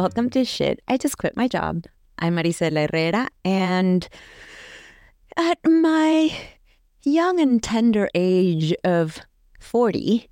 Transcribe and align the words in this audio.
Welcome 0.00 0.30
to 0.30 0.46
Shit. 0.46 0.80
I 0.88 0.96
just 0.96 1.18
quit 1.18 1.36
my 1.36 1.46
job. 1.46 1.84
I'm 2.18 2.34
Maricella 2.34 2.90
Herrera, 2.90 3.28
and 3.44 4.08
at 5.36 5.58
my 5.62 6.34
young 7.04 7.38
and 7.38 7.62
tender 7.62 8.08
age 8.14 8.74
of 8.82 9.20
40, 9.60 10.26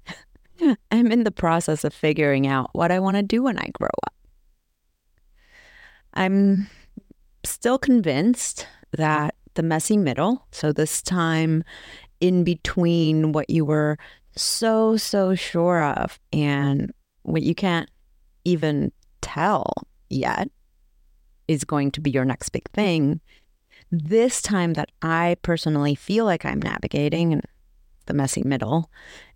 I'm 0.91 1.13
in 1.13 1.25
the 1.25 1.31
process 1.31 1.85
of 1.85 1.93
figuring 1.93 2.47
out 2.47 2.71
what 2.73 2.91
I 2.91 2.99
want 2.99 3.19
to 3.19 3.23
do 3.23 3.43
when 3.43 3.59
I 3.59 3.69
grow 3.75 3.91
up. 4.07 4.15
I'm 6.15 6.71
still 7.45 7.79
convinced 7.79 8.67
that 8.97 9.35
the 9.53 9.63
messy 9.63 9.99
middle, 9.99 10.47
so 10.51 10.73
this 10.73 11.03
time 11.03 11.63
in 12.21 12.43
between 12.43 13.33
what 13.33 13.51
you 13.51 13.67
were 13.67 13.99
so, 14.35 14.97
so 14.97 15.35
sure 15.35 15.85
of 15.85 16.19
and 16.33 16.91
what 17.25 17.43
you 17.43 17.55
can't 17.55 17.91
even 18.47 18.93
tell 19.29 19.73
yet 20.09 20.49
is 21.47 21.65
going 21.65 21.91
to 21.93 22.01
be 22.01 22.11
your 22.11 22.25
next 22.25 22.51
big 22.51 22.69
thing. 22.71 23.21
This 23.91 24.43
time 24.43 24.75
that 24.75 24.91
I 25.03 25.37
personally 25.43 25.95
feel 25.95 26.25
like 26.25 26.45
I'm 26.45 26.61
navigating 26.61 27.41
the 28.07 28.15
messy 28.15 28.43
middle 28.43 28.91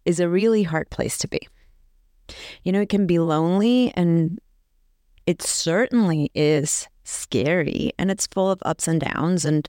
is 0.04 0.20
a 0.20 0.28
really 0.28 0.62
hard 0.62 0.90
place 0.90 1.16
to 1.18 1.28
be. 1.28 1.48
You 2.62 2.72
know, 2.72 2.80
it 2.80 2.88
can 2.88 3.06
be 3.06 3.18
lonely 3.18 3.92
and 3.94 4.38
it 5.26 5.42
certainly 5.42 6.30
is 6.34 6.88
scary 7.04 7.92
and 7.98 8.10
it's 8.10 8.26
full 8.26 8.50
of 8.50 8.62
ups 8.64 8.88
and 8.88 9.00
downs. 9.00 9.44
And 9.44 9.68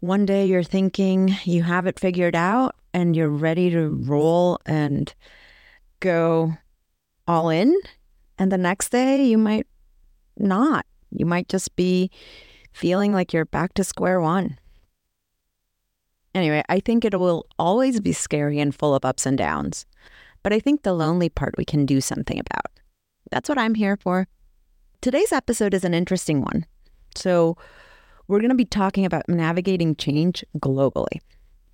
one 0.00 0.26
day 0.26 0.44
you're 0.44 0.62
thinking 0.62 1.34
you 1.44 1.62
have 1.62 1.86
it 1.86 2.00
figured 2.00 2.34
out 2.34 2.74
and 2.92 3.14
you're 3.16 3.28
ready 3.28 3.70
to 3.70 3.88
roll 3.88 4.58
and 4.66 5.14
go 6.00 6.52
all 7.26 7.48
in. 7.50 7.74
And 8.42 8.50
the 8.50 8.58
next 8.58 8.88
day 8.88 9.24
you 9.24 9.38
might 9.38 9.68
not. 10.36 10.84
You 11.12 11.24
might 11.24 11.48
just 11.48 11.76
be 11.76 12.10
feeling 12.72 13.12
like 13.12 13.32
you're 13.32 13.44
back 13.44 13.72
to 13.74 13.84
square 13.84 14.20
one. 14.20 14.58
Anyway, 16.34 16.64
I 16.68 16.80
think 16.80 17.04
it 17.04 17.20
will 17.20 17.46
always 17.56 18.00
be 18.00 18.12
scary 18.12 18.58
and 18.58 18.74
full 18.74 18.96
of 18.96 19.04
ups 19.04 19.26
and 19.26 19.38
downs. 19.38 19.86
But 20.42 20.52
I 20.52 20.58
think 20.58 20.82
the 20.82 20.92
lonely 20.92 21.28
part 21.28 21.54
we 21.56 21.64
can 21.64 21.86
do 21.86 22.00
something 22.00 22.36
about. 22.36 22.66
That's 23.30 23.48
what 23.48 23.58
I'm 23.58 23.76
here 23.76 23.96
for. 23.96 24.26
Today's 25.00 25.30
episode 25.30 25.72
is 25.72 25.84
an 25.84 25.94
interesting 25.94 26.40
one. 26.40 26.66
So, 27.14 27.56
we're 28.26 28.40
going 28.40 28.48
to 28.48 28.56
be 28.56 28.64
talking 28.64 29.06
about 29.06 29.28
navigating 29.28 29.94
change 29.94 30.44
globally. 30.58 31.20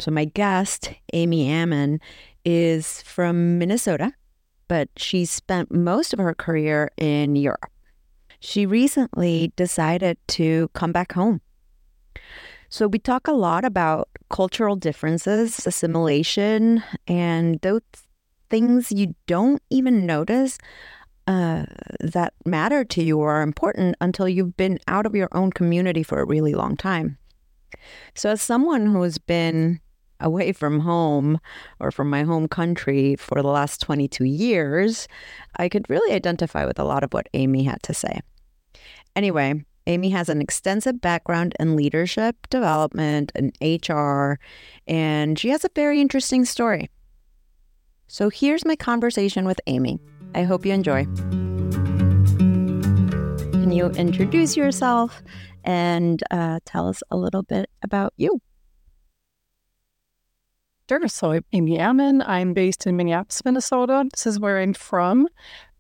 So, 0.00 0.10
my 0.10 0.27
guest, 0.27 0.92
Amy 1.14 1.50
Amann, 1.50 1.98
is 2.44 3.00
from 3.00 3.56
Minnesota, 3.56 4.12
but 4.69 4.88
she 4.97 5.24
spent 5.24 5.72
most 5.72 6.12
of 6.12 6.19
her 6.19 6.34
career 6.34 6.91
in 6.97 7.36
Europe. 7.36 7.70
She 8.41 8.66
recently 8.66 9.52
decided 9.56 10.19
to 10.28 10.70
come 10.75 10.92
back 10.92 11.12
home. 11.12 11.41
So, 12.69 12.86
we 12.86 12.98
talk 12.98 13.27
a 13.27 13.33
lot 13.33 13.64
about 13.64 14.08
cultural 14.28 14.77
differences, 14.77 15.66
assimilation, 15.66 16.84
and 17.06 17.58
those 17.62 17.80
things 18.50 18.92
you 18.92 19.14
don't 19.27 19.62
even 19.70 20.05
notice 20.05 20.58
uh, 21.27 21.64
that 22.00 22.34
matter 22.44 22.84
to 22.84 23.03
you 23.03 23.19
or 23.19 23.32
are 23.32 23.42
important 23.42 23.97
until 24.00 24.28
you've 24.28 24.56
been 24.56 24.78
out 24.86 25.06
of 25.06 25.14
your 25.14 25.28
own 25.32 25.50
community 25.50 26.03
for 26.03 26.20
a 26.20 26.27
really 26.27 26.55
long 26.55 26.77
time. 26.77 27.16
So, 28.14 28.30
as 28.30 28.42
someone 28.42 28.86
who 28.86 29.03
has 29.03 29.19
been 29.19 29.80
away 30.20 30.52
from 30.52 30.80
home 30.80 31.41
or 31.80 31.91
from 31.91 32.11
my 32.11 32.22
home 32.22 32.48
country 32.48 33.16
for 33.16 33.42
the 33.42 33.48
last 33.48 33.80
22 33.80 34.25
years, 34.25 35.08
I 35.56 35.69
could 35.69 35.88
really 35.88 36.14
identify 36.14 36.64
with 36.64 36.78
a 36.78 36.84
lot 36.84 37.05
of 37.05 37.12
what 37.12 37.28
Amy 37.34 37.64
had 37.64 37.83
to 37.84 37.94
say. 37.94 38.20
Anyway, 39.16 39.65
Amy 39.87 40.10
has 40.10 40.28
an 40.28 40.42
extensive 40.42 41.00
background 41.00 41.54
in 41.59 41.75
leadership 41.75 42.37
development 42.50 43.32
and 43.34 43.56
HR, 43.60 44.38
and 44.87 45.38
she 45.38 45.48
has 45.48 45.65
a 45.65 45.70
very 45.75 46.00
interesting 46.00 46.44
story. 46.44 46.91
So 48.06 48.28
here's 48.28 48.65
my 48.65 48.76
conversation 48.76 49.47
with 49.47 49.60
Amy. 49.66 49.98
I 50.34 50.42
hope 50.42 50.66
you 50.66 50.72
enjoy. 50.72 51.04
Can 53.53 53.72
you 53.72 53.87
introduce 53.87 54.56
yourself 54.56 55.22
and 55.65 56.22
uh, 56.31 56.60
tell 56.65 56.88
us 56.88 57.03
a 57.10 57.16
little 57.16 57.42
bit 57.42 57.71
about 57.82 58.12
you? 58.16 58.41
Sure. 60.88 61.06
So 61.06 61.32
I'm 61.32 61.44
Amann. 61.53 62.22
I'm 62.26 62.54
based 62.54 62.87
in 62.87 62.97
Minneapolis, 62.97 63.44
Minnesota. 63.44 64.06
This 64.10 64.26
is 64.26 64.41
where 64.41 64.59
I'm 64.59 64.72
from. 64.72 65.28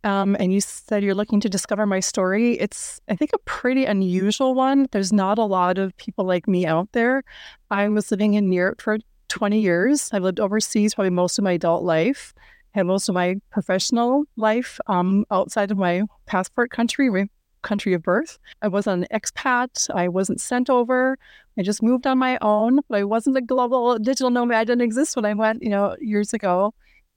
Um, 0.04 0.36
and 0.38 0.52
you 0.52 0.60
said 0.60 1.02
you're 1.02 1.14
looking 1.14 1.40
to 1.40 1.48
discover 1.48 1.86
my 1.86 2.00
story. 2.00 2.58
It's, 2.58 3.00
I 3.08 3.16
think, 3.16 3.30
a 3.32 3.38
pretty 3.38 3.86
unusual 3.86 4.54
one. 4.54 4.86
There's 4.92 5.10
not 5.10 5.38
a 5.38 5.44
lot 5.44 5.78
of 5.78 5.96
people 5.96 6.26
like 6.26 6.46
me 6.46 6.66
out 6.66 6.92
there. 6.92 7.22
I 7.70 7.88
was 7.88 8.10
living 8.10 8.34
in 8.34 8.52
Europe 8.52 8.82
for 8.82 8.98
20 9.28 9.58
years. 9.58 10.10
I 10.12 10.18
lived 10.18 10.40
overseas 10.40 10.94
probably 10.94 11.10
most 11.10 11.38
of 11.38 11.44
my 11.44 11.52
adult 11.52 11.84
life, 11.84 12.34
and 12.74 12.86
most 12.86 13.08
of 13.08 13.14
my 13.14 13.36
professional 13.50 14.24
life 14.36 14.78
um, 14.88 15.24
outside 15.30 15.70
of 15.70 15.78
my 15.78 16.02
passport 16.26 16.70
country, 16.70 17.08
my 17.08 17.28
country 17.62 17.94
of 17.94 18.02
birth. 18.02 18.38
I 18.62 18.68
wasn't 18.68 19.06
an 19.10 19.20
expat. 19.20 19.88
I 19.94 20.08
wasn't 20.08 20.40
sent 20.40 20.70
over. 20.70 21.18
I 21.58 21.62
just 21.62 21.82
moved 21.82 22.06
on 22.06 22.18
my 22.18 22.38
own, 22.40 22.80
but 22.88 22.98
I 22.98 23.04
wasn't 23.04 23.36
a 23.36 23.40
global 23.40 23.98
digital 23.98 24.30
nomad. 24.30 24.58
I 24.58 24.64
didn't 24.64 24.82
exist 24.82 25.16
when 25.16 25.24
I 25.24 25.34
went, 25.34 25.62
you 25.62 25.70
know, 25.70 25.96
years 26.00 26.32
ago, 26.32 26.72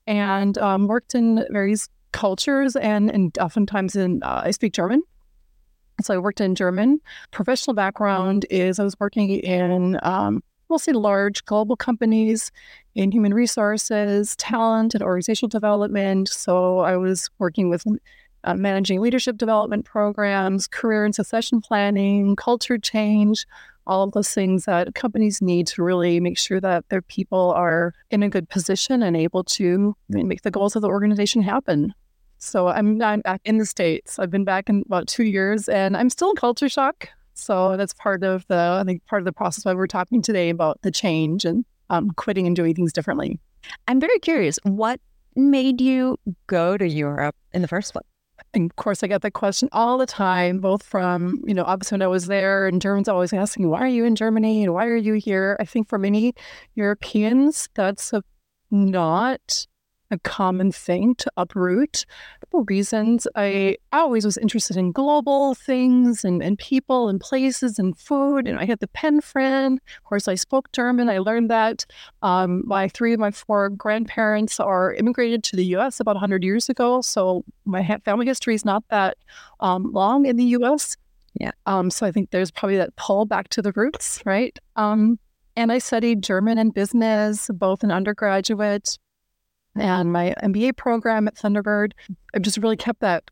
and 0.08 0.58
um, 0.58 0.88
worked 0.88 1.14
in 1.14 1.46
various 1.52 1.88
cultures 2.12 2.76
and 2.76 3.10
and 3.10 3.38
oftentimes 3.38 3.96
in 3.96 4.22
uh, 4.24 4.42
I 4.46 4.52
speak 4.52 4.74
German. 4.74 5.04
So 6.02 6.16
I 6.16 6.18
worked 6.18 6.42
in 6.42 6.56
German. 6.56 7.00
Professional 7.30 7.76
background 7.76 8.48
is 8.50 8.80
I 8.80 8.84
was 8.84 9.00
working 9.00 9.30
in 9.30 10.00
um, 10.02 10.44
mostly 10.70 10.94
large 10.94 11.46
global 11.46 11.76
companies 11.76 12.52
in 12.96 13.12
human 13.12 13.34
resources, 13.36 14.36
talent, 14.38 14.96
and 14.96 15.04
organizational 15.04 15.50
development. 15.50 16.30
So 16.30 16.80
I 16.80 16.98
was 16.98 17.30
working 17.38 17.70
with 17.70 17.86
uh, 18.44 18.56
managing 18.56 19.02
leadership 19.02 19.38
development 19.38 19.86
programs, 19.86 20.66
career 20.68 21.06
and 21.06 21.14
succession 21.14 21.62
planning, 21.62 22.36
culture 22.36 22.80
change, 22.80 23.46
all 23.88 24.04
of 24.04 24.12
those 24.12 24.34
things 24.34 24.66
that 24.66 24.94
companies 24.96 25.42
need 25.42 25.68
to 25.68 25.84
really 25.84 26.20
make 26.20 26.38
sure 26.38 26.60
that 26.60 26.88
their 26.90 27.02
people 27.02 27.52
are 27.52 27.94
in 28.10 28.24
a 28.24 28.30
good 28.30 28.50
position 28.50 29.04
and 29.04 29.18
able 29.18 29.44
to 29.44 29.96
make 30.10 30.42
the 30.42 30.52
goals 30.52 30.76
of 30.76 30.82
the 30.82 30.88
organization 30.88 31.42
happen. 31.42 31.94
So 32.38 32.68
I'm, 32.68 33.02
I'm 33.02 33.22
back 33.22 33.42
in 33.46 33.58
the 33.58 33.66
States. 33.66 34.18
I've 34.18 34.32
been 34.32 34.46
back 34.46 34.70
in 34.70 34.84
about 34.86 35.08
two 35.08 35.24
years 35.24 35.70
and 35.70 35.96
I'm 35.96 36.10
still 36.10 36.32
in 36.32 36.36
culture 36.36 36.70
shock. 36.70 37.10
So 37.34 37.78
that's 37.78 37.94
part 37.94 38.24
of 38.24 38.46
the, 38.48 38.78
I 38.82 38.84
think, 38.84 39.06
part 39.06 39.22
of 39.22 39.26
the 39.26 39.32
process 39.32 39.66
why 39.66 39.74
we're 39.74 39.88
talking 39.88 40.22
today 40.22 40.50
about 40.50 40.82
the 40.82 40.92
change 40.92 41.46
and 41.46 41.66
um, 41.90 42.12
quitting 42.12 42.48
and 42.48 42.56
doing 42.56 42.74
things 42.74 42.94
differently. 42.94 43.40
I'm 43.88 44.00
very 44.00 44.20
curious. 44.20 44.58
What 44.64 45.00
made 45.36 45.82
you 45.82 46.18
go 46.48 46.78
to 46.78 46.88
Europe 46.88 47.36
in 47.54 47.62
the 47.62 47.68
first 47.68 47.94
place? 47.94 48.11
And 48.54 48.70
of 48.70 48.76
course, 48.76 49.04
I 49.04 49.08
get 49.08 49.22
that 49.22 49.32
question 49.32 49.70
all 49.72 49.98
the 49.98 50.06
time, 50.06 50.60
both 50.60 50.84
from, 50.84 51.42
you 51.46 51.54
know, 51.54 51.64
obviously 51.64 51.96
when 51.96 52.02
I 52.02 52.08
was 52.08 52.28
there, 52.28 52.68
and 52.68 52.82
Germans 52.82 53.08
always 53.08 53.34
asking, 53.34 53.70
why 53.70 53.80
are 53.82 53.88
you 53.88 54.06
in 54.06 54.16
Germany 54.16 54.64
and 54.64 54.74
why 54.74 54.86
are 54.88 54.96
you 54.96 55.14
here? 55.14 55.58
I 55.60 55.66
think 55.66 55.88
for 55.88 55.98
many 55.98 56.34
Europeans, 56.76 57.70
that's 57.76 58.14
a, 58.14 58.24
not 58.70 59.68
a 60.12 60.20
common 60.20 60.72
thing 60.72 61.16
to 61.16 61.32
uproot. 61.38 62.06
For 62.52 62.64
reasons 62.64 63.28
I 63.34 63.78
always 63.94 64.26
was 64.26 64.38
interested 64.38 64.76
in 64.76 64.92
global 64.92 65.56
things 65.56 66.26
and, 66.26 66.44
and 66.44 66.58
people 66.58 67.08
and 67.08 67.18
places 67.18 67.80
and 67.80 67.98
food. 67.98 68.46
And 68.46 68.60
I 68.60 68.66
had 68.66 68.80
the 68.80 68.90
pen 68.90 69.22
friend. 69.22 69.80
Of 69.98 70.04
course, 70.04 70.28
I 70.28 70.36
spoke 70.36 70.70
German. 70.74 71.10
I 71.10 71.20
learned 71.20 71.50
that. 71.50 71.86
Um, 72.22 72.64
my 72.66 72.90
three 72.90 73.14
of 73.14 73.22
my 73.22 73.32
four 73.32 73.70
grandparents 73.70 74.60
are 74.60 74.94
immigrated 74.96 75.44
to 75.46 75.56
the 75.56 75.66
U.S. 75.68 76.02
about 76.02 76.16
100 76.16 76.44
years 76.44 76.68
ago. 76.68 77.00
So 77.00 77.46
my 77.64 78.00
family 78.04 78.26
history 78.26 78.54
is 78.54 78.66
not 78.66 78.84
that 78.90 79.16
um, 79.62 79.90
long 79.94 80.26
in 80.26 80.36
the 80.36 80.44
U.S. 80.60 80.98
Yeah. 81.40 81.52
Um, 81.68 81.90
so 81.90 82.06
I 82.06 82.12
think 82.12 82.32
there's 82.32 82.52
probably 82.52 82.76
that 82.78 82.94
pull 82.98 83.26
back 83.26 83.48
to 83.50 83.62
the 83.62 83.72
roots, 83.78 84.22
right? 84.26 84.58
Um, 84.76 85.20
and 85.56 85.72
I 85.72 85.78
studied 85.78 86.22
German 86.22 86.58
and 86.58 86.74
business, 86.74 87.50
both 87.54 87.82
in 87.82 87.92
undergraduate 87.92 88.98
and 89.76 90.12
my 90.12 90.34
MBA 90.44 90.76
program 90.78 91.28
at 91.28 91.36
Thunderbird. 91.36 91.94
I've 92.34 92.42
just 92.42 92.58
really 92.58 92.78
kept 92.78 93.02
that 93.02 93.30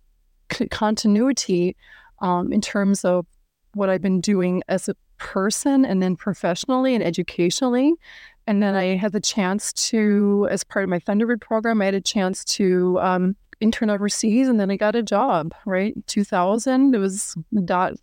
c- 0.52 0.68
continuity 0.68 1.76
um, 2.20 2.52
in 2.52 2.62
terms 2.62 3.04
of 3.06 3.26
what 3.74 3.90
I've 3.90 4.02
been 4.02 4.22
doing 4.22 4.64
as 4.68 4.90
a 4.90 4.96
person 5.18 5.86
and 5.86 6.02
then 6.02 6.16
professionally 6.16 6.96
and 6.96 7.04
educationally. 7.04 7.94
And 8.48 8.64
then 8.64 8.74
I 8.76 8.96
had 8.96 9.12
the 9.12 9.20
chance 9.20 9.72
to, 9.74 10.48
as 10.50 10.64
part 10.64 10.84
of 10.84 10.90
my 10.90 11.00
Thunderbird 11.00 11.42
program, 11.42 11.82
I 11.82 11.86
had 11.86 11.94
a 11.94 12.02
chance 12.02 12.44
to 12.46 12.98
um, 13.00 13.36
intern 13.60 13.90
overseas 13.90 14.48
and 14.48 14.60
then 14.60 14.72
I 14.72 14.78
got 14.78 14.96
a 14.96 15.04
job, 15.04 15.54
right? 15.66 15.94
2000, 16.08 16.96
it 16.96 16.98
was 16.98 17.36
dot 17.66 17.94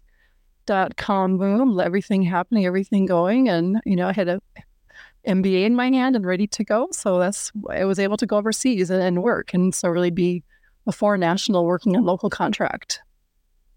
dot 0.66 0.96
com 0.96 1.38
boom, 1.38 1.78
everything 1.80 2.22
happening, 2.22 2.66
everything 2.66 3.06
going. 3.06 3.48
And, 3.48 3.80
you 3.84 3.96
know, 3.96 4.08
I 4.08 4.12
had 4.12 4.28
a 4.28 4.40
MBA 5.26 5.64
in 5.64 5.74
my 5.74 5.90
hand 5.90 6.16
and 6.16 6.24
ready 6.26 6.46
to 6.48 6.64
go. 6.64 6.88
So 6.92 7.18
that's 7.18 7.52
I 7.70 7.84
was 7.84 7.98
able 7.98 8.16
to 8.18 8.26
go 8.26 8.36
overseas 8.36 8.90
and, 8.90 9.02
and 9.02 9.22
work, 9.22 9.54
and 9.54 9.74
so 9.74 9.88
really 9.88 10.10
be 10.10 10.42
a 10.86 10.92
foreign 10.92 11.20
national 11.20 11.64
working 11.64 11.96
on 11.96 12.04
local 12.04 12.30
contract. 12.30 13.00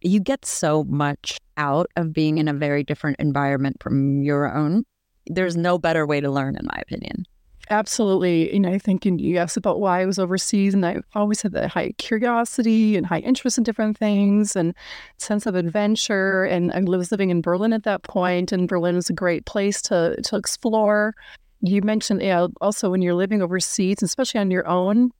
you 0.01 0.19
get 0.19 0.45
so 0.45 0.83
much 0.85 1.39
out 1.57 1.87
of 1.95 2.13
being 2.13 2.37
in 2.37 2.47
a 2.47 2.53
very 2.53 2.83
different 2.83 3.19
environment 3.19 3.77
from 3.81 4.21
your 4.21 4.53
own. 4.55 4.85
There's 5.27 5.57
no 5.57 5.77
better 5.77 6.05
way 6.07 6.21
to 6.21 6.31
learn, 6.31 6.55
in 6.55 6.65
my 6.65 6.79
opinion. 6.81 7.25
Absolutely. 7.71 8.51
And 8.51 8.65
I 8.65 8.79
think 8.79 9.05
you 9.05 9.37
asked 9.37 9.55
about 9.55 9.79
why 9.79 10.01
I 10.01 10.05
was 10.07 10.17
overseas, 10.17 10.73
and 10.73 10.83
I 10.83 11.01
always 11.13 11.43
had 11.43 11.51
that 11.51 11.69
high 11.69 11.91
curiosity 11.99 12.97
and 12.97 13.05
high 13.05 13.19
interest 13.19 13.59
in 13.59 13.63
different 13.63 13.95
things 13.95 14.55
and 14.55 14.73
sense 15.17 15.45
of 15.45 15.53
adventure. 15.53 16.45
And 16.45 16.71
I 16.71 16.79
was 16.81 17.11
living 17.11 17.29
in 17.29 17.41
Berlin 17.41 17.71
at 17.73 17.83
that 17.83 18.01
point, 18.01 18.51
and 18.51 18.67
Berlin 18.67 18.95
is 18.95 19.11
a 19.11 19.13
great 19.13 19.45
place 19.45 19.83
to, 19.83 20.19
to 20.19 20.35
explore. 20.35 21.13
You 21.61 21.83
mentioned 21.83 22.23
also 22.59 22.89
when 22.89 23.03
you're 23.03 23.13
living 23.13 23.41
overseas, 23.43 24.01
especially 24.01 24.39
on 24.39 24.49
your 24.49 24.67
own, 24.67 25.11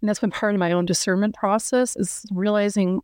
and 0.00 0.08
that's 0.08 0.20
been 0.20 0.30
part 0.30 0.54
of 0.54 0.58
my 0.60 0.72
own 0.72 0.84
discernment 0.84 1.34
process, 1.34 1.96
is 1.96 2.26
realizing 2.32 3.00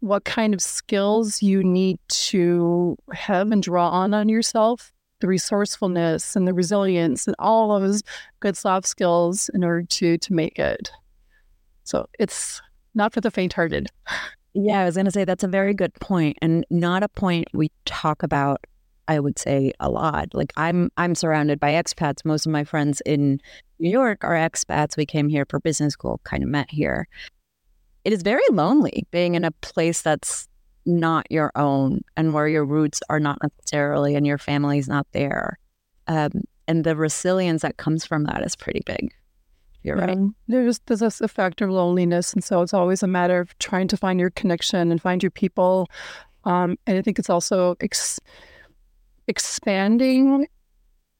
what 0.00 0.24
kind 0.24 0.54
of 0.54 0.62
skills 0.62 1.42
you 1.42 1.62
need 1.64 1.98
to 2.08 2.96
have 3.12 3.50
and 3.52 3.62
draw 3.62 3.90
on 3.90 4.14
on 4.14 4.28
yourself 4.28 4.92
the 5.20 5.28
resourcefulness 5.28 6.36
and 6.36 6.46
the 6.46 6.54
resilience 6.54 7.26
and 7.26 7.36
all 7.38 7.78
those 7.80 8.02
good 8.40 8.56
soft 8.56 8.86
skills 8.86 9.48
in 9.54 9.64
order 9.64 9.82
to 9.82 10.18
to 10.18 10.32
make 10.32 10.58
it. 10.58 10.90
So 11.84 12.06
it's 12.18 12.60
not 12.94 13.12
for 13.12 13.20
the 13.20 13.30
faint-hearted. 13.30 13.88
Yeah, 14.54 14.80
I 14.80 14.84
was 14.86 14.94
going 14.94 15.04
to 15.04 15.10
say 15.10 15.24
that's 15.24 15.44
a 15.44 15.48
very 15.48 15.74
good 15.74 15.92
point 15.94 16.38
and 16.40 16.64
not 16.70 17.02
a 17.02 17.08
point 17.08 17.48
we 17.52 17.70
talk 17.84 18.22
about 18.22 18.64
I 19.08 19.20
would 19.20 19.38
say 19.38 19.72
a 19.80 19.88
lot. 19.88 20.34
Like 20.34 20.52
I'm 20.56 20.90
I'm 20.96 21.14
surrounded 21.14 21.60
by 21.60 21.72
expats. 21.72 22.24
Most 22.24 22.46
of 22.46 22.52
my 22.52 22.64
friends 22.64 23.00
in 23.06 23.40
New 23.78 23.90
York 23.90 24.24
are 24.24 24.34
expats. 24.34 24.96
We 24.96 25.06
came 25.06 25.28
here 25.28 25.46
for 25.48 25.60
business 25.60 25.92
school, 25.92 26.20
kind 26.24 26.42
of 26.42 26.48
met 26.48 26.70
here. 26.70 27.06
It 28.04 28.12
is 28.12 28.22
very 28.22 28.42
lonely 28.50 29.06
being 29.10 29.34
in 29.34 29.44
a 29.44 29.50
place 29.50 30.02
that's 30.02 30.48
not 30.86 31.30
your 31.30 31.52
own 31.56 32.02
and 32.16 32.32
where 32.32 32.48
your 32.48 32.64
roots 32.64 33.02
are 33.10 33.20
not 33.20 33.38
necessarily 33.42 34.14
and 34.14 34.26
your 34.26 34.38
family's 34.38 34.88
not 34.88 35.06
there. 35.12 35.58
Um, 36.06 36.30
and 36.68 36.84
the 36.84 36.96
resilience 36.96 37.62
that 37.62 37.76
comes 37.76 38.04
from 38.04 38.24
that 38.24 38.44
is 38.44 38.56
pretty 38.56 38.82
big. 38.86 39.12
You're 39.82 39.96
right. 39.96 40.18
there's 40.48 40.80
there's 40.86 41.20
a 41.20 41.28
factor 41.28 41.66
of 41.66 41.70
loneliness, 41.70 42.32
and 42.32 42.42
so 42.42 42.60
it's 42.62 42.74
always 42.74 43.04
a 43.04 43.06
matter 43.06 43.38
of 43.38 43.56
trying 43.58 43.86
to 43.88 43.96
find 43.96 44.18
your 44.18 44.30
connection 44.30 44.90
and 44.90 45.00
find 45.00 45.22
your 45.22 45.30
people. 45.30 45.88
Um, 46.42 46.76
and 46.88 46.98
I 46.98 47.02
think 47.02 47.20
it's 47.20 47.30
also 47.30 47.76
ex- 47.80 48.18
expanding 49.28 50.48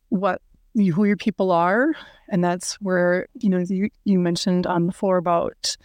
what 0.08 0.42
you, 0.74 0.92
who 0.92 1.04
your 1.04 1.16
people 1.16 1.52
are, 1.52 1.92
and 2.28 2.42
that's 2.42 2.74
where 2.80 3.28
you 3.34 3.48
know 3.48 3.58
you 3.58 3.88
you 4.04 4.18
mentioned 4.18 4.66
on 4.66 4.86
the 4.86 4.92
floor 4.92 5.16
about 5.16 5.76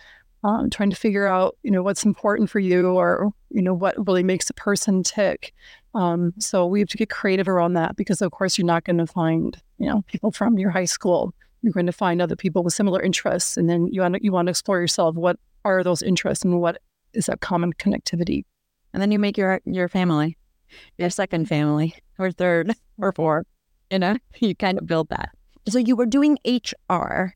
um, 0.43 0.69
trying 0.69 0.89
to 0.89 0.95
figure 0.95 1.27
out, 1.27 1.57
you 1.63 1.71
know, 1.71 1.83
what's 1.83 2.03
important 2.03 2.49
for 2.49 2.59
you 2.59 2.87
or, 2.89 3.31
you 3.49 3.61
know, 3.61 3.73
what 3.73 3.95
really 4.07 4.23
makes 4.23 4.49
a 4.49 4.53
person 4.53 5.03
tick. 5.03 5.53
Um, 5.93 6.33
so 6.39 6.65
we 6.65 6.79
have 6.79 6.89
to 6.89 6.97
get 6.97 7.09
creative 7.09 7.47
around 7.47 7.73
that 7.73 7.95
because, 7.95 8.21
of 8.21 8.31
course, 8.31 8.57
you're 8.57 8.65
not 8.65 8.83
going 8.83 8.97
to 8.97 9.07
find, 9.07 9.61
you 9.77 9.87
know, 9.87 10.03
people 10.07 10.31
from 10.31 10.57
your 10.57 10.71
high 10.71 10.85
school. 10.85 11.33
You're 11.61 11.73
going 11.73 11.85
to 11.85 11.91
find 11.91 12.21
other 12.21 12.35
people 12.35 12.63
with 12.63 12.73
similar 12.73 13.01
interests, 13.01 13.55
and 13.55 13.69
then 13.69 13.87
you 13.87 14.01
want 14.01 14.15
to, 14.15 14.23
you 14.23 14.31
want 14.31 14.47
to 14.47 14.51
explore 14.51 14.79
yourself. 14.79 15.15
What 15.15 15.37
are 15.63 15.83
those 15.83 16.01
interests, 16.01 16.43
and 16.43 16.59
what 16.59 16.81
is 17.13 17.27
that 17.27 17.41
common 17.41 17.73
connectivity? 17.73 18.45
And 18.93 19.01
then 19.01 19.11
you 19.11 19.19
make 19.19 19.37
your 19.37 19.61
your 19.65 19.87
family, 19.87 20.37
your 20.97 21.11
second 21.11 21.47
family, 21.47 21.93
or 22.17 22.31
third, 22.31 22.73
or 22.97 23.11
fourth. 23.11 23.45
You 23.91 23.99
know, 23.99 24.17
you 24.39 24.55
kind 24.55 24.79
of 24.79 24.87
build 24.87 25.09
that. 25.09 25.29
So 25.69 25.77
you 25.77 25.95
were 25.95 26.07
doing 26.07 26.39
HR 26.43 27.35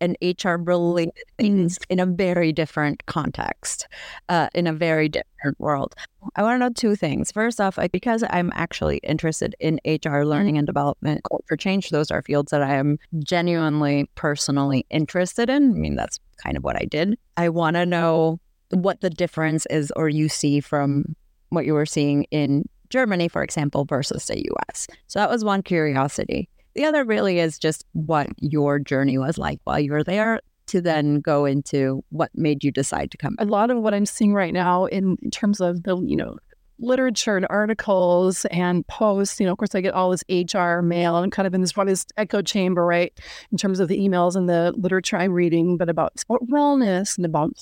and 0.00 0.16
HR 0.20 0.56
related 0.56 1.24
things 1.38 1.78
in 1.88 1.98
a 1.98 2.06
very 2.06 2.52
different 2.52 3.04
context, 3.06 3.88
uh, 4.28 4.48
in 4.54 4.66
a 4.66 4.72
very 4.72 5.08
different 5.08 5.58
world. 5.58 5.94
I 6.34 6.42
want 6.42 6.56
to 6.56 6.58
know 6.58 6.70
two 6.70 6.96
things. 6.96 7.32
First 7.32 7.60
off, 7.60 7.78
because 7.92 8.24
I'm 8.30 8.52
actually 8.54 8.98
interested 8.98 9.54
in 9.60 9.80
HR 9.86 10.22
learning 10.22 10.58
and 10.58 10.66
development 10.66 11.22
for 11.46 11.56
change, 11.56 11.90
those 11.90 12.10
are 12.10 12.22
fields 12.22 12.50
that 12.50 12.62
I 12.62 12.74
am 12.74 12.98
genuinely 13.20 14.08
personally 14.14 14.84
interested 14.90 15.48
in. 15.48 15.70
I 15.70 15.78
mean, 15.78 15.96
that's 15.96 16.18
kind 16.42 16.56
of 16.56 16.64
what 16.64 16.76
I 16.76 16.84
did. 16.84 17.18
I 17.36 17.48
want 17.48 17.76
to 17.76 17.86
know 17.86 18.40
what 18.70 19.00
the 19.00 19.10
difference 19.10 19.66
is 19.66 19.92
or 19.96 20.08
you 20.08 20.28
see 20.28 20.60
from 20.60 21.14
what 21.50 21.64
you 21.64 21.74
were 21.74 21.86
seeing 21.86 22.24
in 22.24 22.68
Germany, 22.90 23.28
for 23.28 23.42
example, 23.42 23.84
versus 23.84 24.26
the 24.26 24.44
US. 24.50 24.86
So 25.06 25.18
that 25.18 25.30
was 25.30 25.44
one 25.44 25.62
curiosity. 25.62 26.48
The 26.76 26.84
other 26.84 27.04
really 27.04 27.38
is 27.38 27.58
just 27.58 27.86
what 27.92 28.28
your 28.38 28.78
journey 28.78 29.16
was 29.16 29.38
like 29.38 29.60
while 29.64 29.80
you 29.80 29.92
were 29.92 30.04
there 30.04 30.40
to 30.66 30.82
then 30.82 31.20
go 31.20 31.46
into 31.46 32.04
what 32.10 32.30
made 32.34 32.62
you 32.62 32.70
decide 32.70 33.10
to 33.12 33.16
come. 33.16 33.34
A 33.38 33.46
lot 33.46 33.70
of 33.70 33.78
what 33.78 33.94
I'm 33.94 34.04
seeing 34.04 34.34
right 34.34 34.52
now 34.52 34.84
in, 34.84 35.16
in 35.22 35.30
terms 35.30 35.62
of 35.62 35.84
the, 35.84 35.96
you 36.04 36.16
know, 36.16 36.36
literature 36.78 37.36
and 37.36 37.46
articles 37.48 38.44
and 38.46 38.86
posts. 38.88 39.40
You 39.40 39.46
know, 39.46 39.52
of 39.52 39.58
course, 39.58 39.74
I 39.74 39.80
get 39.80 39.94
all 39.94 40.10
this 40.10 40.24
HR 40.28 40.82
mail. 40.82 41.16
I'm 41.16 41.30
kind 41.30 41.46
of 41.46 41.54
in 41.54 41.62
this 41.62 41.74
one 41.74 41.86
this 41.86 42.04
echo 42.18 42.42
chamber, 42.42 42.84
right, 42.84 43.18
in 43.50 43.56
terms 43.56 43.80
of 43.80 43.88
the 43.88 43.98
emails 43.98 44.36
and 44.36 44.46
the 44.46 44.74
literature 44.76 45.16
I'm 45.16 45.32
reading, 45.32 45.78
but 45.78 45.88
about 45.88 46.12
wellness 46.28 47.16
and 47.16 47.24
about 47.24 47.56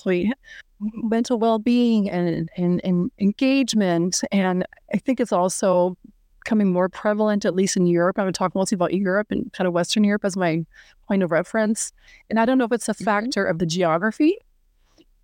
mental 0.80 1.38
well 1.38 1.60
being 1.60 2.10
and, 2.10 2.50
and, 2.56 2.80
and 2.82 3.12
engagement. 3.20 4.22
And 4.32 4.66
I 4.92 4.98
think 4.98 5.20
it's 5.20 5.32
also 5.32 5.96
becoming 6.44 6.70
more 6.70 6.88
prevalent, 6.88 7.44
at 7.44 7.54
least 7.54 7.76
in 7.76 7.86
Europe. 7.86 8.18
I'm 8.18 8.32
talking 8.32 8.58
mostly 8.58 8.76
about 8.76 8.92
Europe 8.92 9.28
and 9.30 9.50
kind 9.52 9.66
of 9.66 9.72
Western 9.72 10.04
Europe 10.04 10.24
as 10.24 10.36
my 10.36 10.64
point 11.08 11.22
of 11.22 11.32
reference. 11.32 11.92
And 12.28 12.38
I 12.38 12.44
don't 12.44 12.58
know 12.58 12.66
if 12.66 12.72
it's 12.72 12.88
a 12.88 12.92
mm-hmm. 12.92 13.04
factor 13.04 13.44
of 13.44 13.58
the 13.58 13.66
geography, 13.66 14.36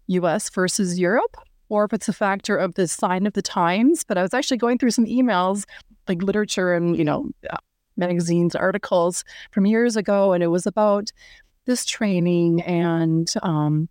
US 0.07 0.49
versus 0.51 0.99
Europe, 0.99 1.37
or 1.69 1.85
if 1.85 1.93
it's 1.93 2.09
a 2.09 2.13
factor 2.13 2.57
of 2.57 2.75
the 2.75 2.89
sign 2.89 3.27
of 3.27 3.35
the 3.35 3.43
times. 3.43 4.03
But 4.03 4.17
I 4.17 4.23
was 4.23 4.35
actually 4.35 4.57
going 4.57 4.79
through 4.79 4.93
some 4.93 5.05
emails, 5.05 5.67
like 6.09 6.23
literature 6.23 6.75
and, 6.75 6.97
you 6.97 7.05
know, 7.05 7.31
uh, 7.51 7.59
magazines, 7.97 8.55
articles 8.55 9.25
from 9.53 9.67
years 9.67 9.97
ago, 9.97 10.33
and 10.33 10.43
it 10.43 10.49
was 10.49 10.67
about 10.67 11.13
this 11.67 11.85
training 11.85 12.63
and 12.63 13.35
um, 13.43 13.90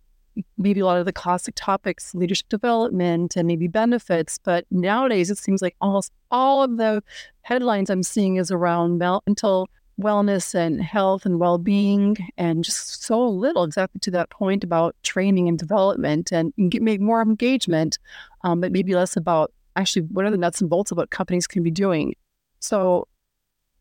maybe 0.58 0.80
a 0.80 0.84
lot 0.84 0.98
of 0.98 1.06
the 1.06 1.12
classic 1.12 1.54
topics, 1.56 2.14
leadership 2.14 2.48
development 2.48 3.36
and 3.36 3.46
maybe 3.46 3.68
benefits. 3.68 4.38
But 4.42 4.66
nowadays, 4.70 5.30
it 5.30 5.38
seems 5.38 5.62
like 5.62 5.76
almost 5.80 6.12
all 6.30 6.62
of 6.62 6.76
the 6.76 7.02
headlines 7.42 7.90
I'm 7.90 8.02
seeing 8.02 8.36
is 8.36 8.50
around 8.50 8.98
mental 8.98 9.68
wellness 10.00 10.54
and 10.54 10.82
health 10.82 11.26
and 11.26 11.38
well 11.38 11.58
being, 11.58 12.16
and 12.38 12.64
just 12.64 13.02
so 13.02 13.28
little 13.28 13.64
exactly 13.64 14.00
to 14.00 14.10
that 14.12 14.30
point 14.30 14.64
about 14.64 14.96
training 15.02 15.48
and 15.48 15.58
development 15.58 16.32
and 16.32 16.52
make 16.56 17.00
more 17.00 17.22
engagement, 17.22 17.98
um, 18.42 18.60
but 18.60 18.72
maybe 18.72 18.94
less 18.94 19.16
about 19.16 19.52
actually 19.76 20.02
what 20.02 20.24
are 20.24 20.30
the 20.30 20.38
nuts 20.38 20.60
and 20.60 20.70
bolts 20.70 20.90
of 20.90 20.96
what 20.96 21.10
companies 21.10 21.46
can 21.46 21.62
be 21.62 21.70
doing. 21.70 22.14
So, 22.60 23.08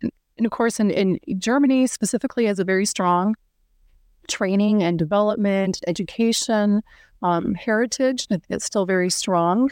and 0.02 0.46
of 0.46 0.52
course, 0.52 0.80
in, 0.80 0.92
in 0.92 1.20
Germany 1.38 1.88
specifically, 1.88 2.46
has 2.46 2.60
a 2.60 2.64
very 2.64 2.86
strong 2.86 3.36
training 4.30 4.84
and 4.84 4.98
development, 4.98 5.82
education, 5.88 6.82
um, 7.22 7.54
heritage. 7.56 8.28
It's 8.50 8.66
still 8.66 8.86
very 8.86 9.10
strong. 9.10 9.70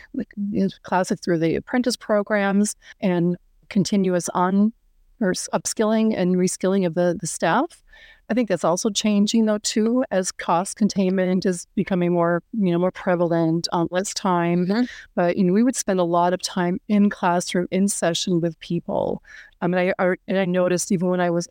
It's 0.51 0.77
classic 0.79 1.19
through 1.23 1.39
the 1.39 1.55
apprentice 1.55 1.95
programs 1.95 2.75
and 2.99 3.37
continuous 3.69 4.29
on 4.29 4.73
or 5.19 5.31
upskilling 5.31 6.15
and 6.15 6.35
reskilling 6.35 6.85
of 6.85 6.93
the, 6.93 7.17
the 7.19 7.27
staff. 7.27 7.83
I 8.29 8.33
think 8.33 8.49
that's 8.49 8.65
also 8.65 8.89
changing 8.89 9.45
though 9.45 9.59
too 9.59 10.03
as 10.11 10.33
cost 10.33 10.75
containment 10.75 11.45
is 11.45 11.65
becoming 11.75 12.11
more 12.11 12.43
you 12.51 12.71
know 12.71 12.77
more 12.77 12.91
prevalent, 12.91 13.67
um, 13.71 13.87
less 13.89 14.13
time. 14.13 14.65
Mm-hmm. 14.65 14.83
But 15.15 15.37
you 15.37 15.45
know 15.45 15.53
we 15.53 15.63
would 15.63 15.77
spend 15.77 15.99
a 15.99 16.03
lot 16.03 16.33
of 16.33 16.41
time 16.41 16.79
in 16.89 17.09
classroom 17.09 17.67
in 17.71 17.87
session 17.87 18.41
with 18.41 18.59
people. 18.59 19.23
I 19.61 19.67
mean 19.67 19.93
I, 19.97 20.03
I 20.03 20.15
and 20.27 20.37
I 20.37 20.45
noticed 20.45 20.91
even 20.91 21.07
when 21.07 21.21
I 21.21 21.29
was 21.29 21.47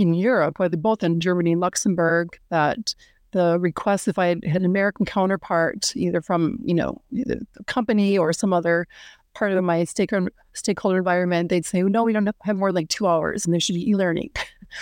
in 0.00 0.14
Europe, 0.14 0.56
both 0.78 1.02
in 1.02 1.20
Germany 1.20 1.52
and 1.52 1.60
Luxembourg, 1.60 2.38
that 2.50 2.94
the 3.32 3.58
request 3.60 4.08
if 4.08 4.18
I 4.18 4.28
had 4.28 4.62
an 4.62 4.64
American 4.64 5.06
counterpart, 5.06 5.94
either 5.94 6.20
from 6.20 6.58
you 6.64 6.74
know 6.74 7.00
the 7.12 7.46
company 7.66 8.18
or 8.18 8.32
some 8.32 8.52
other 8.52 8.86
part 9.34 9.52
of 9.52 9.62
my 9.62 9.84
stakeholder 9.84 10.32
stakeholder 10.52 10.98
environment, 10.98 11.48
they'd 11.48 11.66
say, 11.66 11.82
oh, 11.82 11.88
"No, 11.88 12.02
we 12.04 12.12
don't 12.12 12.28
have 12.42 12.56
more 12.56 12.68
than 12.70 12.76
like 12.76 12.88
two 12.88 13.06
hours, 13.06 13.44
and 13.44 13.52
there 13.52 13.60
should 13.60 13.74
be 13.74 13.88
e-learning." 13.90 14.30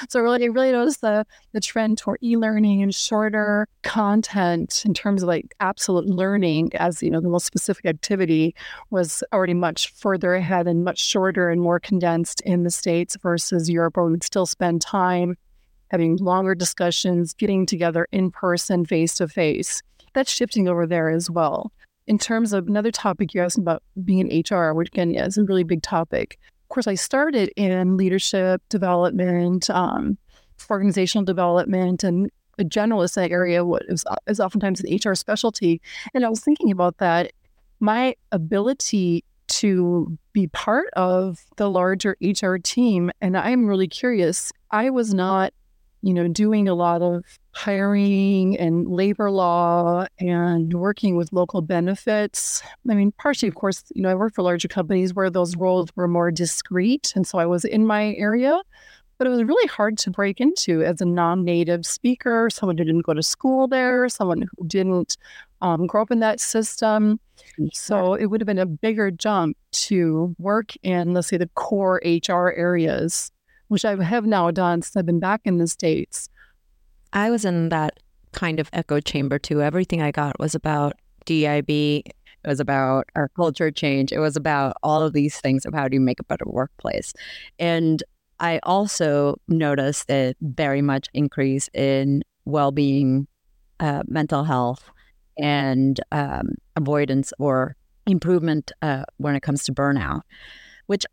So 0.08 0.20
really, 0.20 0.44
I 0.44 0.46
really 0.46 0.72
noticed 0.72 1.00
the 1.00 1.26
the 1.52 1.60
trend 1.60 1.98
toward 1.98 2.18
e-learning 2.22 2.82
and 2.82 2.94
shorter 2.94 3.66
content 3.82 4.84
in 4.84 4.94
terms 4.94 5.22
of 5.22 5.28
like 5.28 5.54
absolute 5.60 6.06
learning 6.06 6.70
as 6.74 7.02
you 7.02 7.10
know 7.10 7.20
the 7.20 7.28
most 7.28 7.46
specific 7.46 7.86
activity 7.86 8.54
was 8.90 9.22
already 9.32 9.54
much 9.54 9.92
further 9.92 10.34
ahead 10.34 10.66
and 10.66 10.84
much 10.84 10.98
shorter 10.98 11.50
and 11.50 11.60
more 11.60 11.80
condensed 11.80 12.40
in 12.42 12.62
the 12.64 12.70
states 12.70 13.16
versus 13.22 13.68
Europe, 13.70 13.96
where 13.96 14.06
we'd 14.06 14.24
still 14.24 14.46
spend 14.46 14.80
time 14.80 15.36
having 15.90 16.16
longer 16.16 16.54
discussions, 16.54 17.32
getting 17.32 17.64
together 17.64 18.06
in 18.12 18.30
person, 18.30 18.84
face 18.84 19.14
to 19.14 19.26
face. 19.26 19.82
That's 20.12 20.30
shifting 20.30 20.68
over 20.68 20.86
there 20.86 21.08
as 21.08 21.30
well 21.30 21.72
in 22.08 22.18
terms 22.18 22.52
of 22.52 22.66
another 22.66 22.90
topic 22.90 23.34
you 23.34 23.42
asked 23.42 23.58
about 23.58 23.82
being 24.04 24.28
in 24.28 24.42
HR, 24.50 24.72
which 24.72 24.88
again 24.88 25.12
yeah, 25.12 25.26
is 25.26 25.38
a 25.38 25.44
really 25.44 25.62
big 25.62 25.82
topic. 25.82 26.38
Of 26.68 26.74
course, 26.74 26.86
I 26.86 26.96
started 26.96 27.50
in 27.56 27.96
leadership 27.96 28.62
development, 28.68 29.70
um, 29.70 30.18
organizational 30.70 31.24
development, 31.24 32.04
and 32.04 32.30
a 32.58 32.64
generalist 32.64 33.16
in 33.16 33.22
that 33.22 33.30
area 33.30 33.64
what 33.64 33.84
is, 33.88 34.04
is 34.26 34.38
oftentimes 34.38 34.82
an 34.82 34.94
HR 34.94 35.14
specialty. 35.14 35.80
And 36.12 36.26
I 36.26 36.28
was 36.28 36.40
thinking 36.40 36.70
about 36.70 36.98
that 36.98 37.32
my 37.80 38.16
ability 38.32 39.24
to 39.46 40.18
be 40.32 40.48
part 40.48 40.88
of 40.94 41.38
the 41.56 41.70
larger 41.70 42.16
HR 42.20 42.56
team. 42.56 43.10
And 43.20 43.36
I'm 43.36 43.66
really 43.66 43.88
curious. 43.88 44.52
I 44.70 44.90
was 44.90 45.14
not, 45.14 45.54
you 46.02 46.12
know, 46.12 46.28
doing 46.28 46.68
a 46.68 46.74
lot 46.74 47.00
of 47.00 47.24
hiring 47.58 48.56
and 48.56 48.86
labor 48.86 49.32
law 49.32 50.06
and 50.20 50.72
working 50.74 51.16
with 51.16 51.32
local 51.32 51.60
benefits. 51.60 52.62
I 52.88 52.94
mean, 52.94 53.10
partially, 53.10 53.48
of 53.48 53.56
course, 53.56 53.82
you 53.96 54.02
know, 54.02 54.10
I 54.10 54.14
work 54.14 54.32
for 54.36 54.42
larger 54.42 54.68
companies 54.68 55.12
where 55.12 55.28
those 55.28 55.56
roles 55.56 55.88
were 55.96 56.06
more 56.06 56.30
discreet. 56.30 57.12
And 57.16 57.26
so 57.26 57.36
I 57.36 57.46
was 57.46 57.64
in 57.64 57.84
my 57.84 58.14
area, 58.14 58.60
but 59.18 59.26
it 59.26 59.30
was 59.30 59.42
really 59.42 59.66
hard 59.66 59.98
to 59.98 60.10
break 60.10 60.40
into 60.40 60.84
as 60.84 61.00
a 61.00 61.04
non 61.04 61.44
native 61.44 61.84
speaker, 61.84 62.48
someone 62.48 62.78
who 62.78 62.84
didn't 62.84 63.02
go 63.04 63.12
to 63.12 63.24
school 63.24 63.66
there, 63.66 64.08
someone 64.08 64.42
who 64.42 64.66
didn't 64.68 65.16
um, 65.60 65.88
grow 65.88 66.02
up 66.02 66.12
in 66.12 66.20
that 66.20 66.38
system. 66.38 67.18
So 67.72 68.14
it 68.14 68.26
would 68.26 68.40
have 68.40 68.46
been 68.46 68.58
a 68.58 68.66
bigger 68.66 69.10
jump 69.10 69.56
to 69.72 70.32
work 70.38 70.74
in, 70.84 71.12
let's 71.12 71.26
say, 71.26 71.38
the 71.38 71.50
core 71.56 72.00
HR 72.04 72.50
areas, 72.50 73.32
which 73.66 73.84
I 73.84 74.00
have 74.00 74.26
now 74.26 74.52
done 74.52 74.80
since 74.82 74.94
I've 74.96 75.06
been 75.06 75.18
back 75.18 75.40
in 75.44 75.58
the 75.58 75.66
States. 75.66 76.28
I 77.12 77.30
was 77.30 77.44
in 77.44 77.68
that 77.70 77.98
kind 78.32 78.60
of 78.60 78.68
echo 78.72 79.00
chamber 79.00 79.38
too. 79.38 79.62
Everything 79.62 80.02
I 80.02 80.10
got 80.10 80.38
was 80.38 80.54
about 80.54 80.94
DIB. 81.24 81.70
It 81.70 82.46
was 82.46 82.60
about 82.60 83.08
our 83.16 83.28
culture 83.28 83.70
change. 83.70 84.12
It 84.12 84.18
was 84.18 84.36
about 84.36 84.76
all 84.82 85.02
of 85.02 85.12
these 85.12 85.40
things 85.40 85.66
of 85.66 85.74
how 85.74 85.88
do 85.88 85.94
you 85.94 86.00
make 86.00 86.20
a 86.20 86.24
better 86.24 86.44
workplace. 86.46 87.12
And 87.58 88.02
I 88.40 88.60
also 88.62 89.36
noticed 89.48 90.10
a 90.10 90.34
very 90.40 90.82
much 90.82 91.08
increase 91.12 91.68
in 91.74 92.22
well-being, 92.44 93.26
uh, 93.80 94.04
mental 94.06 94.44
health, 94.44 94.90
and 95.36 96.00
um, 96.12 96.50
avoidance 96.76 97.32
or 97.38 97.76
improvement 98.06 98.72
uh, 98.82 99.04
when 99.18 99.34
it 99.34 99.40
comes 99.40 99.64
to 99.64 99.72
burnout, 99.72 100.22
which 100.86 101.04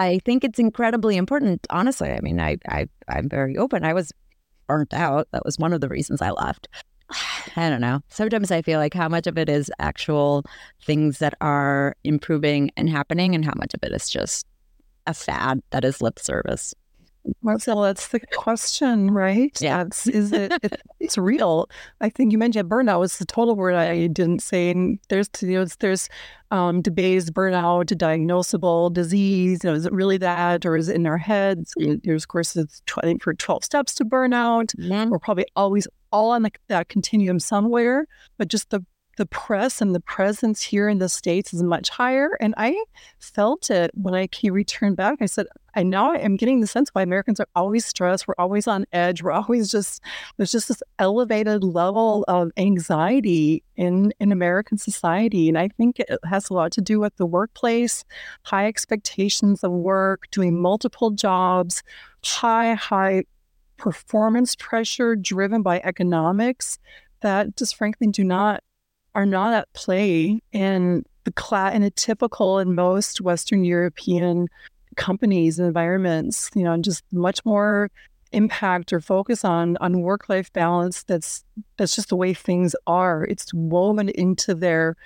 I 0.00 0.18
think 0.24 0.44
it's 0.44 0.58
incredibly 0.58 1.18
important. 1.18 1.66
Honestly, 1.68 2.10
I 2.10 2.20
mean, 2.20 2.40
I, 2.40 2.56
I 2.66 2.86
I'm 3.08 3.28
very 3.28 3.58
open. 3.58 3.84
I 3.84 3.92
was 3.92 4.12
burnt 4.66 4.94
out. 4.94 5.28
That 5.32 5.44
was 5.44 5.58
one 5.58 5.74
of 5.74 5.82
the 5.82 5.90
reasons 5.90 6.22
I 6.22 6.30
left. 6.30 6.68
I 7.56 7.68
don't 7.68 7.82
know. 7.82 8.00
Sometimes 8.08 8.50
I 8.50 8.62
feel 8.62 8.78
like 8.78 8.94
how 8.94 9.10
much 9.10 9.26
of 9.26 9.36
it 9.36 9.50
is 9.50 9.70
actual 9.78 10.46
things 10.82 11.18
that 11.18 11.34
are 11.42 11.96
improving 12.02 12.70
and 12.78 12.88
happening, 12.88 13.34
and 13.34 13.44
how 13.44 13.52
much 13.56 13.74
of 13.74 13.80
it 13.82 13.92
is 13.92 14.08
just 14.08 14.46
a 15.06 15.12
fad 15.12 15.60
that 15.68 15.84
is 15.84 16.00
lip 16.00 16.18
service. 16.18 16.74
Marcel, 17.42 17.82
that's 17.82 18.08
the 18.08 18.20
question, 18.34 19.10
right? 19.10 19.56
Yeah. 19.60 19.84
That's, 19.84 20.06
is 20.06 20.32
it, 20.32 20.52
it, 20.62 20.80
it's 21.00 21.18
real. 21.18 21.68
I 22.00 22.08
think 22.08 22.32
you 22.32 22.38
mentioned 22.38 22.68
burnout 22.70 23.00
was 23.00 23.18
the 23.18 23.24
total 23.24 23.56
word 23.56 23.74
I 23.74 24.06
didn't 24.06 24.40
say. 24.40 24.70
And 24.70 24.98
there's, 25.08 25.28
you 25.40 25.58
know, 25.58 25.66
there's 25.80 26.08
um, 26.50 26.82
debates, 26.82 27.30
burnout, 27.30 27.86
diagnosable 27.86 28.92
disease. 28.92 29.60
You 29.62 29.70
know, 29.70 29.76
is 29.76 29.86
it 29.86 29.92
really 29.92 30.18
that, 30.18 30.64
or 30.66 30.76
is 30.76 30.88
it 30.88 30.96
in 30.96 31.06
our 31.06 31.18
heads? 31.18 31.74
There's, 31.76 32.24
of 32.24 32.28
course, 32.28 32.56
it's 32.56 32.82
tw- 32.86 33.20
for 33.20 33.34
12 33.34 33.64
steps 33.64 33.94
to 33.96 34.04
burnout. 34.04 34.74
Mm-hmm. 34.76 35.10
We're 35.10 35.18
probably 35.18 35.46
always 35.56 35.86
all 36.12 36.30
on 36.30 36.42
the, 36.42 36.50
that 36.68 36.88
continuum 36.88 37.38
somewhere, 37.38 38.06
but 38.38 38.48
just 38.48 38.70
the 38.70 38.84
the 39.20 39.26
press 39.26 39.82
and 39.82 39.94
the 39.94 40.00
presence 40.00 40.62
here 40.62 40.88
in 40.88 40.98
the 40.98 41.08
States 41.08 41.52
is 41.52 41.62
much 41.62 41.90
higher. 41.90 42.38
And 42.40 42.54
I 42.56 42.82
felt 43.18 43.68
it 43.68 43.90
when 43.92 44.14
I 44.14 44.30
returned 44.44 44.96
back. 44.96 45.18
I 45.20 45.26
said, 45.26 45.46
I 45.74 45.82
now 45.82 46.14
am 46.14 46.36
getting 46.36 46.62
the 46.62 46.66
sense 46.66 46.88
why 46.94 47.02
Americans 47.02 47.38
are 47.38 47.46
always 47.54 47.84
stressed. 47.84 48.26
We're 48.26 48.34
always 48.38 48.66
on 48.66 48.86
edge. 48.94 49.22
We're 49.22 49.32
always 49.32 49.70
just, 49.70 50.02
there's 50.38 50.52
just 50.52 50.68
this 50.68 50.82
elevated 50.98 51.62
level 51.62 52.24
of 52.28 52.50
anxiety 52.56 53.62
in, 53.76 54.14
in 54.20 54.32
American 54.32 54.78
society. 54.78 55.50
And 55.50 55.58
I 55.58 55.68
think 55.68 56.00
it 56.00 56.08
has 56.24 56.48
a 56.48 56.54
lot 56.54 56.72
to 56.72 56.80
do 56.80 56.98
with 56.98 57.14
the 57.16 57.26
workplace, 57.26 58.06
high 58.44 58.66
expectations 58.68 59.62
of 59.62 59.70
work, 59.70 60.30
doing 60.30 60.58
multiple 60.58 61.10
jobs, 61.10 61.82
high, 62.24 62.72
high 62.72 63.24
performance 63.76 64.56
pressure 64.56 65.14
driven 65.14 65.60
by 65.60 65.78
economics 65.84 66.78
that 67.20 67.54
just 67.58 67.76
frankly 67.76 68.06
do 68.06 68.24
not 68.24 68.62
are 69.14 69.26
not 69.26 69.52
at 69.52 69.72
play 69.72 70.40
in 70.52 71.04
the 71.24 71.32
class 71.32 71.74
in 71.74 71.82
a 71.82 71.90
typical 71.90 72.58
in 72.58 72.74
most 72.74 73.20
Western 73.20 73.64
European 73.64 74.48
companies 74.96 75.58
and 75.58 75.68
environments, 75.68 76.50
you 76.54 76.62
know, 76.62 76.72
and 76.72 76.84
just 76.84 77.04
much 77.12 77.44
more 77.44 77.90
impact 78.32 78.92
or 78.92 79.00
focus 79.00 79.44
on 79.44 79.76
on 79.78 80.02
work 80.02 80.28
life 80.28 80.52
balance 80.52 81.02
that's 81.02 81.44
that's 81.76 81.96
just 81.96 82.08
the 82.08 82.16
way 82.16 82.32
things 82.32 82.76
are. 82.86 83.24
It's 83.24 83.52
woven 83.52 84.08
into 84.10 84.54
their 84.54 84.96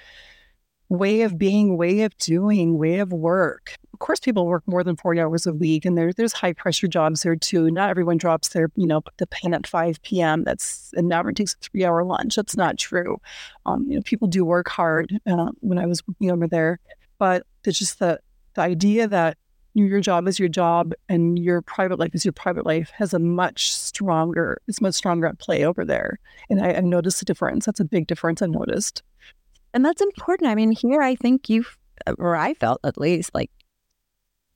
way 0.88 1.22
of 1.22 1.38
being, 1.38 1.76
way 1.76 2.02
of 2.02 2.16
doing, 2.18 2.78
way 2.78 2.98
of 2.98 3.12
work. 3.12 3.74
Of 3.92 4.00
course, 4.00 4.20
people 4.20 4.46
work 4.46 4.64
more 4.66 4.82
than 4.82 4.96
40 4.96 5.20
hours 5.20 5.46
a 5.46 5.52
week, 5.52 5.84
and 5.84 5.96
there, 5.96 6.12
there's 6.12 6.32
high 6.32 6.52
pressure 6.52 6.88
jobs 6.88 7.22
there 7.22 7.36
too. 7.36 7.70
Not 7.70 7.90
everyone 7.90 8.16
drops 8.16 8.48
their, 8.48 8.70
you 8.76 8.86
know, 8.86 9.02
the 9.18 9.26
pen 9.26 9.54
at 9.54 9.66
5 9.66 10.02
p.m. 10.02 10.44
That's 10.44 10.92
and 10.96 11.08
never 11.08 11.32
takes 11.32 11.54
a 11.54 11.56
three 11.58 11.84
hour 11.84 12.04
lunch. 12.04 12.36
That's 12.36 12.56
not 12.56 12.78
true. 12.78 13.20
Um, 13.66 13.86
you 13.88 13.96
know, 13.96 14.02
people 14.02 14.28
do 14.28 14.44
work 14.44 14.68
hard 14.68 15.18
uh, 15.26 15.50
when 15.60 15.78
I 15.78 15.86
was 15.86 16.02
younger 16.18 16.48
there, 16.48 16.80
but 17.18 17.46
it's 17.64 17.78
just 17.78 17.98
the, 17.98 18.20
the 18.54 18.62
idea 18.62 19.08
that 19.08 19.38
your 19.74 20.00
job 20.00 20.28
is 20.28 20.38
your 20.38 20.48
job 20.48 20.92
and 21.08 21.38
your 21.38 21.60
private 21.60 21.98
life 21.98 22.14
is 22.14 22.24
your 22.24 22.32
private 22.32 22.64
life 22.64 22.90
has 22.90 23.12
a 23.12 23.18
much 23.18 23.72
stronger, 23.72 24.60
it's 24.68 24.80
much 24.80 24.94
stronger 24.94 25.26
at 25.26 25.38
play 25.38 25.64
over 25.64 25.84
there. 25.84 26.20
And 26.48 26.64
I, 26.64 26.74
I 26.74 26.80
noticed 26.80 27.22
a 27.22 27.24
difference. 27.24 27.66
That's 27.66 27.80
a 27.80 27.84
big 27.84 28.06
difference 28.06 28.40
I 28.40 28.46
noticed. 28.46 29.02
And 29.74 29.84
that's 29.84 30.00
important. 30.00 30.48
I 30.48 30.54
mean, 30.54 30.70
here 30.70 31.02
I 31.02 31.16
think 31.16 31.50
you, 31.50 31.64
or 32.18 32.36
I 32.36 32.54
felt 32.54 32.80
at 32.84 32.96
least, 32.96 33.34
like 33.34 33.50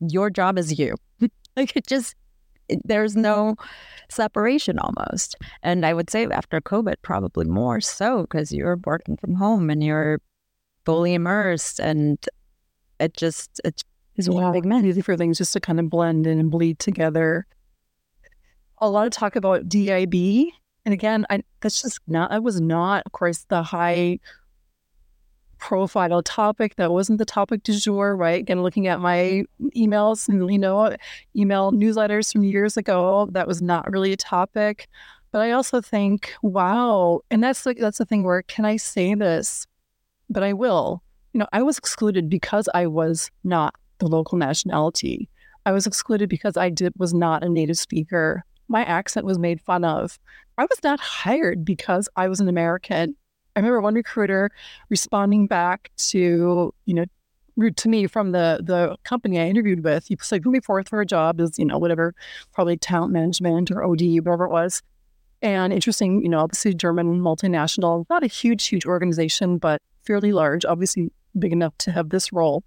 your 0.00 0.30
job 0.30 0.56
is 0.56 0.78
you. 0.78 0.94
like 1.56 1.76
it 1.76 1.88
just, 1.88 2.14
it, 2.68 2.80
there's 2.84 3.16
no 3.16 3.56
separation 4.08 4.78
almost. 4.78 5.34
And 5.64 5.84
I 5.84 5.92
would 5.92 6.08
say 6.08 6.26
after 6.26 6.60
COVID, 6.60 6.94
probably 7.02 7.46
more 7.46 7.80
so 7.80 8.22
because 8.22 8.52
you're 8.52 8.78
working 8.86 9.16
from 9.16 9.34
home 9.34 9.70
and 9.70 9.82
you're 9.82 10.20
fully 10.86 11.14
immersed 11.14 11.80
and 11.80 12.24
it 13.00 13.16
just, 13.16 13.60
it 13.64 13.82
is 14.14 14.28
yeah. 14.28 14.34
one 14.34 14.52
big 14.52 14.64
mess. 14.64 14.84
Easy 14.84 15.02
for 15.02 15.16
things 15.16 15.38
just 15.38 15.52
to 15.54 15.60
kind 15.60 15.80
of 15.80 15.90
blend 15.90 16.28
in 16.28 16.38
and 16.38 16.50
bleed 16.50 16.78
together. 16.78 17.44
A 18.78 18.88
lot 18.88 19.08
of 19.08 19.12
talk 19.12 19.34
about 19.34 19.68
DIB. 19.68 20.14
And 20.84 20.94
again, 20.94 21.26
I, 21.28 21.42
that's 21.60 21.82
just 21.82 21.98
not, 22.06 22.30
I 22.30 22.38
was 22.38 22.60
not, 22.60 23.02
of 23.04 23.10
course, 23.10 23.46
the 23.48 23.64
high 23.64 24.20
profile 25.58 26.22
topic 26.22 26.76
that 26.76 26.92
wasn't 26.92 27.18
the 27.18 27.24
topic 27.24 27.62
du 27.62 27.78
jour, 27.78 28.16
right? 28.16 28.40
Again, 28.40 28.62
looking 28.62 28.86
at 28.86 29.00
my 29.00 29.44
emails 29.76 30.28
and, 30.28 30.50
you 30.50 30.58
know, 30.58 30.96
email 31.36 31.72
newsletters 31.72 32.32
from 32.32 32.44
years 32.44 32.76
ago, 32.76 33.28
that 33.32 33.46
was 33.46 33.60
not 33.60 33.90
really 33.90 34.12
a 34.12 34.16
topic. 34.16 34.88
But 35.30 35.42
I 35.42 35.50
also 35.50 35.80
think, 35.80 36.32
wow, 36.42 37.20
and 37.30 37.42
that's 37.42 37.62
the, 37.62 37.74
that's 37.74 37.98
the 37.98 38.06
thing 38.06 38.22
where 38.22 38.42
can 38.42 38.64
I 38.64 38.76
say 38.76 39.14
this? 39.14 39.66
But 40.30 40.42
I 40.42 40.52
will. 40.52 41.02
You 41.32 41.40
know, 41.40 41.48
I 41.52 41.62
was 41.62 41.78
excluded 41.78 42.30
because 42.30 42.68
I 42.74 42.86
was 42.86 43.30
not 43.44 43.74
the 43.98 44.06
local 44.06 44.38
nationality. 44.38 45.28
I 45.66 45.72
was 45.72 45.86
excluded 45.86 46.28
because 46.28 46.56
I 46.56 46.70
did 46.70 46.92
was 46.96 47.12
not 47.12 47.44
a 47.44 47.48
native 47.48 47.76
speaker. 47.78 48.44
My 48.68 48.84
accent 48.84 49.26
was 49.26 49.38
made 49.38 49.60
fun 49.60 49.84
of. 49.84 50.18
I 50.56 50.62
was 50.62 50.82
not 50.82 51.00
hired 51.00 51.64
because 51.64 52.08
I 52.16 52.28
was 52.28 52.40
an 52.40 52.48
American. 52.48 53.16
I 53.58 53.60
remember 53.60 53.80
one 53.80 53.94
recruiter 53.94 54.52
responding 54.88 55.48
back 55.48 55.90
to, 56.10 56.72
you 56.84 56.94
know, 56.94 57.04
to 57.74 57.88
me 57.88 58.06
from 58.06 58.30
the 58.30 58.60
the 58.62 58.96
company 59.02 59.40
I 59.40 59.48
interviewed 59.48 59.82
with. 59.82 60.06
He 60.06 60.16
said, 60.20 60.44
"Put 60.44 60.52
me 60.52 60.60
forth 60.60 60.88
for 60.88 61.00
a 61.00 61.06
job 61.06 61.40
as 61.40 61.58
you 61.58 61.64
know 61.64 61.76
whatever, 61.76 62.14
probably 62.52 62.76
talent 62.76 63.12
management 63.12 63.72
or 63.72 63.82
OD, 63.82 64.20
whatever 64.20 64.44
it 64.44 64.52
was." 64.52 64.80
And 65.42 65.72
interesting, 65.72 66.22
you 66.22 66.28
know, 66.28 66.38
obviously 66.38 66.72
German 66.72 67.20
multinational, 67.20 68.04
not 68.08 68.22
a 68.22 68.28
huge, 68.28 68.64
huge 68.68 68.86
organization, 68.86 69.58
but 69.58 69.82
fairly 70.04 70.30
large, 70.30 70.64
obviously 70.64 71.10
big 71.36 71.52
enough 71.52 71.76
to 71.78 71.90
have 71.90 72.10
this 72.10 72.32
role. 72.32 72.62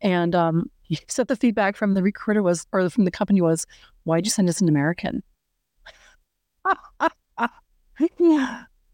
And 0.00 0.34
um, 0.34 0.70
he 0.80 0.98
said 1.08 1.28
the 1.28 1.36
feedback 1.36 1.76
from 1.76 1.92
the 1.92 2.02
recruiter 2.02 2.42
was, 2.42 2.66
or 2.72 2.88
from 2.88 3.04
the 3.04 3.10
company 3.10 3.42
was, 3.42 3.66
"Why'd 4.04 4.24
you 4.24 4.30
send 4.30 4.48
us 4.48 4.62
an 4.62 4.70
American?" 4.70 5.22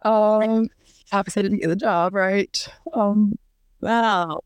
um, 0.02 0.68
I 1.12 1.22
didn't 1.22 1.58
get 1.58 1.68
the 1.68 1.76
job, 1.76 2.14
right? 2.14 2.68
Um, 2.92 3.38
wow. 3.80 4.40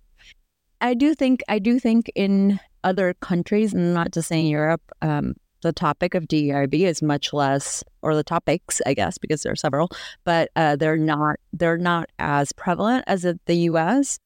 I 0.81 0.95
do 0.95 1.15
think 1.15 1.43
I 1.49 1.59
do 1.59 1.79
think 1.79 2.11
in 2.15 2.59
other 2.85 3.15
countries, 3.15 3.73
and 3.73 3.95
not 3.95 4.13
just 4.13 4.29
saying 4.29 4.47
Europe, 4.47 4.83
um, 5.01 5.35
the 5.63 5.73
topic 5.73 6.15
of 6.15 6.25
DEIB 6.25 6.75
is 6.87 7.03
much 7.03 7.33
less, 7.33 7.85
or 8.03 8.15
the 8.15 8.25
topics, 8.25 8.81
I 8.85 8.95
guess, 8.95 9.17
because 9.17 9.43
there 9.43 9.53
are 9.53 9.57
several, 9.57 9.91
but 10.25 10.51
uh, 10.57 10.77
they're 10.77 10.97
not 10.97 11.37
they're 11.53 11.79
not 11.79 12.11
as 12.19 12.53
prevalent 12.53 13.05
as 13.07 13.25
in 13.25 13.39
the 13.47 13.55
U.S. 13.55 14.19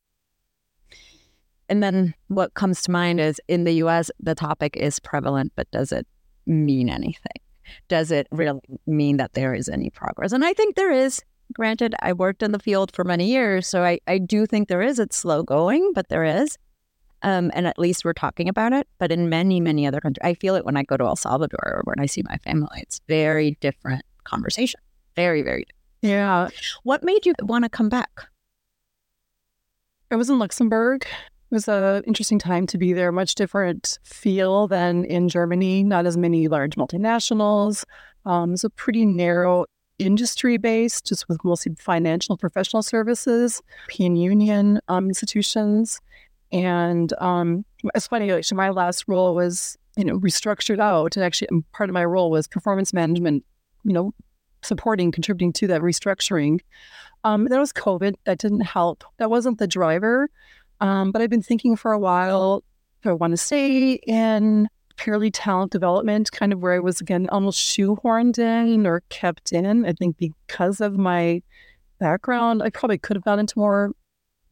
And 1.69 1.83
then 1.83 2.15
what 2.29 2.55
comes 2.55 2.83
to 2.83 2.91
mind 2.91 3.21
is 3.21 3.41
in 3.49 3.65
the 3.65 3.75
U.S. 3.75 4.11
the 4.21 4.35
topic 4.35 4.77
is 4.77 5.01
prevalent, 5.01 5.53
but 5.57 5.71
does 5.71 5.93
it 5.93 6.07
mean 6.47 6.89
anything? 6.89 7.41
Does 7.89 8.11
it 8.11 8.29
really 8.31 8.61
mean 8.87 9.17
that 9.17 9.35
there 9.35 9.53
is 9.53 9.69
any 9.69 9.91
progress? 9.91 10.33
And 10.33 10.45
I 10.45 10.53
think 10.53 10.77
there 10.77 10.93
is 10.93 11.21
granted, 11.53 11.95
I 12.01 12.13
worked 12.13 12.43
in 12.43 12.53
the 12.53 12.59
field 12.59 12.93
for 12.95 13.05
many 13.05 13.27
years, 13.31 13.67
so 13.67 13.85
I, 13.85 13.99
I 14.07 14.19
do 14.19 14.47
think 14.47 14.69
there 14.69 14.83
is. 14.83 14.99
It's 14.99 15.17
slow 15.17 15.43
going, 15.43 15.93
but 15.95 16.09
there 16.09 16.25
is. 16.25 16.57
Um, 17.23 17.51
and 17.55 17.67
at 17.67 17.79
least 17.79 18.05
we're 18.05 18.13
talking 18.13 18.49
about 18.49 18.73
it. 18.73 18.87
But 18.99 19.11
in 19.11 19.29
many, 19.29 19.61
many 19.61 19.87
other 19.87 20.01
countries, 20.01 20.23
I 20.23 20.35
feel 20.35 20.55
it 20.55 20.65
when 20.65 20.77
I 20.77 20.83
go 20.83 20.97
to 20.97 21.05
El 21.05 21.17
Salvador 21.17 21.61
or 21.65 21.83
when 21.85 21.99
I 21.99 22.07
see 22.07 22.23
my 22.29 22.37
family. 22.39 22.79
It's 22.83 23.01
very 23.09 23.57
different 23.61 24.03
conversation. 24.25 24.81
Very, 25.15 25.43
very 25.43 25.65
different. 25.65 25.77
Yeah. 26.03 26.49
What 26.83 27.03
made 27.03 27.27
you 27.27 27.35
want 27.41 27.65
to 27.65 27.69
come 27.69 27.89
back? 27.89 28.29
I 30.11 30.17
was 30.17 30.31
in 30.31 30.39
Luxembourg. 30.39 31.05
It 31.05 31.55
was 31.55 31.69
an 31.69 32.05
interesting 32.05 32.39
time 32.39 32.67
to 32.69 32.79
be 32.79 32.93
there. 32.93 33.11
Much 33.11 33.35
different 33.35 33.99
feel 34.05 34.69
than 34.69 35.05
in 35.05 35.29
Germany. 35.29 35.83
Not 35.85 36.07
as 36.07 36.17
many 36.17 36.49
large 36.49 36.75
multinationals. 36.77 37.85
Um, 38.25 38.53
it's 38.53 38.65
a 38.65 38.71
pretty 38.71 39.07
narrow 39.07 39.65
industry 39.99 40.57
based, 40.57 41.07
just 41.07 41.29
with 41.29 41.43
mostly 41.45 41.75
financial 41.79 42.37
professional 42.37 42.83
services, 42.83 43.63
European 43.89 44.17
Union 44.17 44.81
um, 44.89 45.07
institutions. 45.07 46.01
And 46.53 47.13
um, 47.21 47.65
it's 47.95 48.07
funny, 48.07 48.31
actually, 48.31 48.57
my 48.57 48.71
last 48.71 49.05
role 49.09 49.35
was, 49.35 49.77
you 49.97 50.05
know, 50.05 50.19
restructured 50.19 50.81
out. 50.81 51.17
And 51.17 51.25
actually, 51.25 51.49
um, 51.49 51.65
part 51.73 51.91
of 51.91 51.95
my 51.95 52.05
role 52.05 52.31
was 52.31 52.47
performance 52.47 52.93
management, 52.93 53.45
you 53.85 53.93
know, 53.93 54.13
supporting, 54.63 55.11
contributing 55.11 55.53
to 55.55 55.67
that 55.69 55.81
restructuring. 55.81 56.61
Um, 57.25 57.47
there 57.47 57.61
was 57.61 57.73
COVID 57.73 58.15
that 58.25 58.39
didn't 58.39 58.61
help. 58.61 59.05
That 59.19 59.31
wasn't 59.31 59.59
the 59.59 59.67
driver. 59.67 60.29
Um, 60.81 61.11
but 61.11 61.23
I've 61.23 61.31
been 61.31 61.43
thinking 61.43 61.75
for 61.75 61.93
a 61.93 61.99
while 61.99 62.63
I 63.05 63.13
want 63.13 63.33
to 63.33 63.37
stay 63.37 63.93
in 63.93 64.69
purely 64.97 65.31
talent 65.31 65.73
development, 65.73 66.33
kind 66.33 66.53
of 66.53 66.61
where 66.61 66.75
I 66.75 66.79
was 66.79 67.01
again 67.01 67.29
almost 67.31 67.59
shoehorned 67.59 68.39
in 68.39 68.87
or 68.87 69.03
kept 69.09 69.53
in. 69.53 69.85
I 69.85 69.93
think 69.93 70.17
because 70.19 70.81
of 70.81 70.97
my 70.97 71.43
background, 71.99 72.63
I 72.63 72.71
probably 72.71 72.99
could 72.99 73.17
have 73.17 73.25
gone 73.25 73.39
into 73.39 73.59
more 73.59 73.93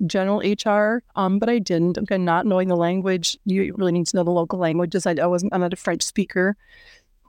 general 0.06 0.40
HR, 0.40 1.02
um, 1.16 1.38
but 1.38 1.48
I 1.48 1.58
didn't. 1.58 1.98
Again, 1.98 2.24
not 2.24 2.46
knowing 2.46 2.68
the 2.68 2.76
language, 2.76 3.38
you 3.44 3.74
really 3.76 3.92
need 3.92 4.06
to 4.08 4.16
know 4.16 4.24
the 4.24 4.30
local 4.30 4.58
languages. 4.58 5.06
I, 5.06 5.14
I 5.20 5.26
wasn't. 5.26 5.54
I'm 5.54 5.60
not 5.60 5.72
a 5.72 5.76
French 5.76 6.02
speaker, 6.02 6.56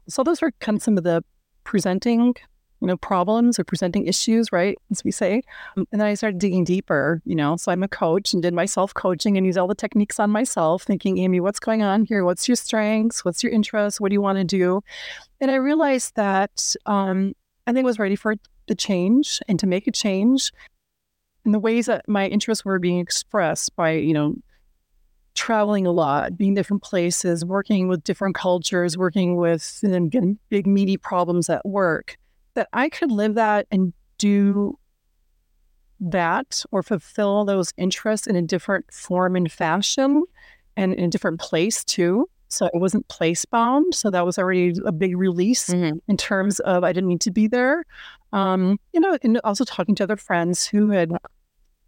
so 0.08 0.24
those 0.24 0.42
were 0.42 0.52
kind 0.60 0.78
of 0.78 0.84
some 0.84 0.98
of 0.98 1.04
the 1.04 1.24
presenting 1.64 2.36
you 2.82 2.88
know, 2.88 2.98
problems 2.98 3.58
or 3.58 3.64
presenting 3.64 4.06
issues, 4.06 4.52
right? 4.52 4.78
As 4.92 5.04
we 5.04 5.12
say. 5.12 5.42
Um, 5.78 5.88
and 5.92 6.02
then 6.02 6.08
I 6.08 6.14
started 6.14 6.40
digging 6.40 6.64
deeper, 6.64 7.22
you 7.26 7.36
know. 7.36 7.56
So 7.58 7.72
I'm 7.72 7.84
a 7.84 7.88
coach 7.88 8.34
and 8.34 8.44
did 8.44 8.54
my 8.54 8.66
self 8.66 8.94
coaching 8.94 9.38
and 9.38 9.46
used 9.46 9.58
all 9.58 9.68
the 9.68 9.76
techniques 9.76 10.20
on 10.20 10.30
myself, 10.30 10.84
thinking, 10.84 11.18
Amy, 11.18 11.40
what's 11.40 11.60
going 11.60 11.84
on 11.84 12.06
here? 12.06 12.24
What's 12.24 12.48
your 12.48 12.56
strengths? 12.56 13.24
What's 13.24 13.44
your 13.44 13.52
interests? 13.52 14.00
What 14.02 14.10
do 14.10 14.14
you 14.14 14.22
want 14.22 14.38
to 14.38 14.44
do? 14.44 14.82
And 15.40 15.52
I 15.52 15.56
realized 15.56 16.16
that 16.16 16.76
um, 16.86 17.34
I 17.66 17.74
think 17.74 17.84
I 17.84 17.88
was 17.88 18.00
ready 18.00 18.16
for 18.16 18.36
the 18.68 18.76
change 18.76 19.40
and 19.48 19.60
to 19.60 19.68
make 19.68 19.88
a 19.88 19.92
change. 19.92 20.52
And 21.46 21.54
the 21.54 21.60
ways 21.60 21.86
that 21.86 22.08
my 22.08 22.28
interests 22.28 22.66
were 22.66 22.80
being 22.80 23.00
expressed 23.00 23.76
by, 23.76 23.92
you 23.92 24.14
know, 24.14 24.36
traveling 25.36 25.86
a 25.86 25.92
lot, 25.92 26.38
being 26.38 26.56
different 26.56 26.82
places, 26.82 27.46
working 27.46 27.88
with 27.88 28.04
different 28.04 28.36
cultures, 28.36 28.98
working 28.98 29.36
with 29.36 29.80
and 29.84 30.10
getting 30.10 30.40
big 30.50 30.66
meaty 30.66 30.98
problems 30.98 31.50
at 31.50 31.66
work 31.66 32.18
that 32.56 32.70
I 32.74 32.90
could 32.90 33.12
live 33.12 33.36
that 33.36 33.68
and 33.72 33.94
do 34.18 34.78
that 36.00 36.64
or 36.72 36.84
fulfill 36.84 37.46
those 37.46 37.74
interests 37.78 38.28
in 38.28 38.36
a 38.36 38.42
different 38.42 38.92
form 38.94 39.36
and 39.36 39.52
fashion 39.52 40.24
and 40.76 40.94
in 40.94 41.06
a 41.06 41.10
different 41.10 41.40
place 41.40 41.84
too. 41.84 42.30
So 42.48 42.68
it 42.68 42.80
wasn't 42.80 43.08
place 43.08 43.44
bound. 43.46 43.96
So 43.96 44.10
that 44.12 44.26
was 44.26 44.38
already 44.38 44.76
a 44.86 44.92
big 44.92 45.18
release 45.18 45.70
mm-hmm. 45.70 45.98
in 46.08 46.18
terms 46.18 46.60
of 46.62 46.84
I 46.84 46.94
didn't 46.94 47.10
need 47.10 47.22
to 47.22 47.32
be 47.32 47.48
there. 47.48 47.86
Um, 48.34 48.80
you 48.94 49.00
know, 49.00 49.18
and 49.24 49.40
also 49.44 49.64
talking 49.64 49.96
to 49.96 50.04
other 50.04 50.18
friends 50.18 50.66
who 50.66 50.90
had 50.90 51.12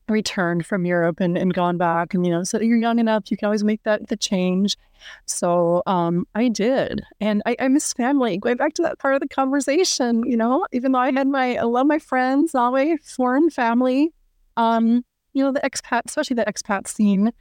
returned 0.09 0.65
from 0.65 0.85
Europe 0.85 1.19
and, 1.19 1.37
and 1.37 1.53
gone 1.53 1.77
back 1.77 2.13
and, 2.13 2.25
you 2.25 2.31
know, 2.31 2.43
said, 2.43 2.61
you're 2.61 2.77
young 2.77 2.99
enough, 2.99 3.29
you 3.29 3.37
can 3.37 3.45
always 3.45 3.63
make 3.63 3.83
that 3.83 4.07
the 4.07 4.17
change. 4.17 4.77
So 5.25 5.83
um, 5.85 6.25
I 6.33 6.47
did. 6.47 7.01
And 7.19 7.41
I, 7.45 7.55
I 7.59 7.67
miss 7.67 7.93
family. 7.93 8.37
Going 8.37 8.57
back 8.57 8.73
to 8.75 8.81
that 8.83 8.99
part 8.99 9.15
of 9.15 9.21
the 9.21 9.27
conversation, 9.27 10.23
you 10.25 10.37
know, 10.37 10.65
even 10.71 10.91
though 10.91 10.99
I 10.99 11.11
had 11.11 11.27
my, 11.27 11.57
I 11.57 11.63
love 11.63 11.87
my 11.87 11.99
friends, 11.99 12.55
always 12.55 12.99
foreign 13.03 13.49
family, 13.49 14.13
um, 14.55 15.03
you 15.33 15.43
know, 15.43 15.51
the 15.51 15.59
expat, 15.61 16.03
especially 16.05 16.35
the 16.35 16.45
expat 16.45 16.87
scene, 16.87 17.31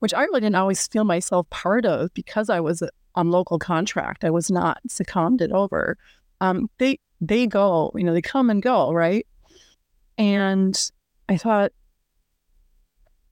which 0.00 0.14
I 0.14 0.22
really 0.24 0.40
didn't 0.40 0.56
always 0.56 0.86
feel 0.86 1.04
myself 1.04 1.48
part 1.50 1.84
of 1.84 2.12
because 2.14 2.50
I 2.50 2.60
was 2.60 2.82
on 3.14 3.30
local 3.30 3.58
contract. 3.58 4.24
I 4.24 4.30
was 4.30 4.50
not 4.50 4.78
seconded 4.88 5.52
over. 5.52 5.96
Um, 6.40 6.68
they, 6.78 6.98
they 7.20 7.46
go, 7.46 7.92
you 7.94 8.04
know, 8.04 8.12
they 8.12 8.22
come 8.22 8.50
and 8.50 8.62
go, 8.62 8.92
right? 8.92 9.26
And 10.18 10.90
I 11.32 11.38
thought 11.38 11.72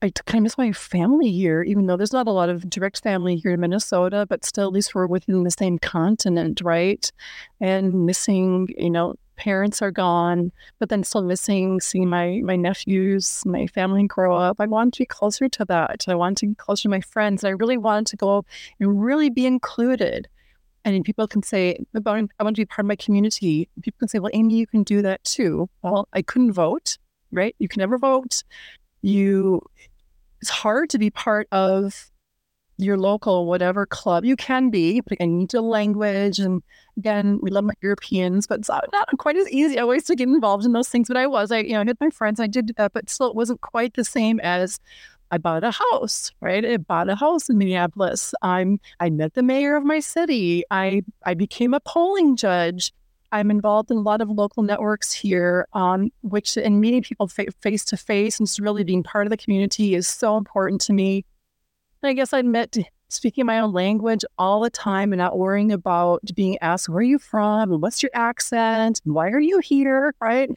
I 0.01 0.09
kind 0.25 0.39
of 0.39 0.43
miss 0.43 0.57
my 0.57 0.71
family 0.71 1.31
here, 1.31 1.61
even 1.61 1.85
though 1.85 1.95
there's 1.95 2.11
not 2.11 2.27
a 2.27 2.31
lot 2.31 2.49
of 2.49 2.67
direct 2.67 3.03
family 3.03 3.35
here 3.35 3.51
in 3.51 3.59
Minnesota, 3.59 4.25
but 4.27 4.43
still, 4.43 4.65
at 4.65 4.73
least 4.73 4.95
we're 4.95 5.05
within 5.05 5.43
the 5.43 5.51
same 5.51 5.77
continent, 5.77 6.61
right? 6.63 7.11
And 7.59 8.07
missing, 8.07 8.69
you 8.75 8.89
know, 8.89 9.13
parents 9.35 9.83
are 9.83 9.91
gone, 9.91 10.51
but 10.79 10.89
then 10.89 11.03
still 11.03 11.21
missing 11.21 11.79
seeing 11.79 12.09
my 12.09 12.41
my 12.43 12.55
nephews, 12.55 13.43
my 13.45 13.67
family 13.67 14.07
grow 14.07 14.35
up. 14.35 14.57
I 14.59 14.65
want 14.65 14.95
to 14.95 15.01
be 15.01 15.05
closer 15.05 15.47
to 15.49 15.65
that. 15.65 16.05
I 16.07 16.15
want 16.15 16.39
to 16.39 16.47
be 16.47 16.55
closer 16.55 16.83
to 16.83 16.89
my 16.89 17.01
friends. 17.01 17.43
I 17.43 17.49
really 17.49 17.77
wanted 17.77 18.07
to 18.07 18.17
go 18.17 18.45
and 18.79 19.03
really 19.03 19.29
be 19.29 19.45
included. 19.45 20.27
And 20.83 21.05
people 21.05 21.27
can 21.27 21.43
say, 21.43 21.77
I 21.93 21.99
want 21.99 22.31
to 22.39 22.53
be 22.53 22.65
part 22.65 22.85
of 22.85 22.87
my 22.87 22.95
community. 22.95 23.69
People 23.83 23.99
can 23.99 24.07
say, 24.07 24.17
well, 24.17 24.31
Amy, 24.33 24.55
you 24.55 24.65
can 24.65 24.81
do 24.81 25.03
that 25.03 25.23
too. 25.23 25.69
Well, 25.83 26.07
I 26.13 26.23
couldn't 26.23 26.53
vote 26.53 26.97
right? 27.31 27.55
You 27.59 27.67
can 27.67 27.79
never 27.79 27.97
vote. 27.97 28.43
You, 29.01 29.61
it's 30.41 30.49
hard 30.49 30.89
to 30.91 30.99
be 30.99 31.09
part 31.09 31.47
of 31.51 32.11
your 32.77 32.97
local 32.97 33.45
whatever 33.45 33.85
club. 33.85 34.25
You 34.25 34.35
can 34.35 34.69
be, 34.69 35.01
but 35.01 35.13
again, 35.13 35.31
you 35.31 35.37
need 35.37 35.53
a 35.53 35.61
language. 35.61 36.39
And 36.39 36.63
again, 36.97 37.39
we 37.41 37.51
love 37.51 37.63
my 37.63 37.73
Europeans, 37.81 38.47
but 38.47 38.59
it's 38.59 38.69
not 38.69 39.07
quite 39.19 39.37
as 39.37 39.49
easy 39.49 39.77
always 39.77 40.05
to 40.05 40.15
get 40.15 40.27
involved 40.27 40.65
in 40.65 40.73
those 40.73 40.89
things. 40.89 41.07
But 41.07 41.17
I 41.17 41.27
was, 41.27 41.51
I, 41.51 41.59
you 41.59 41.73
know, 41.73 41.81
I 41.81 41.85
had 41.85 41.97
my 41.99 42.09
friends, 42.09 42.39
I 42.39 42.47
did 42.47 42.73
that, 42.77 42.93
but 42.93 43.09
still 43.09 43.27
it 43.27 43.35
wasn't 43.35 43.61
quite 43.61 43.93
the 43.93 44.03
same 44.03 44.39
as 44.39 44.79
I 45.31 45.37
bought 45.37 45.63
a 45.63 45.71
house, 45.71 46.31
right? 46.41 46.65
I 46.65 46.77
bought 46.77 47.09
a 47.09 47.15
house 47.15 47.49
in 47.49 47.57
Minneapolis. 47.57 48.33
I'm 48.41 48.79
I 48.99 49.09
met 49.09 49.33
the 49.33 49.43
mayor 49.43 49.77
of 49.77 49.83
my 49.83 50.01
city. 50.01 50.63
I 50.69 51.03
I 51.25 51.35
became 51.35 51.73
a 51.73 51.79
polling 51.79 52.35
judge. 52.35 52.91
I'm 53.31 53.49
involved 53.49 53.91
in 53.91 53.97
a 53.97 54.01
lot 54.01 54.21
of 54.21 54.29
local 54.29 54.63
networks 54.63 55.13
here, 55.13 55.67
um, 55.73 56.09
which 56.21 56.57
and 56.57 56.81
meeting 56.81 57.01
people 57.01 57.27
face 57.27 57.85
to 57.85 57.97
face 57.97 58.39
and 58.39 58.47
just 58.47 58.59
really 58.59 58.83
being 58.83 59.03
part 59.03 59.25
of 59.25 59.31
the 59.31 59.37
community 59.37 59.95
is 59.95 60.07
so 60.07 60.37
important 60.37 60.81
to 60.81 60.93
me. 60.93 61.25
And 62.01 62.09
I 62.09 62.13
guess 62.13 62.33
I 62.33 62.41
met 62.41 62.77
speaking 63.09 63.45
my 63.45 63.59
own 63.59 63.73
language 63.73 64.23
all 64.37 64.61
the 64.61 64.69
time 64.69 65.11
and 65.11 65.17
not 65.17 65.37
worrying 65.37 65.71
about 65.71 66.21
being 66.33 66.57
asked, 66.61 66.89
where 66.89 66.99
are 66.99 67.03
you 67.03 67.19
from? 67.19 67.71
And 67.71 67.81
what's 67.81 68.01
your 68.01 68.11
accent? 68.13 69.01
And 69.05 69.13
why 69.13 69.29
are 69.29 69.39
you 69.39 69.59
here? 69.59 70.15
Right. 70.19 70.49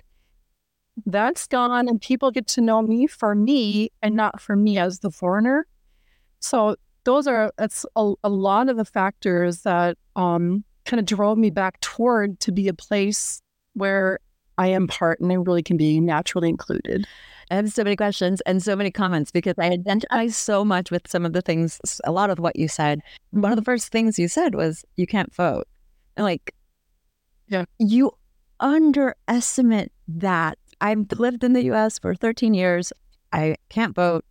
That's 1.06 1.46
gone. 1.46 1.88
And 1.88 2.00
people 2.00 2.30
get 2.30 2.46
to 2.48 2.60
know 2.60 2.80
me 2.82 3.06
for 3.06 3.34
me 3.34 3.90
and 4.02 4.14
not 4.14 4.40
for 4.40 4.56
me 4.56 4.78
as 4.78 5.00
the 5.00 5.10
foreigner. 5.10 5.66
So 6.40 6.76
those 7.04 7.26
are, 7.26 7.52
that's 7.58 7.84
a, 7.96 8.14
a 8.22 8.28
lot 8.28 8.68
of 8.68 8.76
the 8.76 8.84
factors 8.84 9.62
that 9.62 9.98
um, 10.14 10.64
kind 10.84 11.00
of 11.00 11.06
drove 11.06 11.38
me 11.38 11.50
back 11.50 11.80
toward 11.80 12.40
to 12.40 12.52
be 12.52 12.68
a 12.68 12.74
place 12.74 13.40
where 13.74 14.18
I 14.58 14.68
am 14.68 14.86
part 14.86 15.20
and 15.20 15.32
I 15.32 15.36
really 15.36 15.62
can 15.62 15.76
be 15.76 16.00
naturally 16.00 16.48
included. 16.48 17.06
I 17.50 17.56
have 17.56 17.70
so 17.72 17.84
many 17.84 17.96
questions 17.96 18.40
and 18.42 18.62
so 18.62 18.74
many 18.76 18.90
comments 18.90 19.30
because 19.30 19.54
I 19.58 19.66
identify 19.66 20.28
so 20.28 20.64
much 20.64 20.90
with 20.90 21.08
some 21.08 21.26
of 21.26 21.32
the 21.32 21.42
things, 21.42 21.80
a 22.04 22.12
lot 22.12 22.30
of 22.30 22.38
what 22.38 22.56
you 22.56 22.68
said. 22.68 23.00
One 23.30 23.52
of 23.52 23.56
the 23.56 23.64
first 23.64 23.88
things 23.88 24.18
you 24.18 24.28
said 24.28 24.54
was, 24.54 24.84
you 24.96 25.06
can't 25.06 25.34
vote. 25.34 25.66
And 26.16 26.24
like, 26.24 26.54
yeah, 27.48 27.64
you 27.78 28.12
underestimate 28.60 29.92
that. 30.08 30.58
I've 30.80 31.06
lived 31.18 31.44
in 31.44 31.52
the 31.52 31.64
US 31.72 31.98
for 31.98 32.14
13 32.14 32.54
years. 32.54 32.92
I 33.32 33.56
can't 33.68 33.94
vote. 33.94 34.24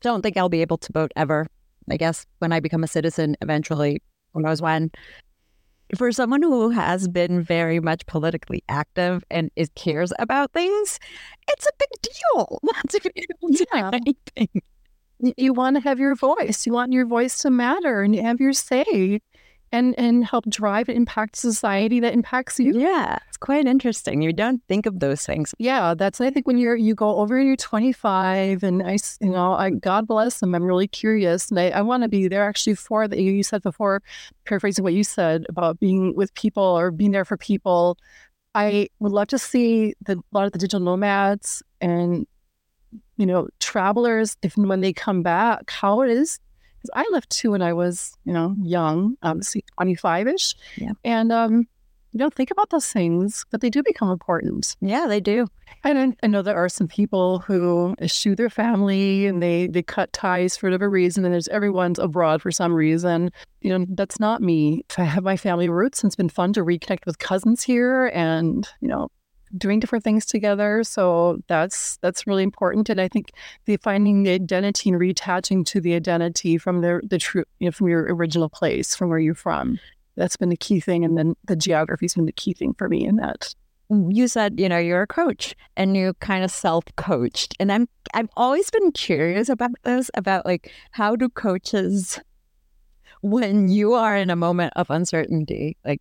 Don't 0.00 0.22
think 0.22 0.36
I'll 0.36 0.48
be 0.48 0.62
able 0.62 0.78
to 0.78 0.92
vote 0.92 1.12
ever. 1.14 1.46
I 1.90 1.96
guess 1.96 2.26
when 2.38 2.52
I 2.52 2.60
become 2.60 2.82
a 2.82 2.88
citizen 2.88 3.36
eventually, 3.42 4.02
who 4.32 4.42
knows 4.42 4.60
when 4.60 4.90
for 5.94 6.10
someone 6.12 6.42
who 6.42 6.70
has 6.70 7.08
been 7.08 7.42
very 7.42 7.80
much 7.80 8.06
politically 8.06 8.62
active 8.68 9.24
and 9.30 9.50
is 9.56 9.70
cares 9.74 10.12
about 10.18 10.52
things, 10.52 10.98
it's 11.48 11.66
a 11.66 11.70
big 11.78 11.88
deal 12.02 12.60
to 12.88 13.00
be 13.00 13.10
able 13.16 13.54
to 13.54 13.66
yeah. 13.72 13.90
anything. 13.92 14.62
You 15.36 15.52
want 15.54 15.76
to 15.76 15.80
have 15.80 15.98
your 15.98 16.14
voice. 16.14 16.66
You 16.66 16.72
want 16.72 16.92
your 16.92 17.06
voice 17.06 17.38
to 17.38 17.50
matter 17.50 18.02
and 18.02 18.14
you 18.14 18.22
have 18.22 18.40
your 18.40 18.52
say 18.52 19.20
and 19.72 19.98
and 19.98 20.24
help 20.24 20.48
drive 20.48 20.88
and 20.88 20.96
impact 20.96 21.36
society 21.36 22.00
that 22.00 22.12
impacts 22.12 22.58
you. 22.58 22.78
Yeah, 22.78 23.18
it's 23.28 23.36
quite 23.36 23.66
interesting. 23.66 24.22
You 24.22 24.32
don't 24.32 24.62
think 24.68 24.86
of 24.86 25.00
those 25.00 25.24
things. 25.24 25.54
Yeah, 25.58 25.94
that's 25.94 26.20
I 26.20 26.30
think 26.30 26.46
when 26.46 26.58
you're 26.58 26.76
you 26.76 26.94
go 26.94 27.16
over 27.16 27.40
you're 27.40 27.56
25 27.56 28.62
and 28.62 28.82
I 28.82 28.98
you 29.20 29.30
know 29.30 29.52
I 29.52 29.70
God 29.70 30.06
bless 30.06 30.40
them. 30.40 30.54
I'm 30.54 30.64
really 30.64 30.88
curious 30.88 31.50
and 31.50 31.58
I, 31.58 31.70
I 31.70 31.82
want 31.82 32.02
to 32.02 32.08
be 32.08 32.28
there 32.28 32.48
actually 32.48 32.74
for 32.74 33.08
that 33.08 33.18
you 33.18 33.42
said 33.42 33.62
before, 33.62 34.02
paraphrasing 34.44 34.84
what 34.84 34.94
you 34.94 35.04
said 35.04 35.44
about 35.48 35.80
being 35.80 36.14
with 36.14 36.32
people 36.34 36.62
or 36.62 36.90
being 36.90 37.10
there 37.10 37.24
for 37.24 37.36
people. 37.36 37.98
I 38.54 38.88
would 39.00 39.12
love 39.12 39.28
to 39.28 39.38
see 39.38 39.94
the, 40.06 40.14
a 40.14 40.22
lot 40.32 40.46
of 40.46 40.52
the 40.52 40.58
digital 40.58 40.80
nomads 40.80 41.62
and 41.80 42.26
you 43.16 43.26
know 43.26 43.48
travelers 43.60 44.36
if 44.42 44.56
when 44.56 44.80
they 44.80 44.92
come 44.92 45.22
back 45.22 45.70
how 45.70 46.02
it 46.02 46.10
is 46.10 46.38
I 46.94 47.04
left 47.10 47.30
too 47.30 47.52
when 47.52 47.62
I 47.62 47.72
was 47.72 48.16
you 48.24 48.32
know 48.32 48.54
young, 48.62 49.16
um, 49.22 49.40
twenty 49.76 49.94
five 49.94 50.26
ish, 50.28 50.54
Yeah. 50.76 50.92
and 51.04 51.32
um, 51.32 51.66
you 52.12 52.18
don't 52.18 52.32
think 52.34 52.50
about 52.50 52.70
those 52.70 52.90
things, 52.90 53.44
but 53.50 53.60
they 53.60 53.68
do 53.70 53.82
become 53.82 54.10
important. 54.10 54.74
Yeah, 54.80 55.06
they 55.06 55.20
do. 55.20 55.46
And 55.84 55.98
I, 55.98 56.16
I 56.24 56.26
know 56.28 56.40
there 56.42 56.56
are 56.56 56.68
some 56.68 56.88
people 56.88 57.40
who 57.40 57.94
eschew 58.00 58.34
their 58.34 58.48
family 58.50 59.26
and 59.26 59.42
they 59.42 59.66
they 59.66 59.82
cut 59.82 60.12
ties 60.12 60.56
for 60.56 60.66
whatever 60.66 60.88
reason, 60.88 61.24
and 61.24 61.32
there's 61.34 61.48
everyone's 61.48 61.98
abroad 61.98 62.40
for 62.42 62.50
some 62.50 62.72
reason. 62.72 63.30
You 63.60 63.78
know, 63.78 63.86
that's 63.90 64.18
not 64.18 64.40
me. 64.42 64.84
I 64.96 65.04
have 65.04 65.24
my 65.24 65.36
family 65.36 65.68
roots, 65.68 66.02
and 66.02 66.08
it's 66.08 66.16
been 66.16 66.28
fun 66.28 66.52
to 66.54 66.64
reconnect 66.64 67.04
with 67.06 67.18
cousins 67.18 67.62
here, 67.62 68.06
and 68.14 68.66
you 68.80 68.88
know, 68.88 69.08
doing 69.56 69.80
different 69.80 70.04
things 70.04 70.26
together. 70.26 70.84
So 70.84 71.38
that's 71.48 71.98
that's 71.98 72.26
really 72.26 72.42
important. 72.42 72.88
And 72.88 73.00
I 73.00 73.08
think 73.08 73.30
the 73.64 73.76
finding 73.76 74.22
the 74.22 74.32
identity 74.32 74.90
and 74.90 75.00
reattaching 75.00 75.64
to 75.66 75.80
the 75.80 75.94
identity 75.94 76.58
from 76.58 76.80
the 76.80 77.00
the 77.04 77.18
true 77.18 77.44
you 77.58 77.66
know 77.66 77.72
from 77.72 77.88
your 77.88 78.02
original 78.14 78.48
place, 78.48 78.94
from 78.94 79.08
where 79.08 79.18
you're 79.18 79.34
from. 79.34 79.78
That's 80.16 80.36
been 80.36 80.48
the 80.48 80.56
key 80.56 80.80
thing. 80.80 81.04
And 81.04 81.18
then 81.18 81.34
the 81.44 81.56
geography's 81.56 82.14
been 82.14 82.26
the 82.26 82.32
key 82.32 82.54
thing 82.54 82.72
for 82.74 82.88
me 82.88 83.04
in 83.06 83.16
that. 83.16 83.54
Mm, 83.90 84.14
you 84.14 84.28
said, 84.28 84.58
you 84.58 84.68
know, 84.68 84.78
you're 84.78 85.02
a 85.02 85.06
coach 85.06 85.54
and 85.76 85.96
you 85.96 86.14
kind 86.20 86.42
of 86.42 86.50
self-coached. 86.50 87.54
And 87.60 87.70
I'm 87.70 87.88
I've 88.14 88.30
always 88.36 88.70
been 88.70 88.92
curious 88.92 89.48
about 89.48 89.72
this, 89.84 90.10
about 90.14 90.46
like 90.46 90.72
how 90.92 91.16
do 91.16 91.28
coaches 91.28 92.20
when 93.22 93.68
you 93.68 93.94
are 93.94 94.16
in 94.16 94.30
a 94.30 94.36
moment 94.36 94.72
of 94.76 94.90
uncertainty, 94.90 95.76
like 95.84 96.00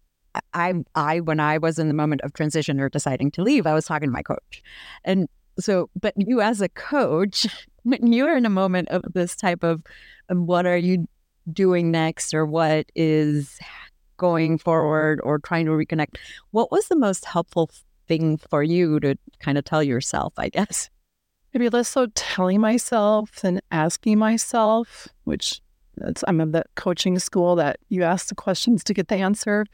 I, 0.53 0.73
I, 0.95 1.19
when 1.19 1.39
I 1.39 1.57
was 1.57 1.79
in 1.79 1.87
the 1.87 1.93
moment 1.93 2.21
of 2.21 2.33
transition 2.33 2.79
or 2.79 2.89
deciding 2.89 3.31
to 3.31 3.43
leave, 3.43 3.65
I 3.67 3.73
was 3.73 3.85
talking 3.85 4.09
to 4.09 4.13
my 4.13 4.21
coach. 4.21 4.63
And 5.03 5.27
so, 5.59 5.89
but 5.99 6.13
you 6.17 6.41
as 6.41 6.61
a 6.61 6.69
coach, 6.69 7.47
when 7.83 8.11
you're 8.11 8.35
in 8.35 8.45
a 8.45 8.49
moment 8.49 8.89
of 8.89 9.03
this 9.13 9.35
type 9.35 9.63
of, 9.63 9.83
what 10.29 10.65
are 10.65 10.77
you 10.77 11.07
doing 11.51 11.91
next 11.91 12.33
or 12.33 12.45
what 12.45 12.87
is 12.95 13.59
going 14.17 14.57
forward 14.57 15.19
or 15.23 15.39
trying 15.39 15.65
to 15.65 15.71
reconnect, 15.71 16.17
what 16.51 16.71
was 16.71 16.87
the 16.87 16.95
most 16.95 17.25
helpful 17.25 17.69
thing 18.07 18.37
for 18.37 18.63
you 18.63 18.99
to 18.99 19.15
kind 19.39 19.57
of 19.57 19.65
tell 19.65 19.83
yourself, 19.83 20.33
I 20.37 20.49
guess? 20.49 20.89
Maybe 21.53 21.69
less 21.69 21.89
so 21.89 22.07
telling 22.15 22.59
myself 22.59 23.41
than 23.41 23.61
asking 23.71 24.17
myself, 24.17 25.07
which 25.23 25.61
I'm 26.27 26.41
in 26.41 26.51
the 26.51 26.63
coaching 26.75 27.19
school 27.19 27.55
that 27.55 27.77
you 27.89 28.03
ask 28.03 28.27
the 28.27 28.35
questions 28.35 28.83
to 28.85 28.93
get 28.93 29.07
the 29.07 29.15
answer. 29.15 29.65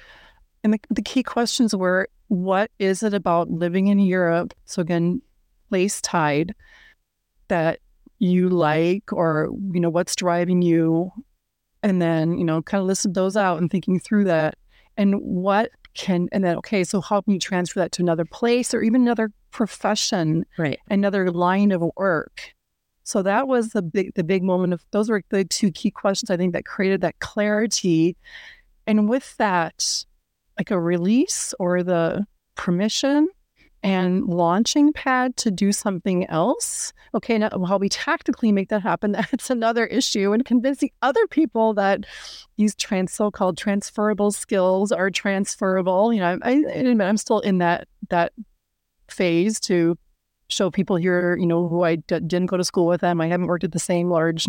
And 0.63 0.73
the, 0.73 0.79
the 0.89 1.01
key 1.01 1.23
questions 1.23 1.75
were 1.75 2.07
what 2.27 2.71
is 2.79 3.03
it 3.03 3.13
about 3.13 3.49
living 3.49 3.87
in 3.87 3.99
Europe? 3.99 4.53
So, 4.65 4.81
again, 4.81 5.21
place 5.69 6.01
tied 6.01 6.53
that 7.47 7.79
you 8.19 8.49
like, 8.49 9.11
or, 9.11 9.49
you 9.73 9.79
know, 9.79 9.89
what's 9.89 10.15
driving 10.15 10.61
you? 10.61 11.11
And 11.83 12.01
then, 12.01 12.37
you 12.37 12.45
know, 12.45 12.61
kind 12.61 12.81
of 12.81 12.87
listed 12.87 13.15
those 13.15 13.35
out 13.35 13.59
and 13.59 13.69
thinking 13.69 13.99
through 13.99 14.25
that. 14.25 14.55
And 14.95 15.15
what 15.21 15.71
can, 15.93 16.29
and 16.31 16.43
then, 16.43 16.57
okay, 16.57 16.83
so 16.83 17.01
how 17.01 17.21
can 17.21 17.33
you 17.33 17.39
transfer 17.39 17.79
that 17.79 17.91
to 17.93 18.01
another 18.01 18.25
place 18.25 18.73
or 18.73 18.81
even 18.81 19.01
another 19.01 19.31
profession, 19.51 20.45
right? 20.57 20.79
Another 20.89 21.31
line 21.31 21.71
of 21.71 21.83
work. 21.97 22.53
So 23.03 23.21
that 23.23 23.47
was 23.47 23.69
the 23.69 23.81
big, 23.81 24.13
the 24.13 24.23
big 24.23 24.43
moment 24.43 24.73
of 24.73 24.85
those 24.91 25.09
were 25.09 25.23
the 25.29 25.43
two 25.43 25.71
key 25.71 25.91
questions 25.91 26.29
I 26.29 26.37
think 26.37 26.53
that 26.53 26.65
created 26.65 27.01
that 27.01 27.19
clarity. 27.19 28.15
And 28.87 29.09
with 29.09 29.35
that, 29.37 30.05
like 30.57 30.71
a 30.71 30.79
release 30.79 31.53
or 31.59 31.83
the 31.83 32.25
permission 32.55 33.27
and 33.83 34.25
launching 34.27 34.93
pad 34.93 35.35
to 35.37 35.49
do 35.49 35.71
something 35.71 36.25
else. 36.27 36.93
Okay, 37.15 37.37
now 37.37 37.49
how 37.65 37.77
we 37.77 37.89
tactically 37.89 38.51
make 38.51 38.69
that 38.69 38.81
happen, 38.81 39.11
that's 39.31 39.49
another 39.49 39.85
issue. 39.85 40.33
And 40.33 40.45
convincing 40.45 40.91
other 41.01 41.25
people 41.27 41.73
that 41.75 42.05
these 42.57 42.75
trans 42.75 43.11
so-called 43.11 43.57
transferable 43.57 44.31
skills 44.31 44.91
are 44.91 45.09
transferable. 45.09 46.13
You 46.13 46.19
know, 46.19 46.39
I, 46.43 46.51
I 46.51 46.95
I'm 47.01 47.17
still 47.17 47.39
in 47.39 47.57
that 47.57 47.87
that 48.09 48.33
phase 49.09 49.59
to 49.61 49.97
show 50.51 50.69
people 50.69 50.95
here, 50.95 51.37
you 51.37 51.45
know, 51.45 51.67
who 51.67 51.83
I 51.83 51.95
d- 51.95 52.19
didn't 52.19 52.47
go 52.47 52.57
to 52.57 52.63
school 52.63 52.85
with 52.85 53.01
them. 53.01 53.21
I 53.21 53.27
haven't 53.27 53.47
worked 53.47 53.63
at 53.63 53.71
the 53.71 53.79
same 53.79 54.09
large 54.09 54.47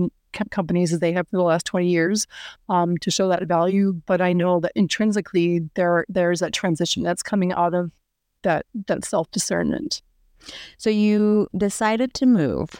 companies 0.50 0.92
as 0.92 1.00
they 1.00 1.12
have 1.12 1.28
for 1.28 1.36
the 1.36 1.42
last 1.42 1.66
20 1.66 1.88
years 1.88 2.26
um, 2.68 2.96
to 2.98 3.10
show 3.10 3.28
that 3.28 3.46
value. 3.46 4.00
But 4.06 4.20
I 4.20 4.32
know 4.32 4.60
that 4.60 4.72
intrinsically 4.74 5.68
there 5.74 6.04
there's 6.08 6.40
that 6.40 6.52
transition 6.52 7.02
that's 7.02 7.22
coming 7.22 7.52
out 7.52 7.74
of 7.74 7.90
that 8.42 8.66
that 8.86 9.04
self 9.04 9.30
discernment. 9.30 10.02
So 10.76 10.90
you 10.90 11.48
decided 11.56 12.14
to 12.14 12.26
move. 12.26 12.70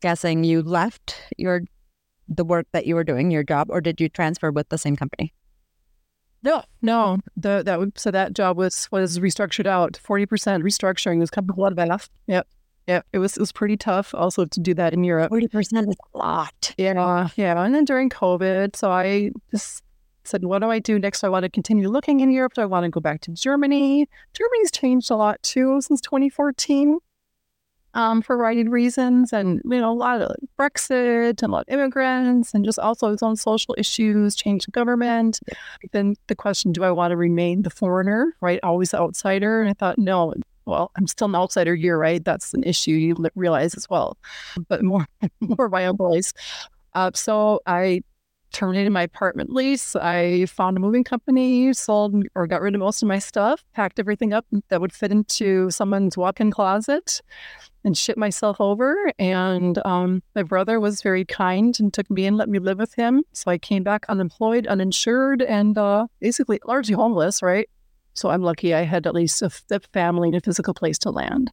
Guessing 0.00 0.44
you 0.44 0.62
left 0.62 1.16
your 1.38 1.62
the 2.28 2.44
work 2.44 2.66
that 2.72 2.86
you 2.86 2.94
were 2.94 3.04
doing, 3.04 3.30
your 3.30 3.42
job, 3.42 3.68
or 3.70 3.80
did 3.80 4.00
you 4.00 4.08
transfer 4.08 4.50
with 4.50 4.68
the 4.68 4.78
same 4.78 4.96
company? 4.96 5.32
No, 6.42 6.62
no. 6.82 7.18
The 7.36 7.62
that 7.64 7.78
would 7.78 7.98
so 7.98 8.10
that 8.10 8.34
job 8.34 8.56
was 8.56 8.88
was 8.92 9.18
restructured 9.18 9.66
out. 9.66 9.96
Forty 9.96 10.26
percent 10.26 10.64
restructuring 10.64 11.18
was 11.18 11.30
kind 11.30 11.48
of 11.48 11.56
a 11.56 11.60
lot 11.60 11.72
of 11.72 11.78
math. 11.78 12.08
Yep. 12.26 12.46
Yeah, 12.86 13.02
it 13.12 13.18
was 13.18 13.36
it 13.36 13.40
was 13.40 13.52
pretty 13.52 13.76
tough 13.76 14.14
also 14.14 14.44
to 14.44 14.60
do 14.60 14.72
that 14.74 14.92
in 14.92 15.02
Europe. 15.02 15.30
Forty 15.30 15.48
percent 15.48 15.88
is 15.88 15.96
a 16.14 16.18
lot. 16.18 16.74
Yeah, 16.78 17.28
yeah. 17.36 17.60
And 17.62 17.74
then 17.74 17.84
during 17.84 18.10
COVID, 18.10 18.76
so 18.76 18.90
I 18.90 19.32
just 19.50 19.82
said, 20.22 20.44
what 20.44 20.60
do 20.60 20.70
I 20.70 20.78
do 20.78 20.98
next? 20.98 21.20
Do 21.20 21.28
I 21.28 21.30
want 21.30 21.44
to 21.44 21.48
continue 21.48 21.88
looking 21.88 22.20
in 22.20 22.30
Europe? 22.30 22.54
Do 22.54 22.60
I 22.62 22.66
want 22.66 22.84
to 22.84 22.90
go 22.90 23.00
back 23.00 23.20
to 23.22 23.32
Germany? 23.32 24.08
Germany's 24.34 24.70
changed 24.70 25.10
a 25.10 25.16
lot 25.16 25.42
too 25.42 25.80
since 25.80 26.00
2014 26.00 26.98
um, 27.96 28.20
for 28.20 28.36
variety 28.36 28.60
of 28.60 28.68
reasons, 28.68 29.32
and 29.32 29.60
you 29.64 29.80
know 29.80 29.90
a 29.90 29.94
lot 29.94 30.20
of 30.20 30.36
Brexit 30.58 31.42
and 31.42 31.50
a 31.50 31.52
lot 31.52 31.64
of 31.66 31.74
immigrants, 31.74 32.52
and 32.52 32.64
just 32.64 32.78
also 32.78 33.10
its 33.10 33.22
own 33.22 33.36
social 33.36 33.74
issues, 33.78 34.36
change 34.36 34.68
of 34.68 34.72
government. 34.72 35.40
Then 35.92 36.14
the 36.28 36.36
question: 36.36 36.72
Do 36.72 36.84
I 36.84 36.90
want 36.90 37.12
to 37.12 37.16
remain 37.16 37.62
the 37.62 37.70
foreigner, 37.70 38.34
right? 38.40 38.60
Always 38.62 38.90
the 38.90 39.00
outsider? 39.00 39.62
And 39.62 39.70
I 39.70 39.72
thought, 39.72 39.98
no. 39.98 40.34
Well, 40.66 40.90
I'm 40.96 41.06
still 41.06 41.28
an 41.28 41.36
outsider 41.36 41.76
here, 41.76 41.96
right? 41.96 42.24
That's 42.24 42.52
an 42.52 42.64
issue 42.64 42.90
you 42.90 43.16
realize 43.36 43.76
as 43.76 43.88
well, 43.88 44.18
but 44.68 44.82
more 44.82 45.06
more 45.40 45.68
my 45.68 45.86
own 45.86 45.96
voice. 45.96 46.32
Uh, 46.92 47.12
so 47.14 47.60
I 47.66 48.02
terminated 48.56 48.90
my 48.90 49.02
apartment 49.02 49.52
lease. 49.52 49.94
I 49.94 50.46
found 50.46 50.78
a 50.78 50.80
moving 50.80 51.04
company, 51.04 51.72
sold 51.74 52.24
or 52.34 52.46
got 52.46 52.62
rid 52.62 52.74
of 52.74 52.80
most 52.80 53.02
of 53.02 53.08
my 53.08 53.18
stuff, 53.18 53.62
packed 53.74 53.98
everything 53.98 54.32
up 54.32 54.46
that 54.70 54.80
would 54.80 54.94
fit 54.94 55.12
into 55.12 55.70
someone's 55.70 56.16
walk 56.16 56.40
in 56.40 56.50
closet, 56.50 57.20
and 57.84 57.96
shipped 57.96 58.18
myself 58.18 58.58
over. 58.58 59.12
And 59.18 59.78
um, 59.84 60.22
my 60.34 60.42
brother 60.42 60.80
was 60.80 61.02
very 61.02 61.26
kind 61.26 61.78
and 61.78 61.92
took 61.92 62.10
me 62.10 62.24
and 62.24 62.38
let 62.38 62.48
me 62.48 62.58
live 62.58 62.78
with 62.78 62.94
him. 62.94 63.22
So 63.32 63.50
I 63.50 63.58
came 63.58 63.82
back 63.82 64.06
unemployed, 64.08 64.66
uninsured, 64.66 65.42
and 65.42 65.76
uh, 65.76 66.06
basically 66.20 66.58
largely 66.64 66.94
homeless, 66.94 67.42
right? 67.42 67.68
So 68.14 68.30
I'm 68.30 68.42
lucky 68.42 68.72
I 68.72 68.84
had 68.84 69.06
at 69.06 69.14
least 69.14 69.42
a, 69.42 69.50
a 69.70 69.80
family 69.92 70.28
and 70.28 70.36
a 70.36 70.40
physical 70.40 70.72
place 70.72 70.98
to 71.00 71.10
land. 71.10 71.52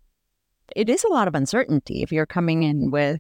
It 0.73 0.89
is 0.89 1.03
a 1.03 1.09
lot 1.09 1.27
of 1.27 1.35
uncertainty 1.35 2.01
if 2.01 2.13
you're 2.13 2.25
coming 2.25 2.63
in 2.63 2.89
with 2.91 3.19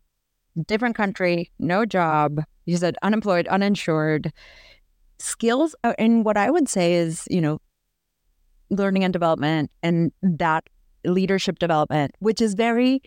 different 0.67 0.95
country, 0.95 1.51
no 1.59 1.85
job, 1.85 2.43
you 2.65 2.77
said 2.77 2.95
unemployed, 3.01 3.47
uninsured. 3.47 4.31
Skills, 5.19 5.75
and 5.97 6.25
what 6.25 6.37
I 6.37 6.51
would 6.51 6.67
say 6.67 6.95
is, 6.95 7.27
you 7.29 7.39
know, 7.39 7.59
learning 8.69 9.03
and 9.03 9.13
development 9.13 9.71
and 9.81 10.11
that 10.21 10.65
leadership 11.05 11.59
development, 11.59 12.13
which 12.19 12.41
is 12.41 12.55
very, 12.55 13.01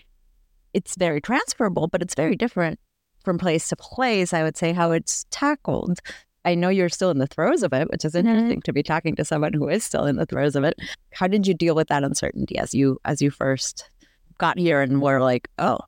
it's 0.73 0.97
very 0.97 1.21
transferable, 1.21 1.89
but 1.89 2.03
it's 2.03 2.15
very 2.15 2.37
different 2.37 2.79
from 3.25 3.39
place 3.39 3.69
to 3.69 3.77
place. 3.77 4.33
I 4.33 4.43
would 4.43 4.57
say 4.57 4.73
how 4.73 4.93
it's 4.93 5.27
tackled. 5.31 5.99
I 6.45 6.55
know 6.55 6.69
you're 6.69 6.89
still 6.89 7.11
in 7.11 7.19
the 7.19 7.27
throes 7.27 7.65
of 7.65 7.73
it, 7.73 7.91
which 7.91 8.05
is 8.05 8.13
mm-hmm. 8.13 8.29
interesting 8.29 8.59
mm-hmm. 8.59 8.67
to 8.67 8.73
be 8.73 8.83
talking 8.83 9.17
to 9.17 9.25
someone 9.25 9.53
who 9.53 9.69
is 9.69 9.83
still 9.83 10.07
in 10.07 10.17
the 10.17 10.27
throes 10.27 10.55
of 10.55 10.63
it. 10.63 10.75
How 11.13 11.27
did 11.27 11.47
you 11.47 11.55
deal 11.55 11.75
with 11.75 11.89
that 11.89 12.05
uncertainty 12.05 12.57
as 12.57 12.73
you 12.73 12.99
as 13.05 13.21
you 13.21 13.31
first 13.31 13.91
got 14.39 14.59
here 14.59 14.81
and 14.81 15.03
were 15.03 15.21
like, 15.21 15.49
oh, 15.59 15.79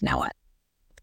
now 0.00 0.18
what? 0.18 0.32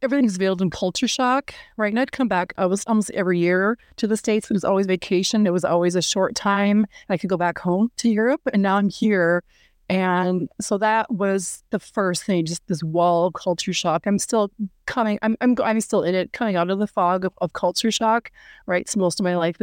everything's 0.04 0.38
veiled 0.38 0.62
in 0.62 0.70
culture 0.70 1.08
shock, 1.08 1.54
right? 1.78 1.92
And 1.92 2.00
I'd 2.00 2.12
come 2.12 2.28
back, 2.28 2.54
I 2.58 2.66
was 2.66 2.84
almost 2.86 3.10
every 3.12 3.40
year 3.40 3.78
to 3.98 4.08
the 4.08 4.18
States. 4.18 4.52
It 4.52 4.54
was 4.54 4.66
always 4.66 4.86
vacation. 4.86 5.48
It 5.48 5.54
was 5.54 5.64
always 5.64 5.96
a 5.96 6.02
short 6.02 6.36
time. 6.36 6.86
I 7.10 7.18
could 7.18 7.30
go 7.30 7.38
back 7.38 7.58
home 7.58 7.90
to 7.98 8.10
Europe. 8.10 8.42
And 8.52 8.62
now 8.62 8.76
I'm 8.76 8.90
here. 8.90 9.44
And 9.90 10.50
so 10.60 10.78
that 10.78 11.12
was 11.12 11.64
the 11.70 11.80
first 11.80 12.24
thing, 12.24 12.46
just 12.46 12.66
this 12.68 12.84
wall 12.84 13.28
of 13.28 13.34
culture 13.34 13.74
shock. 13.74 14.06
I'm 14.06 14.20
still 14.20 14.52
coming, 14.86 15.20
I'm, 15.22 15.38
I'm, 15.42 15.56
I'm 15.64 15.82
still 15.82 16.04
in 16.04 16.16
it, 16.16 16.34
coming 16.34 16.56
out 16.56 16.70
of 16.70 16.80
the 16.80 16.88
fog 16.88 17.26
of, 17.26 17.34
of 17.40 17.54
culture 17.54 17.92
shock, 17.92 18.32
right? 18.66 18.90
So 18.90 19.00
most 19.00 19.20
of 19.20 19.24
my 19.24 19.36
life, 19.36 19.58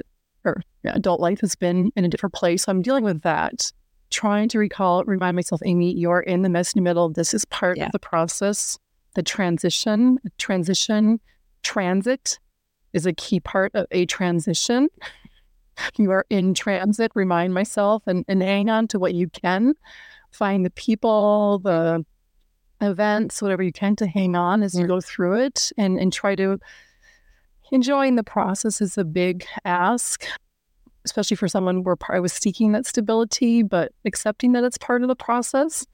or 0.44 0.62
yeah, 0.84 0.92
adult 0.94 1.20
life 1.20 1.40
has 1.40 1.54
been 1.54 1.92
in 1.96 2.04
a 2.04 2.08
different 2.08 2.34
place. 2.34 2.64
So 2.64 2.72
I'm 2.72 2.82
dealing 2.82 3.04
with 3.04 3.22
that 3.22 3.72
trying 4.10 4.48
to 4.48 4.58
recall, 4.58 5.04
remind 5.04 5.36
myself, 5.36 5.60
Amy, 5.64 5.94
you're 5.94 6.20
in 6.20 6.42
the 6.42 6.48
messy 6.48 6.80
middle. 6.80 7.10
This 7.10 7.32
is 7.32 7.44
part 7.46 7.78
yeah. 7.78 7.86
of 7.86 7.92
the 7.92 7.98
process 7.98 8.78
the 9.14 9.22
transition, 9.22 10.18
transition, 10.38 11.20
transit 11.62 12.38
is 12.92 13.06
a 13.06 13.12
key 13.12 13.40
part 13.40 13.72
of 13.74 13.86
a 13.90 14.06
transition. 14.06 14.88
you 15.96 16.10
are 16.10 16.26
in 16.30 16.54
transit, 16.54 17.12
remind 17.14 17.54
myself 17.54 18.02
and, 18.06 18.24
and 18.28 18.42
hang 18.42 18.68
on 18.68 18.88
to 18.88 18.98
what 18.98 19.14
you 19.14 19.28
can. 19.28 19.74
Find 20.32 20.64
the 20.64 20.70
people, 20.70 21.58
the 21.60 22.04
events, 22.80 23.42
whatever 23.42 23.62
you 23.62 23.72
can 23.72 23.96
to 23.96 24.06
hang 24.06 24.36
on 24.36 24.62
as 24.62 24.74
you 24.74 24.84
mm. 24.84 24.88
go 24.88 25.00
through 25.00 25.40
it 25.42 25.72
and, 25.76 25.98
and 25.98 26.12
try 26.12 26.34
to 26.34 26.58
enjoying 27.72 28.16
the 28.16 28.24
process 28.24 28.80
is 28.80 28.98
a 28.98 29.04
big 29.04 29.46
ask, 29.64 30.24
especially 31.04 31.36
for 31.36 31.48
someone 31.48 31.82
where 31.82 31.96
I 32.08 32.20
was 32.20 32.32
seeking 32.32 32.72
that 32.72 32.86
stability, 32.86 33.62
but 33.62 33.92
accepting 34.04 34.52
that 34.52 34.64
it's 34.64 34.78
part 34.78 35.02
of 35.02 35.08
the 35.08 35.16
process. 35.16 35.86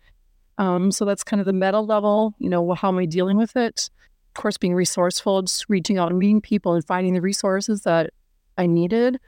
Um, 0.59 0.91
so 0.91 1.05
that's 1.05 1.25
kind 1.25 1.41
of 1.41 1.47
the 1.47 1.53
meta 1.53 1.81
level, 1.81 2.35
you 2.39 2.49
know, 2.49 2.73
how 2.75 2.89
am 2.89 2.99
I 2.99 3.05
dealing 3.05 3.37
with 3.37 3.57
it? 3.57 3.91
Of 4.35 4.41
course, 4.41 4.57
being 4.57 4.75
resourceful, 4.75 5.43
just 5.43 5.67
reaching 5.69 5.99
out 5.99 6.11
and 6.11 6.19
meeting 6.19 6.41
people 6.41 6.75
and 6.75 6.87
finding 6.87 7.15
the 7.15 7.21
resources 7.21 7.83
that 7.83 8.11
I 8.57 8.67
needed 8.67 9.19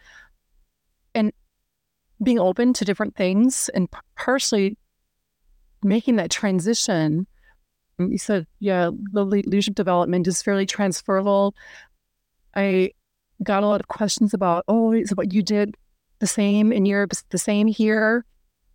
and 1.14 1.32
being 2.22 2.38
open 2.38 2.72
to 2.74 2.84
different 2.84 3.14
things 3.14 3.68
and 3.70 3.88
partially 4.16 4.78
making 5.82 6.16
that 6.16 6.30
transition. 6.30 7.26
You 7.98 8.18
said, 8.18 8.46
yeah, 8.60 8.90
the 9.12 9.24
leadership 9.24 9.74
development 9.74 10.26
is 10.26 10.42
fairly 10.42 10.66
transferable. 10.66 11.54
I 12.54 12.92
got 13.42 13.62
a 13.62 13.66
lot 13.66 13.80
of 13.80 13.88
questions 13.88 14.34
about, 14.34 14.64
oh, 14.68 14.92
is 14.92 15.10
what 15.14 15.32
you 15.32 15.42
did 15.42 15.76
the 16.20 16.26
same 16.26 16.72
in 16.72 16.86
Europe, 16.86 17.12
the 17.30 17.38
same 17.38 17.66
here? 17.66 18.24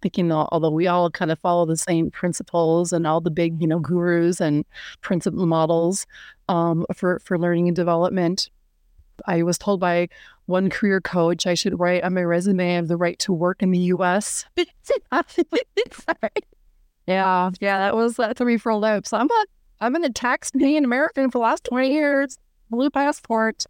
Thinking, 0.03 0.33
although 0.33 0.69
we 0.69 0.85
all 0.85 1.09
kind 1.09 1.31
of 1.31 1.39
follow 1.39 1.65
the 1.65 1.77
same 1.77 2.11
principles 2.11 2.91
and 2.91 3.07
all 3.07 3.21
the 3.21 3.31
big, 3.31 3.61
you 3.61 3.67
know, 3.67 3.79
gurus 3.79 4.41
and 4.41 4.65
principle 4.99 5.45
models 5.45 6.05
um, 6.49 6.85
for 6.93 7.19
for 7.19 7.39
learning 7.39 7.69
and 7.69 7.75
development, 7.75 8.49
I 9.25 9.43
was 9.43 9.57
told 9.57 9.79
by 9.79 10.09
one 10.45 10.69
career 10.69 10.99
coach 10.99 11.47
I 11.47 11.53
should 11.53 11.79
write 11.79 12.03
on 12.03 12.15
my 12.15 12.23
resume 12.23 12.73
I 12.73 12.75
have 12.75 12.89
the 12.89 12.97
right 12.97 13.17
to 13.19 13.31
work 13.31 13.63
in 13.63 13.71
the 13.71 13.79
U.S. 13.79 14.45
yeah, 17.07 17.51
yeah, 17.61 17.77
that 17.79 17.95
was 17.95 18.17
that 18.17 18.35
threw 18.35 18.47
me 18.47 18.57
for 18.57 18.71
a 18.71 18.77
loop. 18.77 19.07
So 19.07 19.15
I'm 19.15 19.29
a 19.29 19.45
I'm 19.79 19.95
an 19.95 20.11
tax 20.11 20.51
paying 20.51 20.83
American 20.83 21.31
for 21.31 21.37
the 21.37 21.43
last 21.43 21.63
twenty 21.63 21.93
years, 21.93 22.37
blue 22.69 22.89
passport, 22.89 23.63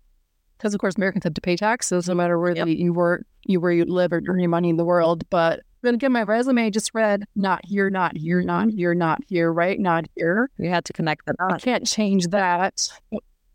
because 0.58 0.74
of 0.74 0.80
course 0.80 0.96
Americans 0.96 1.26
have 1.26 1.36
to 1.36 1.42
pay 1.42 1.56
taxes 1.56 2.08
no 2.08 2.16
matter 2.16 2.40
where 2.40 2.56
yep. 2.56 2.68
you 2.68 2.92
work, 2.92 3.24
you 3.46 3.60
where 3.60 3.72
you 3.72 3.86
live 3.86 4.12
or 4.14 4.22
earn 4.28 4.40
your 4.40 4.50
money 4.50 4.70
in 4.70 4.78
the 4.78 4.86
world. 4.86 5.30
But 5.30 5.62
then 5.84 5.96
again, 5.96 6.12
my 6.12 6.24
resume 6.24 6.70
just 6.70 6.94
read 6.94 7.26
not 7.36 7.62
here, 7.66 7.90
not 7.90 8.18
here, 8.18 8.42
not 8.42 8.70
here, 8.70 8.96
not 8.96 9.22
here, 9.28 9.52
right, 9.52 9.80
not 9.80 10.06
here. 10.16 10.50
You 10.58 10.70
had 10.70 10.86
to 10.86 10.94
connect 10.94 11.26
that. 11.26 11.36
I 11.40 11.60
can't 11.60 11.86
change 11.86 12.28
that. 12.28 12.88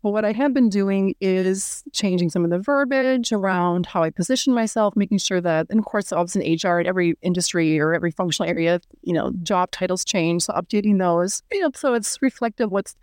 But 0.01 0.11
what 0.11 0.23
I 0.23 0.31
have 0.31 0.53
been 0.53 0.69
doing 0.69 1.15
is 1.19 1.83
changing 1.91 2.29
some 2.29 2.45
of 2.45 2.51
the 2.51 2.59
verbiage 2.59 3.33
around 3.33 3.85
how 3.85 4.03
I 4.03 4.11
position 4.11 4.53
myself, 4.53 4.95
making 4.95 5.17
sure 5.17 5.41
that, 5.41 5.67
and 5.69 5.79
of 5.79 5.85
course, 5.85 6.13
obviously 6.13 6.45
in 6.45 6.57
HR, 6.63 6.79
in 6.79 6.87
every 6.87 7.15
industry 7.21 7.77
or 7.79 7.93
every 7.93 8.11
functional 8.11 8.49
area, 8.49 8.79
you 9.01 9.11
know, 9.11 9.31
job 9.43 9.71
titles 9.71 10.05
change. 10.05 10.43
So 10.43 10.53
updating 10.53 10.99
those, 10.99 11.43
you 11.51 11.59
know, 11.59 11.71
so 11.75 11.95
it's 11.95 12.21
reflective 12.21 12.71
what's 12.71 12.95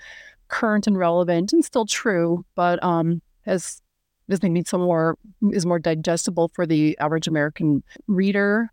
current 0.48 0.86
and 0.86 0.96
relevant 0.96 1.52
and 1.52 1.64
still 1.64 1.84
true, 1.84 2.46
but 2.54 2.82
um, 2.82 3.20
has 3.44 3.82
this 4.28 4.42
may 4.42 4.48
need 4.48 4.66
some 4.66 4.80
more 4.80 5.18
is 5.52 5.66
more 5.66 5.78
digestible 5.78 6.50
for 6.54 6.66
the 6.66 6.96
average 6.98 7.28
American 7.28 7.82
reader. 8.06 8.70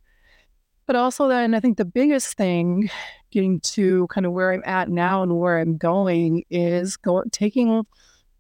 But 0.86 0.96
also 0.96 1.28
then 1.28 1.54
I 1.54 1.60
think 1.60 1.78
the 1.78 1.86
biggest 1.86 2.36
thing 2.36 2.90
getting 3.32 3.60
to 3.62 4.08
kind 4.08 4.26
of 4.26 4.34
where 4.34 4.52
I'm 4.52 4.64
at 4.66 4.90
now 4.90 5.24
and 5.24 5.40
where 5.40 5.60
I'm 5.60 5.78
going 5.78 6.44
is 6.50 6.98
go, 6.98 7.24
taking 7.32 7.84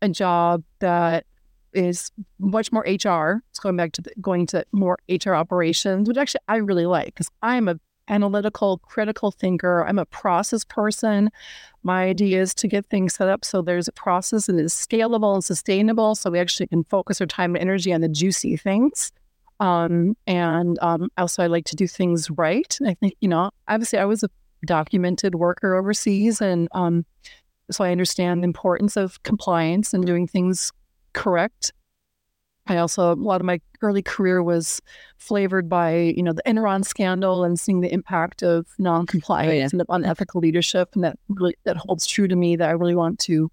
a 0.01 0.10
job 0.10 0.63
that 0.79 1.25
is 1.73 2.12
much 2.39 2.71
more 2.71 2.84
HR. 2.84 3.41
It's 3.49 3.60
going 3.60 3.77
back 3.77 3.93
to 3.93 4.01
the, 4.01 4.12
going 4.21 4.45
to 4.47 4.65
more 4.71 4.99
HR 5.10 5.34
operations, 5.34 6.08
which 6.08 6.17
actually 6.17 6.41
I 6.47 6.58
really 6.58 6.86
like 6.86 7.08
because 7.08 7.29
I'm 7.41 7.67
a 7.67 7.79
analytical, 8.10 8.79
critical 8.79 9.32
thinker. 9.32 9.86
I'm 9.88 9.99
a 9.99 10.06
process 10.06 10.63
person. 10.63 11.29
My 11.84 12.03
idea 12.03 12.41
is 12.41 12.53
to 12.56 12.67
get 12.67 12.86
things 12.88 13.15
set 13.15 13.29
up 13.29 13.45
so 13.45 13.62
there's 13.62 13.88
a 13.88 13.93
process 13.93 14.49
and 14.49 14.60
is 14.60 14.73
scalable 14.73 15.34
and 15.34 15.43
sustainable, 15.43 16.15
so 16.15 16.29
we 16.29 16.39
actually 16.39 16.67
can 16.67 16.84
focus 16.86 17.21
our 17.21 17.27
time 17.27 17.56
and 17.56 17.62
energy 17.62 17.93
on 17.93 18.01
the 18.01 18.10
juicy 18.10 18.58
things. 18.58 19.12
Um, 19.60 20.16
and 20.28 20.78
um, 20.82 21.10
also, 21.18 21.44
I 21.44 21.48
like 21.48 21.66
to 21.66 21.76
do 21.76 21.88
things 21.88 22.30
right. 22.32 22.78
I 22.86 22.94
think 22.96 23.16
you 23.22 23.28
know, 23.28 23.52
obviously, 23.68 24.00
I 24.00 24.06
was 24.06 24.24
a 24.24 24.30
documented 24.66 25.36
worker 25.36 25.76
overseas, 25.76 26.42
and 26.42 26.68
um, 26.74 27.06
so 27.72 27.84
I 27.84 27.92
understand 27.92 28.42
the 28.42 28.46
importance 28.46 28.98
of 28.98 29.22
compliance 29.24 29.94
and 29.94 30.06
doing 30.06 30.28
things 30.28 30.72
correct. 31.13 31.72
I 32.68 32.78
also, 32.78 33.12
a 33.12 33.16
lot 33.16 33.42
of 33.42 33.46
my 33.46 33.60
early 33.82 34.02
career 34.02 34.42
was 34.42 34.82
flavored 35.18 35.68
by, 35.68 36.13
you 36.16 36.24
know, 36.24 36.32
the 36.32 36.44
Enron 36.44 36.86
scandal 36.86 37.44
and 37.44 37.60
seeing 37.60 37.82
the 37.82 37.92
impact 37.92 38.42
of 38.42 38.68
non-compliance 38.80 39.74
oh, 39.74 39.78
yeah. 39.78 39.84
and 39.89 40.06
unethical 40.06 40.39
leadership. 40.39 40.89
And 40.96 41.04
that 41.04 41.20
really, 41.28 41.56
that 41.66 41.76
holds 41.76 42.06
true 42.06 42.28
to 42.28 42.36
me 42.36 42.56
that 42.56 42.70
I 42.70 42.72
really 42.72 42.96
want 42.96 43.20
to 43.20 43.52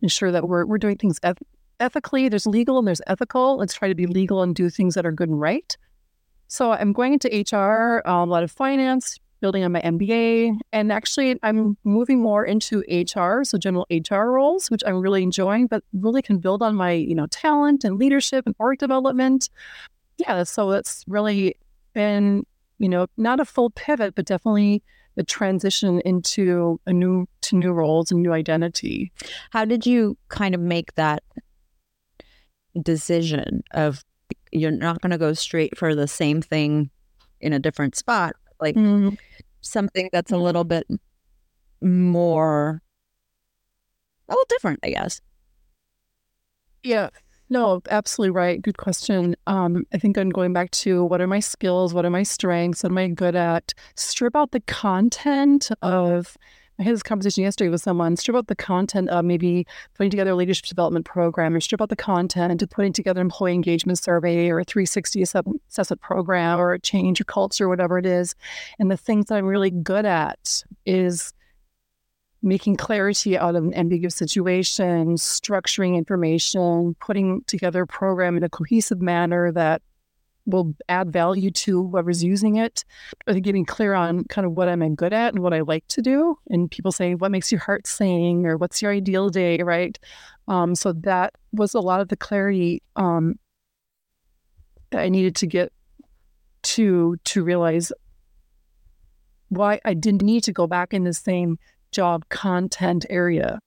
ensure 0.00 0.30
that 0.30 0.48
we're, 0.48 0.64
we're 0.64 0.78
doing 0.78 0.96
things 0.96 1.18
eth- 1.24 1.42
ethically. 1.80 2.28
There's 2.28 2.46
legal 2.46 2.78
and 2.78 2.86
there's 2.86 3.00
ethical. 3.06 3.56
Let's 3.56 3.74
try 3.74 3.88
to 3.88 3.94
be 3.94 4.06
legal 4.06 4.42
and 4.42 4.54
do 4.54 4.70
things 4.70 4.94
that 4.94 5.06
are 5.06 5.12
good 5.12 5.28
and 5.28 5.40
right. 5.40 5.76
So 6.48 6.72
I'm 6.72 6.92
going 6.92 7.14
into 7.14 7.28
HR, 7.28 8.02
um, 8.08 8.28
a 8.28 8.32
lot 8.32 8.42
of 8.42 8.50
finance, 8.50 9.18
building 9.40 9.64
on 9.64 9.72
my 9.72 9.80
MBA. 9.80 10.58
And 10.72 10.92
actually, 10.92 11.38
I'm 11.42 11.76
moving 11.84 12.20
more 12.20 12.44
into 12.44 12.80
HR, 12.90 13.44
so 13.44 13.58
general 13.58 13.86
HR 13.90 14.24
roles, 14.24 14.70
which 14.70 14.82
I'm 14.86 15.00
really 15.00 15.22
enjoying, 15.22 15.66
but 15.66 15.82
really 15.92 16.22
can 16.22 16.38
build 16.38 16.62
on 16.62 16.74
my, 16.74 16.92
you 16.92 17.14
know, 17.14 17.26
talent 17.28 17.84
and 17.84 17.98
leadership 17.98 18.46
and 18.46 18.54
org 18.58 18.78
development. 18.78 19.48
Yeah, 20.18 20.42
so 20.42 20.72
it's 20.72 21.04
really 21.06 21.56
been, 21.94 22.44
you 22.78 22.88
know, 22.88 23.06
not 23.16 23.40
a 23.40 23.44
full 23.44 23.70
pivot, 23.70 24.14
but 24.14 24.26
definitely 24.26 24.82
the 25.16 25.24
transition 25.24 26.00
into 26.00 26.80
a 26.86 26.92
new 26.92 27.26
to 27.42 27.56
new 27.56 27.72
roles 27.72 28.10
and 28.10 28.22
new 28.22 28.32
identity. 28.32 29.12
How 29.50 29.64
did 29.64 29.86
you 29.86 30.16
kind 30.28 30.54
of 30.54 30.60
make 30.60 30.94
that 30.94 31.22
decision 32.82 33.62
of 33.72 34.04
you're 34.52 34.70
not 34.70 35.00
going 35.00 35.10
to 35.10 35.18
go 35.18 35.32
straight 35.32 35.76
for 35.76 35.94
the 35.94 36.08
same 36.08 36.40
thing 36.42 36.90
in 37.40 37.52
a 37.52 37.58
different 37.58 37.96
spot 37.96 38.34
like 38.60 38.76
mm-hmm. 38.76 39.14
something 39.60 40.08
that's 40.12 40.30
a 40.30 40.36
little 40.36 40.64
bit 40.64 40.86
more 41.80 42.82
a 44.28 44.32
little 44.32 44.46
different, 44.48 44.80
I 44.82 44.90
guess. 44.90 45.20
Yeah. 46.82 47.10
No, 47.52 47.82
absolutely 47.90 48.30
right. 48.30 48.62
Good 48.62 48.78
question. 48.78 49.34
Um, 49.48 49.84
I 49.92 49.98
think 49.98 50.16
I'm 50.16 50.30
going 50.30 50.52
back 50.52 50.70
to 50.70 51.04
what 51.04 51.20
are 51.20 51.26
my 51.26 51.40
skills? 51.40 51.92
What 51.92 52.04
are 52.04 52.10
my 52.10 52.22
strengths? 52.22 52.84
What 52.84 52.92
am 52.92 52.98
I 52.98 53.08
good 53.08 53.34
at? 53.34 53.74
Strip 53.96 54.36
out 54.36 54.52
the 54.52 54.60
content 54.60 55.68
of 55.82 56.36
I 56.80 56.82
had 56.82 56.94
this 56.94 57.02
conversation 57.02 57.44
yesterday 57.44 57.68
with 57.68 57.82
someone, 57.82 58.16
strip 58.16 58.34
out 58.34 58.46
the 58.46 58.56
content 58.56 59.10
of 59.10 59.22
maybe 59.22 59.66
putting 59.94 60.10
together 60.10 60.30
a 60.30 60.34
leadership 60.34 60.64
development 60.64 61.04
program 61.04 61.54
or 61.54 61.60
strip 61.60 61.82
out 61.82 61.90
the 61.90 61.96
content 61.96 62.62
of 62.62 62.70
putting 62.70 62.94
together 62.94 63.20
an 63.20 63.26
employee 63.26 63.52
engagement 63.52 63.98
survey 63.98 64.48
or 64.48 64.60
a 64.60 64.64
360 64.64 65.20
assessment 65.20 66.00
program 66.00 66.58
or 66.58 66.72
a 66.72 66.80
change 66.80 67.20
or 67.20 67.24
culture, 67.24 67.68
whatever 67.68 67.98
it 67.98 68.06
is. 68.06 68.34
And 68.78 68.90
the 68.90 68.96
things 68.96 69.26
that 69.26 69.34
I'm 69.34 69.44
really 69.44 69.70
good 69.70 70.06
at 70.06 70.64
is 70.86 71.34
making 72.42 72.76
clarity 72.76 73.36
out 73.36 73.56
of 73.56 73.64
an 73.64 73.74
ambiguous 73.74 74.14
situation, 74.14 75.16
structuring 75.16 75.96
information, 75.98 76.96
putting 76.98 77.42
together 77.46 77.82
a 77.82 77.86
program 77.86 78.38
in 78.38 78.42
a 78.42 78.48
cohesive 78.48 79.02
manner 79.02 79.52
that 79.52 79.82
will 80.46 80.74
add 80.88 81.12
value 81.12 81.50
to 81.50 81.88
whoever's 81.88 82.24
using 82.24 82.56
it. 82.56 82.84
I 83.26 83.32
think 83.32 83.44
getting 83.44 83.64
clear 83.64 83.94
on 83.94 84.24
kind 84.24 84.46
of 84.46 84.52
what 84.52 84.68
I'm 84.68 84.94
good 84.94 85.12
at 85.12 85.34
and 85.34 85.42
what 85.42 85.54
I 85.54 85.60
like 85.60 85.86
to 85.88 86.02
do. 86.02 86.38
And 86.48 86.70
people 86.70 86.92
say, 86.92 87.14
what 87.14 87.30
makes 87.30 87.52
your 87.52 87.60
heart 87.60 87.86
sing 87.86 88.46
or 88.46 88.56
what's 88.56 88.82
your 88.82 88.92
ideal 88.92 89.28
day, 89.28 89.62
right? 89.62 89.98
Um, 90.48 90.74
so 90.74 90.92
that 90.92 91.34
was 91.52 91.74
a 91.74 91.80
lot 91.80 92.00
of 92.00 92.08
the 92.08 92.16
clarity 92.16 92.82
um, 92.96 93.38
that 94.90 95.00
I 95.00 95.08
needed 95.08 95.36
to 95.36 95.46
get 95.46 95.72
to 96.62 97.16
to 97.24 97.42
realize 97.42 97.92
why 99.48 99.80
I 99.84 99.94
didn't 99.94 100.22
need 100.22 100.44
to 100.44 100.52
go 100.52 100.66
back 100.66 100.92
in 100.92 101.04
the 101.04 101.14
same 101.14 101.58
job 101.92 102.28
content 102.28 103.06
area. 103.10 103.58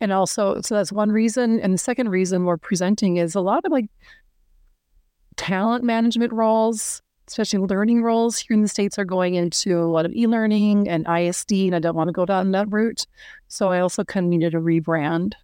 And 0.00 0.12
also, 0.12 0.60
so 0.60 0.74
that's 0.74 0.92
one 0.92 1.10
reason. 1.10 1.60
And 1.60 1.72
the 1.72 1.78
second 1.78 2.10
reason 2.10 2.44
we're 2.44 2.58
presenting 2.58 3.16
is 3.16 3.34
a 3.34 3.40
lot 3.40 3.64
of 3.64 3.72
like 3.72 3.86
talent 5.36 5.84
management 5.84 6.32
roles, 6.32 7.02
especially 7.28 7.60
learning 7.60 8.02
roles 8.02 8.38
here 8.38 8.54
in 8.54 8.62
the 8.62 8.68
States, 8.68 8.98
are 8.98 9.04
going 9.04 9.34
into 9.34 9.78
a 9.78 9.86
lot 9.86 10.06
of 10.06 10.12
e 10.12 10.26
learning 10.26 10.88
and 10.88 11.06
ISD, 11.08 11.52
and 11.52 11.74
I 11.74 11.78
don't 11.78 11.96
want 11.96 12.08
to 12.08 12.12
go 12.12 12.26
down 12.26 12.52
that 12.52 12.70
route. 12.70 13.06
So 13.48 13.70
I 13.70 13.80
also 13.80 14.04
kind 14.04 14.26
of 14.26 14.30
needed 14.30 14.54
a 14.54 14.58
rebrand. 14.58 15.34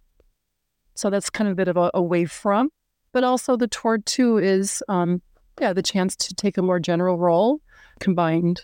So 0.95 1.09
that's 1.09 1.29
kind 1.29 1.47
of 1.47 1.53
a 1.53 1.55
bit 1.55 1.67
of 1.67 1.77
a 1.77 1.89
away 1.93 2.25
from, 2.25 2.69
but 3.11 3.23
also 3.23 3.57
the 3.57 3.67
toward 3.67 4.05
too 4.05 4.37
is, 4.37 4.83
um, 4.89 5.21
yeah, 5.59 5.73
the 5.73 5.81
chance 5.81 6.15
to 6.15 6.33
take 6.35 6.57
a 6.57 6.61
more 6.61 6.79
general 6.79 7.17
role, 7.17 7.61
combined 7.99 8.61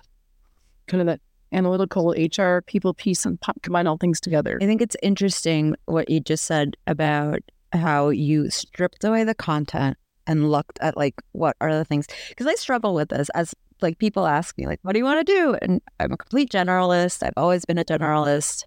kind 0.87 1.01
of 1.01 1.07
that 1.07 1.21
analytical 1.51 2.13
HR 2.17 2.61
people 2.61 2.93
piece 2.93 3.25
and 3.25 3.39
combine 3.63 3.87
all 3.87 3.97
things 3.97 4.19
together. 4.19 4.59
I 4.61 4.65
think 4.65 4.81
it's 4.81 4.95
interesting 5.01 5.75
what 5.85 6.09
you 6.09 6.19
just 6.19 6.45
said 6.45 6.77
about 6.87 7.39
how 7.73 8.09
you 8.09 8.49
stripped 8.49 9.03
away 9.03 9.23
the 9.23 9.35
content 9.35 9.97
and 10.29 10.51
looked 10.51 10.77
at 10.79 10.95
like 10.95 11.15
what 11.31 11.57
are 11.59 11.73
the 11.73 11.83
things 11.83 12.05
because 12.29 12.45
I 12.45 12.53
struggle 12.53 12.93
with 12.93 13.09
this 13.09 13.29
as 13.33 13.55
like 13.81 13.97
people 13.97 14.27
ask 14.27 14.55
me 14.57 14.67
like 14.67 14.79
what 14.83 14.93
do 14.93 14.99
you 14.99 15.03
want 15.03 15.25
to 15.25 15.33
do 15.33 15.57
and 15.61 15.81
I'm 15.99 16.13
a 16.13 16.17
complete 16.17 16.51
generalist. 16.51 17.23
I've 17.23 17.33
always 17.35 17.65
been 17.65 17.79
a 17.79 17.83
generalist. 17.83 18.63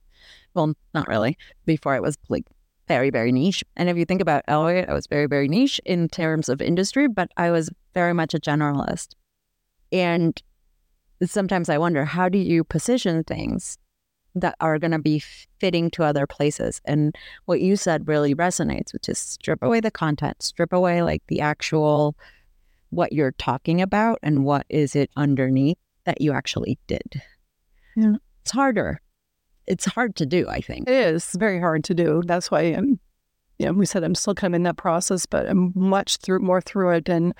Well, 0.54 0.74
not 0.92 1.08
really. 1.08 1.38
Before 1.64 1.94
I 1.94 2.00
was 2.00 2.18
like 2.28 2.44
very 2.88 3.10
very 3.10 3.30
niche. 3.30 3.62
And 3.76 3.88
if 3.88 3.96
you 3.96 4.04
think 4.04 4.20
about 4.20 4.42
Elliot, 4.48 4.88
I 4.88 4.92
was 4.92 5.06
very 5.06 5.26
very 5.26 5.46
niche 5.48 5.80
in 5.86 6.08
terms 6.08 6.48
of 6.48 6.60
industry, 6.60 7.06
but 7.06 7.30
I 7.36 7.52
was 7.52 7.70
very 7.94 8.12
much 8.12 8.34
a 8.34 8.40
generalist. 8.40 9.14
And 9.92 10.42
sometimes 11.24 11.68
I 11.68 11.78
wonder 11.78 12.04
how 12.04 12.28
do 12.28 12.38
you 12.38 12.64
position 12.64 13.22
things 13.22 13.78
that 14.34 14.56
are 14.60 14.78
going 14.78 14.92
to 14.92 14.98
be 14.98 15.22
fitting 15.58 15.90
to 15.90 16.04
other 16.04 16.26
places. 16.26 16.80
And 16.84 17.14
what 17.44 17.60
you 17.60 17.76
said 17.76 18.08
really 18.08 18.34
resonates, 18.34 18.92
which 18.92 19.08
is 19.08 19.18
strip 19.18 19.62
away 19.62 19.80
the 19.80 19.90
content, 19.90 20.42
strip 20.42 20.72
away 20.72 21.02
like 21.02 21.22
the 21.28 21.40
actual 21.40 22.16
what 22.90 23.12
you're 23.12 23.32
talking 23.32 23.80
about 23.80 24.18
and 24.22 24.44
what 24.44 24.66
is 24.68 24.94
it 24.94 25.10
underneath 25.16 25.78
that 26.04 26.20
you 26.20 26.32
actually 26.32 26.78
did. 26.86 27.22
Yeah. 27.96 28.14
It's 28.42 28.50
harder. 28.50 29.00
It's 29.66 29.84
hard 29.84 30.16
to 30.16 30.26
do, 30.26 30.48
I 30.48 30.60
think. 30.60 30.88
It 30.88 30.94
is 30.94 31.32
very 31.38 31.60
hard 31.60 31.84
to 31.84 31.94
do. 31.94 32.22
That's 32.26 32.50
why 32.50 32.62
I'm, 32.62 32.98
you 33.58 33.66
know, 33.66 33.72
we 33.72 33.86
said 33.86 34.02
I'm 34.02 34.14
still 34.14 34.34
kind 34.34 34.54
of 34.54 34.56
in 34.56 34.62
that 34.64 34.76
process, 34.76 35.24
but 35.24 35.48
I'm 35.48 35.72
much 35.74 36.16
through 36.18 36.40
more 36.40 36.60
through 36.60 36.90
it. 36.90 37.08
And 37.08 37.32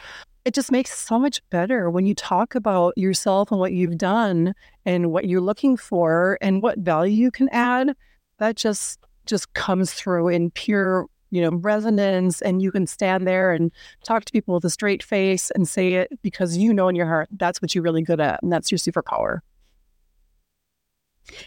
it 0.44 0.54
just 0.54 0.72
makes 0.72 0.98
so 0.98 1.18
much 1.18 1.40
better 1.50 1.88
when 1.88 2.06
you 2.06 2.14
talk 2.14 2.54
about 2.54 2.96
yourself 2.96 3.50
and 3.50 3.60
what 3.60 3.72
you've 3.72 3.98
done 3.98 4.54
and 4.84 5.12
what 5.12 5.26
you're 5.26 5.40
looking 5.40 5.76
for 5.76 6.38
and 6.40 6.62
what 6.62 6.78
value 6.78 7.14
you 7.14 7.30
can 7.30 7.48
add 7.50 7.94
that 8.38 8.56
just 8.56 8.98
just 9.24 9.52
comes 9.54 9.92
through 9.92 10.28
in 10.28 10.50
pure 10.50 11.06
you 11.30 11.40
know 11.40 11.56
resonance 11.58 12.42
and 12.42 12.60
you 12.60 12.72
can 12.72 12.86
stand 12.86 13.26
there 13.26 13.52
and 13.52 13.70
talk 14.04 14.24
to 14.24 14.32
people 14.32 14.54
with 14.54 14.64
a 14.64 14.70
straight 14.70 15.02
face 15.02 15.50
and 15.52 15.68
say 15.68 15.94
it 15.94 16.10
because 16.22 16.56
you 16.56 16.74
know 16.74 16.88
in 16.88 16.96
your 16.96 17.06
heart 17.06 17.28
that's 17.32 17.62
what 17.62 17.74
you're 17.74 17.84
really 17.84 18.02
good 18.02 18.20
at 18.20 18.42
and 18.42 18.52
that's 18.52 18.70
your 18.70 18.78
superpower. 18.78 19.40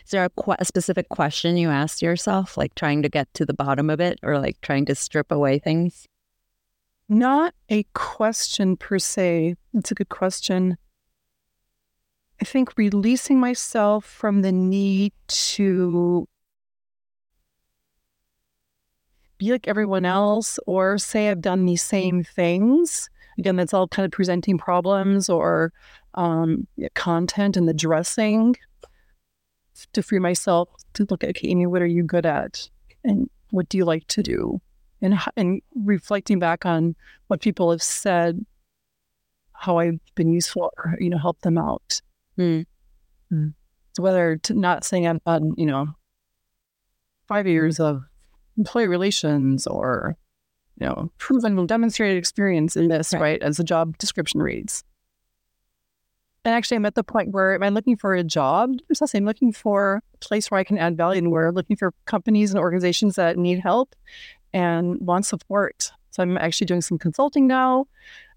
Is 0.06 0.12
there 0.12 0.24
a, 0.24 0.30
qu- 0.30 0.56
a 0.58 0.64
specific 0.64 1.10
question 1.10 1.58
you 1.58 1.70
asked 1.70 2.02
yourself 2.02 2.56
like 2.56 2.74
trying 2.76 3.04
to 3.04 3.10
get 3.10 3.32
to 3.34 3.46
the 3.46 3.54
bottom 3.54 3.90
of 3.90 4.00
it 4.00 4.20
or 4.24 4.40
like 4.40 4.60
trying 4.62 4.86
to 4.86 4.96
strip 4.96 5.32
away 5.32 5.60
things 5.60 6.08
not 7.08 7.54
a 7.70 7.84
question 7.94 8.78
per 8.78 9.00
se. 9.00 9.56
It's 9.74 9.92
a 9.92 9.96
good 9.96 10.10
question. 10.10 10.78
I 12.42 12.46
think 12.46 12.78
releasing 12.78 13.40
myself 13.40 14.06
from 14.06 14.42
the 14.42 14.52
need 14.52 15.14
to 15.28 16.28
be 19.38 19.52
like 19.52 19.68
everyone 19.68 20.06
else 20.06 20.60
or 20.66 20.98
say 20.98 21.30
I've 21.30 21.42
done 21.42 21.66
these 21.66 21.82
same 21.82 22.24
things. 22.24 23.10
Again, 23.38 23.56
that's 23.56 23.74
all 23.74 23.88
kind 23.88 24.06
of 24.06 24.12
presenting 24.12 24.58
problems 24.58 25.30
or 25.30 25.74
um, 26.14 26.68
content 26.94 27.58
and 27.58 27.68
the 27.68 27.74
dressing 27.74 28.56
to 29.94 30.02
free 30.02 30.20
myself 30.20 30.70
to 30.94 31.06
look 31.10 31.24
at, 31.24 31.32
okay, 31.32 31.50
Amy, 31.50 31.66
what 31.66 31.82
are 31.82 31.88
you 31.88 32.04
good 32.04 32.26
at? 32.26 32.70
And 33.04 33.30
what 33.52 33.68
do 33.70 33.78
you 33.78 33.86
like 33.86 34.08
to 34.08 34.24
do? 34.24 34.62
And 35.02 35.20
and 35.36 35.62
reflecting 35.76 36.40
back 36.40 36.66
on 36.66 36.96
what 37.28 37.42
people 37.42 37.72
have 37.72 37.84
said, 37.84 38.46
how 39.54 39.78
I've 39.78 40.00
been 40.16 40.32
useful 40.32 40.72
or 40.78 40.96
you 41.00 41.10
know 41.10 41.18
help 41.18 41.42
them 41.42 41.58
out. 41.58 42.02
Mm. 42.38 42.66
Mm. 43.32 43.54
So 43.94 44.04
whether 44.04 44.38
to 44.38 44.54
not 44.54 44.84
saying 44.84 45.08
I've 45.08 45.24
done 45.24 45.54
you 45.58 45.66
know 45.66 45.88
five 47.28 47.48
years 47.48 47.80
of 47.80 48.04
employee 48.58 48.88
relations 48.88 49.68
or 49.68 50.16
you 50.80 50.86
know 50.86 51.12
proven 51.18 51.66
demonstrated 51.66 52.18
experience 52.18 52.76
in 52.76 52.88
this 52.88 53.14
right. 53.14 53.22
right 53.22 53.42
as 53.42 53.58
the 53.58 53.64
job 53.64 53.98
description 53.98 54.42
reads. 54.42 54.84
And 56.44 56.54
actually, 56.54 56.78
I'm 56.78 56.86
at 56.86 56.94
the 56.94 57.04
point 57.04 57.32
where 57.32 57.62
I'm 57.62 57.74
looking 57.74 57.98
for 57.98 58.14
a 58.14 58.24
job. 58.24 58.76
I'm 59.16 59.26
looking 59.26 59.52
for 59.52 60.04
a 60.14 60.18
place 60.20 60.52
where 60.52 60.60
I 60.60 60.64
can 60.64 60.78
add 60.78 60.96
value, 60.96 61.18
and 61.18 61.32
we're 61.32 61.50
looking 61.50 61.76
for 61.76 61.92
companies 62.06 62.52
and 62.52 62.60
organizations 62.60 63.16
that 63.16 63.36
need 63.36 63.60
help 63.60 63.96
and 64.54 65.00
want 65.00 65.26
support. 65.26 65.92
So 66.12 66.24
I'm 66.24 66.38
actually 66.38 66.66
doing 66.66 66.82
some 66.82 66.98
consulting 66.98 67.48
now 67.48 67.88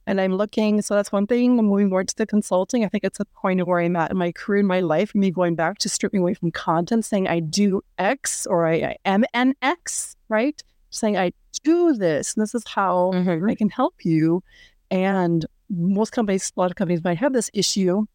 and 0.08 0.22
I'm 0.22 0.34
looking. 0.34 0.80
So 0.80 0.94
that's 0.94 1.12
one 1.12 1.26
thing. 1.26 1.58
I'm 1.58 1.66
moving 1.66 1.90
more 1.90 2.02
to 2.02 2.16
the 2.16 2.26
consulting. 2.26 2.82
I 2.82 2.88
think 2.88 3.04
it's 3.04 3.20
a 3.20 3.26
point 3.26 3.60
of 3.60 3.68
where 3.68 3.78
I'm 3.78 3.94
at 3.94 4.10
in 4.10 4.16
my 4.16 4.32
career, 4.32 4.60
in 4.60 4.66
my 4.66 4.80
life, 4.80 5.14
me 5.14 5.30
going 5.30 5.54
back 5.54 5.76
to 5.78 5.88
stripping 5.90 6.20
away 6.20 6.32
from 6.32 6.50
content, 6.50 7.04
saying 7.04 7.28
I 7.28 7.40
do 7.40 7.82
X 7.98 8.46
or 8.46 8.66
I, 8.66 8.74
I 8.74 8.96
am 9.04 9.26
an 9.34 9.54
X, 9.60 10.16
right? 10.30 10.60
Saying 10.88 11.18
I 11.18 11.32
do 11.62 11.92
this. 11.92 12.34
And 12.34 12.42
this 12.42 12.54
is 12.54 12.64
how 12.66 13.10
mm-hmm. 13.12 13.50
I 13.50 13.54
can 13.54 13.68
help 13.68 13.96
you. 14.02 14.42
And 14.90 15.44
most 15.68 16.12
companies, 16.12 16.50
a 16.56 16.60
lot 16.60 16.70
of 16.70 16.76
companies 16.76 17.04
might 17.04 17.18
have 17.18 17.34
this 17.34 17.50
issue. 17.52 18.06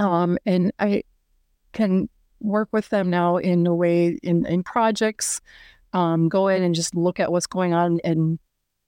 Um, 0.00 0.38
and 0.44 0.72
I 0.80 1.04
can 1.72 2.08
work 2.40 2.68
with 2.72 2.88
them 2.88 3.10
now 3.10 3.36
in 3.36 3.64
a 3.68 3.74
way 3.74 4.18
in, 4.24 4.44
in 4.44 4.64
projects 4.64 5.40
um, 5.92 6.28
go 6.28 6.48
in 6.48 6.62
and 6.62 6.74
just 6.74 6.94
look 6.94 7.20
at 7.20 7.30
what's 7.30 7.46
going 7.46 7.74
on 7.74 8.00
and 8.04 8.38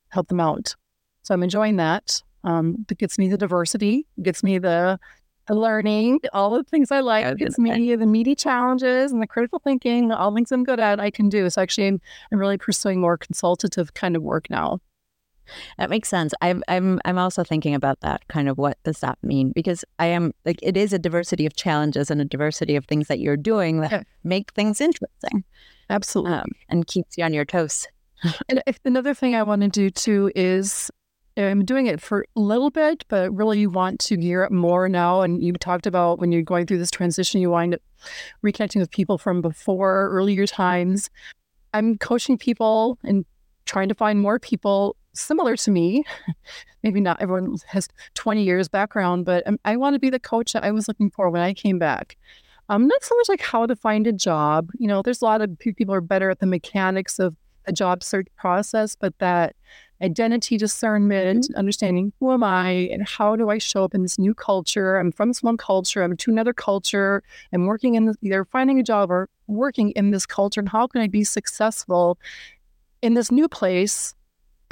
help 0.09 0.29
them 0.29 0.40
out. 0.40 0.75
So 1.23 1.35
I'm 1.35 1.43
enjoying 1.43 1.77
that. 1.77 2.23
Um, 2.45 2.85
it 2.90 2.99
gets 2.99 3.19
me 3.19 3.29
the 3.29 3.38
diversity, 3.38 4.07
gets 4.23 4.43
me 4.43 4.59
the, 4.59 4.99
the 5.49 5.55
learning, 5.55 6.21
all 6.33 6.51
the 6.51 6.64
things 6.64 6.90
I 6.90 7.01
like, 7.01 7.25
it 7.25 7.38
gets 7.38 7.59
me 7.59 7.97
the 7.97 8.07
meaty 8.07 8.35
challenges 8.35 9.12
and 9.12 9.23
the 9.23 9.27
critical 9.27 9.59
thinking, 9.59 10.12
all 10.12 10.35
things 10.35 10.53
I'm 10.53 10.64
good 10.64 10.81
at, 10.81 11.01
I 11.01 11.11
can 11.11 11.29
do. 11.29 11.49
So 11.49 11.62
actually, 11.62 11.88
I'm, 11.88 12.01
I'm 12.31 12.38
really 12.38 12.59
pursuing 12.59 13.01
more 13.01 13.17
consultative 13.17 13.95
kind 13.95 14.17
of 14.17 14.23
work 14.23 14.51
now. 14.51 14.81
That 15.79 15.90
makes 15.90 16.09
sense. 16.09 16.33
I'm 16.40 16.62
I'm 16.69 17.01
I'm 17.05 17.19
also 17.19 17.45
thinking 17.45 17.75
about 17.75 18.01
that 18.01 18.27
kind 18.29 18.49
of 18.49 18.57
what 18.57 18.79
does 18.83 19.01
that 19.01 19.19
mean? 19.23 19.53
Because 19.53 19.85
I 19.99 20.07
am 20.07 20.33
like 20.45 20.59
it 20.62 20.77
is 20.77 20.93
a 20.93 20.99
diversity 20.99 21.45
of 21.47 21.55
challenges 21.55 22.11
and 22.11 22.21
a 22.21 22.25
diversity 22.25 22.77
of 22.77 22.87
things 22.87 23.09
that 23.09 23.21
you're 23.21 23.37
doing 23.37 23.81
that 23.81 23.93
yeah. 23.93 24.03
make 24.23 24.53
things 24.53 24.81
interesting. 24.81 25.45
Absolutely. 25.94 26.33
Um, 26.33 26.50
and 26.68 26.87
keeps 26.87 27.16
you 27.16 27.24
on 27.24 27.33
your 27.33 27.44
toes. 27.44 27.87
and 28.48 28.62
another 28.85 29.14
thing 29.14 29.35
I 29.35 29.44
want 29.44 29.62
to 29.62 29.68
do 29.68 29.90
too 29.90 30.33
is 30.35 30.90
I'm 31.37 31.64
doing 31.64 31.87
it 31.87 32.00
for 32.00 32.26
a 32.37 32.40
little 32.40 32.70
bit, 32.70 33.04
but 33.09 33.33
really 33.33 33.61
you 33.61 33.70
want 33.70 34.00
to 34.00 34.16
gear 34.16 34.44
up 34.44 34.52
more 34.52 34.88
now. 34.88 35.22
And 35.22 35.42
you 35.42 35.52
talked 35.52 35.87
about 35.87 36.18
when 36.18 36.33
you're 36.33 36.42
going 36.42 36.66
through 36.66 36.78
this 36.78 36.90
transition, 36.90 37.40
you 37.40 37.50
wind 37.50 37.74
up 37.74 37.80
reconnecting 38.44 38.80
with 38.80 38.90
people 38.90 39.18
from 39.18 39.40
before 39.40 40.09
earlier 40.11 40.46
times. 40.46 41.11
I'm 41.72 41.96
coaching 41.98 42.38
people 42.38 42.98
and 43.04 43.24
trying 43.66 43.88
to 43.88 43.94
find 43.94 44.20
more 44.20 44.38
people 44.38 44.96
similar 45.12 45.57
to 45.57 45.70
me. 45.70 46.04
Maybe 46.83 47.00
not 47.00 47.20
everyone 47.20 47.57
has 47.66 47.88
20 48.14 48.42
years 48.42 48.68
background, 48.68 49.24
but 49.24 49.44
I 49.64 49.76
want 49.76 49.94
to 49.94 50.00
be 50.00 50.11
the 50.11 50.20
coach 50.20 50.52
that 50.52 50.64
I 50.64 50.72
was 50.72 50.88
looking 50.88 51.11
for 51.11 51.30
when 51.30 51.42
I 51.42 51.54
came 51.54 51.78
back. 51.78 52.16
Um, 52.68 52.87
not 52.87 53.05
so 53.05 53.14
much 53.16 53.29
like 53.29 53.42
how 53.42 53.66
to 53.66 53.77
find 53.77 54.07
a 54.07 54.12
job. 54.12 54.70
You 54.79 54.88
know, 54.88 55.03
there's 55.03 55.20
a 55.20 55.24
lot 55.24 55.42
of 55.42 55.59
people 55.59 55.94
are 55.94 56.00
better 56.00 56.31
at 56.31 56.40
the 56.40 56.46
mechanics 56.46 57.18
of 57.18 57.37
a 57.66 57.72
job 57.72 58.03
search 58.03 58.27
process, 58.37 58.96
but 58.96 59.18
that 59.18 59.57
identity 60.03 60.57
discernment, 60.57 61.44
mm-hmm. 61.44 61.59
understanding 61.59 62.12
who 62.20 62.33
am 62.33 62.42
I 62.42 62.70
and 62.92 63.07
how 63.07 63.37
do 63.37 63.48
I 63.50 63.59
show 63.59 63.85
up 63.85 63.94
in 63.94 64.03
this 64.03 64.18
new 64.18 64.35
culture? 64.35 64.96
I'm 64.96 65.12
from 65.12 65.29
this 65.29 65.42
one 65.42 65.57
culture, 65.57 66.03
I'm 66.03 66.16
to 66.16 66.31
another 66.31 66.53
culture. 66.53 67.22
I'm 67.53 67.66
working 67.66 67.94
in 67.94 68.07
this, 68.07 68.16
either 68.22 68.44
finding 68.44 68.79
a 68.79 68.83
job 68.83 69.11
or 69.11 69.29
working 69.46 69.90
in 69.90 70.11
this 70.11 70.27
culture, 70.27 70.61
and 70.61 70.68
how 70.68 70.87
can 70.87 71.00
I 71.00 71.07
be 71.07 71.24
successful 71.24 72.18
in 73.03 73.14
this 73.14 73.31
new 73.31 73.48
place 73.48 74.14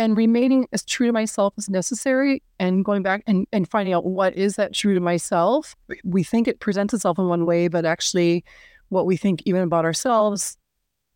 and 0.02 0.16
remaining 0.16 0.66
as 0.72 0.84
true 0.84 1.06
to 1.06 1.12
myself 1.12 1.54
as 1.56 1.70
necessary 1.70 2.42
and 2.58 2.84
going 2.84 3.04
back 3.04 3.22
and, 3.28 3.46
and 3.52 3.70
finding 3.70 3.94
out 3.94 4.04
what 4.04 4.34
is 4.34 4.56
that 4.56 4.74
true 4.74 4.94
to 4.94 5.00
myself. 5.00 5.76
We 6.02 6.24
think 6.24 6.48
it 6.48 6.58
presents 6.58 6.92
itself 6.92 7.20
in 7.20 7.28
one 7.28 7.46
way, 7.46 7.68
but 7.68 7.84
actually 7.84 8.44
what 8.88 9.06
we 9.06 9.16
think 9.16 9.42
even 9.46 9.62
about 9.62 9.84
ourselves 9.84 10.58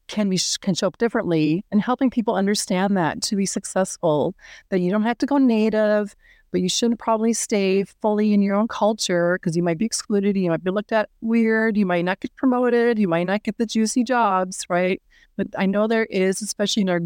can 0.07 0.31
be 0.31 0.39
can 0.61 0.73
show 0.73 0.87
up 0.87 0.99
differently 0.99 1.65
and 1.73 1.83
helping 1.83 2.11
people 2.11 2.37
understand 2.37 2.97
that 2.97 3.21
to 3.23 3.35
be 3.35 3.45
successful 3.45 4.37
that 4.69 4.79
you 4.79 4.89
don't 4.89 5.03
have 5.03 5.19
to 5.19 5.27
go 5.27 5.37
native 5.37 6.15
but 6.53 6.61
you 6.61 6.69
shouldn't 6.69 7.01
probably 7.01 7.33
stay 7.33 7.83
fully 8.01 8.33
in 8.33 8.41
your 8.41 8.55
own 8.55 8.69
culture 8.69 9.37
because 9.37 9.57
you 9.57 9.65
might 9.65 9.79
be 9.79 9.85
excluded 9.85 10.37
you 10.37 10.49
might 10.49 10.63
be 10.63 10.71
looked 10.71 10.93
at 10.93 11.09
weird 11.23 11.77
you 11.77 11.85
might 11.85 12.05
not 12.05 12.21
get 12.21 12.33
promoted 12.37 13.01
you 13.01 13.09
might 13.09 13.27
not 13.27 13.43
get 13.43 13.59
the 13.59 13.67
juicy 13.67 14.05
jobs 14.05 14.65
right 14.71 15.03
but 15.37 15.49
i 15.59 15.67
know 15.67 15.89
there 15.89 16.07
is 16.07 16.41
especially 16.41 16.83
in 16.83 16.89
our 16.89 17.01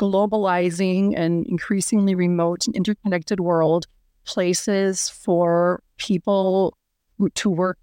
globalizing 0.00 1.12
and 1.14 1.46
increasingly 1.46 2.14
remote 2.14 2.66
and 2.66 2.74
interconnected 2.74 3.38
world, 3.38 3.86
places 4.24 5.10
for 5.10 5.82
people 5.98 6.74
to 7.34 7.50
work 7.50 7.78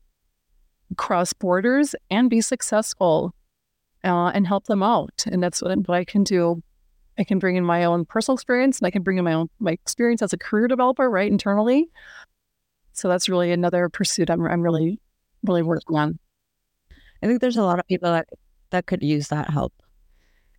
cross 0.96 1.32
borders 1.32 1.94
and 2.10 2.30
be 2.30 2.42
successful 2.42 3.36
uh, 4.04 4.32
and 4.34 4.48
help 4.48 4.66
them 4.66 4.82
out. 4.82 5.26
And 5.28 5.44
that's 5.44 5.62
what, 5.62 5.78
what 5.88 5.96
I 5.96 6.06
can 6.06 6.24
do. 6.24 6.64
I 7.20 7.24
can 7.24 7.38
bring 7.38 7.56
in 7.56 7.64
my 7.64 7.84
own 7.84 8.06
personal 8.06 8.36
experience 8.36 8.80
and 8.80 8.88
I 8.88 8.92
can 8.92 9.04
bring 9.04 9.18
in 9.18 9.26
my 9.26 9.34
own 9.34 9.50
my 9.60 9.72
experience 9.72 10.22
as 10.24 10.34
a 10.34 10.38
career 10.38 10.68
developer, 10.68 11.10
right, 11.10 11.30
internally. 11.30 11.90
So 12.94 13.10
that's 13.10 13.30
really 13.30 13.52
another 13.52 13.90
pursuit 13.90 14.32
I'm, 14.32 14.44
I'm 14.48 14.62
really, 14.62 15.00
really 15.44 15.62
working 15.62 15.96
on. 15.96 16.18
I 17.22 17.28
think 17.28 17.42
there's 17.42 17.58
a 17.58 17.64
lot 17.64 17.80
of 17.80 17.88
people 17.88 18.12
that, 18.12 18.28
that 18.72 18.88
could 18.88 19.04
use 19.04 19.28
that 19.28 19.52
help 19.52 19.74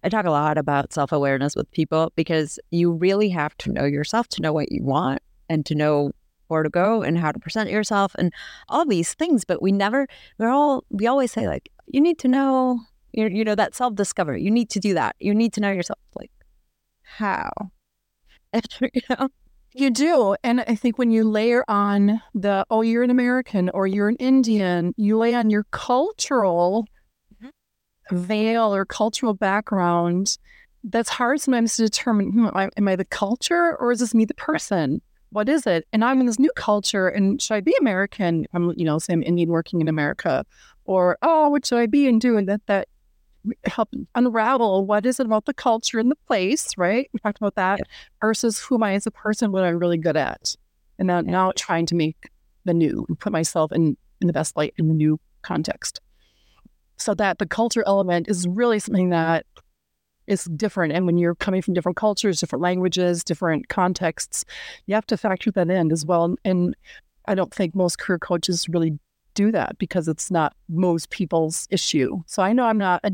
I 0.04 0.08
talk 0.08 0.26
a 0.26 0.30
lot 0.30 0.58
about 0.58 0.92
self 0.92 1.12
awareness 1.12 1.56
with 1.56 1.70
people 1.72 2.12
because 2.16 2.58
you 2.70 2.92
really 2.92 3.28
have 3.30 3.56
to 3.58 3.72
know 3.72 3.84
yourself 3.84 4.28
to 4.28 4.42
know 4.42 4.52
what 4.52 4.70
you 4.70 4.82
want 4.82 5.20
and 5.48 5.64
to 5.66 5.74
know 5.74 6.12
where 6.48 6.62
to 6.62 6.70
go 6.70 7.02
and 7.02 7.18
how 7.18 7.32
to 7.32 7.38
present 7.38 7.70
yourself 7.70 8.14
and 8.18 8.32
all 8.68 8.86
these 8.86 9.14
things. 9.14 9.44
But 9.44 9.62
we 9.62 9.72
never, 9.72 10.06
we're 10.38 10.50
all, 10.50 10.84
we 10.90 11.06
always 11.06 11.32
say, 11.32 11.46
like, 11.46 11.70
you 11.86 12.00
need 12.00 12.18
to 12.20 12.28
know, 12.28 12.80
you 13.12 13.28
you 13.28 13.44
know, 13.44 13.54
that 13.54 13.74
self 13.74 13.94
discovery. 13.94 14.42
You 14.42 14.50
need 14.50 14.70
to 14.70 14.80
do 14.80 14.94
that. 14.94 15.16
You 15.18 15.34
need 15.34 15.52
to 15.54 15.60
know 15.60 15.70
yourself. 15.70 15.98
Like, 16.14 16.30
how? 17.02 17.50
you 18.80 19.02
know? 19.10 19.28
You 19.74 19.90
do. 19.90 20.34
And 20.42 20.62
I 20.62 20.74
think 20.74 20.98
when 20.98 21.10
you 21.10 21.24
layer 21.24 21.64
on 21.68 22.22
the, 22.34 22.64
oh, 22.70 22.80
you're 22.82 23.02
an 23.02 23.10
American 23.10 23.70
or 23.74 23.86
you're 23.86 24.08
an 24.08 24.16
Indian, 24.16 24.94
you 24.96 25.18
lay 25.18 25.34
on 25.34 25.50
your 25.50 25.64
cultural. 25.70 26.86
Veil 28.10 28.74
or 28.74 28.84
cultural 28.84 29.34
background. 29.34 30.38
That's 30.84 31.08
hard 31.08 31.40
sometimes 31.40 31.76
to 31.76 31.84
determine 31.84 32.32
hmm, 32.32 32.46
am, 32.46 32.56
I, 32.56 32.68
am 32.76 32.88
I 32.88 32.96
the 32.96 33.04
culture 33.04 33.76
or 33.76 33.92
is 33.92 34.00
this 34.00 34.14
me, 34.14 34.24
the 34.24 34.34
person? 34.34 35.00
What 35.30 35.48
is 35.48 35.66
it? 35.66 35.86
And 35.92 36.04
I'm 36.04 36.20
in 36.20 36.26
this 36.26 36.38
new 36.38 36.52
culture 36.56 37.08
and 37.08 37.40
should 37.40 37.54
I 37.54 37.60
be 37.60 37.74
American? 37.80 38.46
I'm, 38.54 38.72
you 38.76 38.84
know, 38.84 38.98
say 38.98 39.12
I'm 39.12 39.22
Indian 39.22 39.50
working 39.50 39.80
in 39.80 39.88
America 39.88 40.44
or, 40.84 41.18
oh, 41.20 41.50
what 41.50 41.66
should 41.66 41.78
I 41.78 41.86
be 41.86 42.06
and 42.06 42.20
do? 42.20 42.38
And 42.38 42.48
that, 42.48 42.62
that 42.66 42.88
help 43.64 43.90
unravel 44.14 44.86
what 44.86 45.06
is 45.06 45.20
it 45.20 45.26
about 45.26 45.44
the 45.44 45.54
culture 45.54 45.98
and 45.98 46.10
the 46.10 46.16
place, 46.26 46.76
right? 46.76 47.08
We 47.12 47.20
talked 47.20 47.38
about 47.38 47.54
that 47.56 47.80
versus 48.20 48.58
who 48.58 48.76
am 48.76 48.82
I 48.82 48.94
as 48.94 49.06
a 49.06 49.10
person, 49.10 49.52
what 49.52 49.64
I'm 49.64 49.78
really 49.78 49.98
good 49.98 50.16
at? 50.16 50.54
And 50.98 51.06
now, 51.06 51.20
now 51.20 51.52
trying 51.54 51.86
to 51.86 51.94
make 51.94 52.30
the 52.64 52.74
new 52.74 53.04
and 53.08 53.18
put 53.18 53.32
myself 53.32 53.72
in, 53.72 53.96
in 54.20 54.26
the 54.26 54.32
best 54.32 54.56
light 54.56 54.74
in 54.78 54.88
the 54.88 54.94
new 54.94 55.20
context. 55.42 56.00
So 56.98 57.14
that 57.14 57.38
the 57.38 57.46
culture 57.46 57.84
element 57.86 58.28
is 58.28 58.46
really 58.48 58.78
something 58.78 59.10
that 59.10 59.46
is 60.26 60.44
different. 60.44 60.92
And 60.92 61.06
when 61.06 61.18
you're 61.18 61.34
coming 61.34 61.62
from 61.62 61.74
different 61.74 61.96
cultures, 61.96 62.40
different 62.40 62.62
languages, 62.62 63.24
different 63.24 63.68
contexts, 63.68 64.44
you 64.86 64.94
have 64.94 65.06
to 65.06 65.16
factor 65.16 65.50
that 65.52 65.70
in 65.70 65.90
as 65.90 66.04
well. 66.04 66.36
And 66.44 66.76
I 67.26 67.34
don't 67.34 67.52
think 67.52 67.74
most 67.74 67.98
career 67.98 68.18
coaches 68.18 68.68
really 68.68 68.98
do 69.34 69.52
that 69.52 69.78
because 69.78 70.08
it's 70.08 70.30
not 70.30 70.54
most 70.68 71.10
people's 71.10 71.68
issue. 71.70 72.22
So 72.26 72.42
I 72.42 72.52
know 72.52 72.64
I'm 72.64 72.78
not 72.78 73.00
a, 73.04 73.12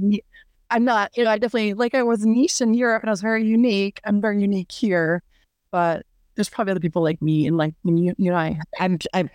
I'm 0.70 0.85
not, 0.85 1.16
you 1.16 1.24
know, 1.24 1.30
I 1.30 1.39
definitely 1.39 1.74
like 1.74 1.95
I 1.95 2.03
was 2.03 2.24
niche 2.24 2.61
in 2.61 2.74
Europe 2.74 3.03
and 3.03 3.11
I 3.11 3.12
was 3.12 3.20
very 3.20 3.45
unique. 3.45 4.01
I'm 4.05 4.20
very 4.20 4.41
unique 4.41 4.72
here, 4.72 5.22
but 5.70 6.07
there's 6.35 6.49
probably 6.49 6.72
other 6.72 6.80
people 6.80 7.03
like 7.03 7.20
me 7.22 7.47
and 7.47 7.57
like 7.57 7.74
you, 7.85 8.14
you 8.18 8.30
know, 8.30 8.37
I, 8.37 8.59
I'm, 8.78 8.99
I 9.12 9.28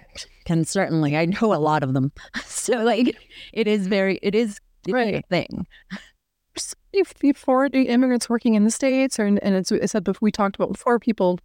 can 0.45 0.66
certainly, 0.66 1.16
I 1.16 1.26
know 1.26 1.54
a 1.54 1.56
lot 1.56 1.84
of 1.84 1.93
them. 1.93 2.12
So 2.45 2.84
like, 2.84 3.18
it 3.54 3.68
is 3.68 3.88
very, 3.88 4.20
it 4.22 4.36
is 4.36 4.60
right. 4.88 5.16
a 5.16 5.22
thing. 5.28 5.66
Before 7.20 7.70
the 7.70 7.84
immigrants 7.84 8.30
working 8.30 8.56
in 8.56 8.64
the 8.64 8.72
states, 8.72 9.20
or 9.20 9.26
and 9.26 9.39
it's, 9.41 9.72
it's 9.72 9.93
said 9.93 10.08
we 10.22 10.32
talked 10.32 10.56
about 10.56 10.74
before 10.74 11.00
people 11.00 11.39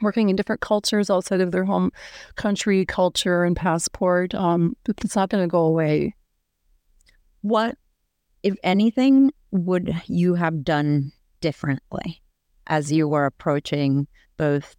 working 0.00 0.28
in 0.28 0.36
different 0.36 0.60
cultures 0.60 1.10
outside 1.10 1.40
of 1.40 1.52
their 1.52 1.64
home 1.64 1.90
country, 2.36 2.84
culture, 2.84 3.44
and 3.44 3.56
passport. 3.56 4.34
Um, 4.34 4.76
it's 4.86 5.16
not 5.16 5.30
going 5.30 5.42
to 5.42 5.48
go 5.48 5.60
away. 5.60 6.14
What, 7.40 7.76
if 8.42 8.54
anything, 8.62 9.32
would 9.50 9.94
you 10.06 10.34
have 10.34 10.64
done 10.64 11.12
differently 11.40 12.22
as 12.66 12.92
you 12.92 13.08
were 13.08 13.26
approaching 13.26 14.06
both? 14.42 14.76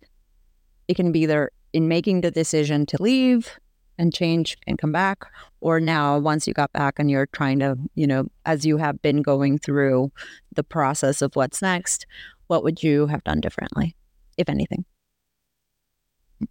It 0.87 0.95
can 0.95 1.11
be 1.11 1.21
either 1.21 1.51
in 1.71 1.87
making 1.87 2.21
the 2.21 2.31
decision 2.31 2.85
to 2.87 3.01
leave 3.01 3.59
and 3.97 4.13
change 4.13 4.57
and 4.67 4.77
come 4.77 4.91
back, 4.91 5.19
or 5.61 5.79
now 5.79 6.17
once 6.19 6.47
you 6.47 6.53
got 6.53 6.73
back 6.73 6.99
and 6.99 7.09
you're 7.09 7.27
trying 7.27 7.59
to, 7.59 7.77
you 7.95 8.07
know, 8.07 8.25
as 8.45 8.65
you 8.65 8.77
have 8.77 9.01
been 9.01 9.21
going 9.21 9.57
through 9.59 10.11
the 10.55 10.63
process 10.63 11.21
of 11.21 11.35
what's 11.35 11.61
next, 11.61 12.05
what 12.47 12.63
would 12.63 12.83
you 12.83 13.07
have 13.07 13.23
done 13.23 13.39
differently, 13.39 13.95
if 14.37 14.49
anything? 14.49 14.85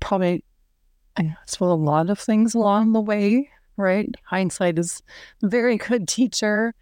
probably 0.01 0.45
I 1.17 1.37
suppose 1.47 1.73
a 1.73 1.75
lot 1.75 2.09
of 2.09 2.19
things 2.19 2.55
along 2.55 2.93
the 2.93 3.01
way, 3.01 3.51
right? 3.77 4.09
Hindsight 4.25 4.79
is 4.79 5.03
very 5.43 5.77
good 5.77 6.09
teacher. 6.09 6.75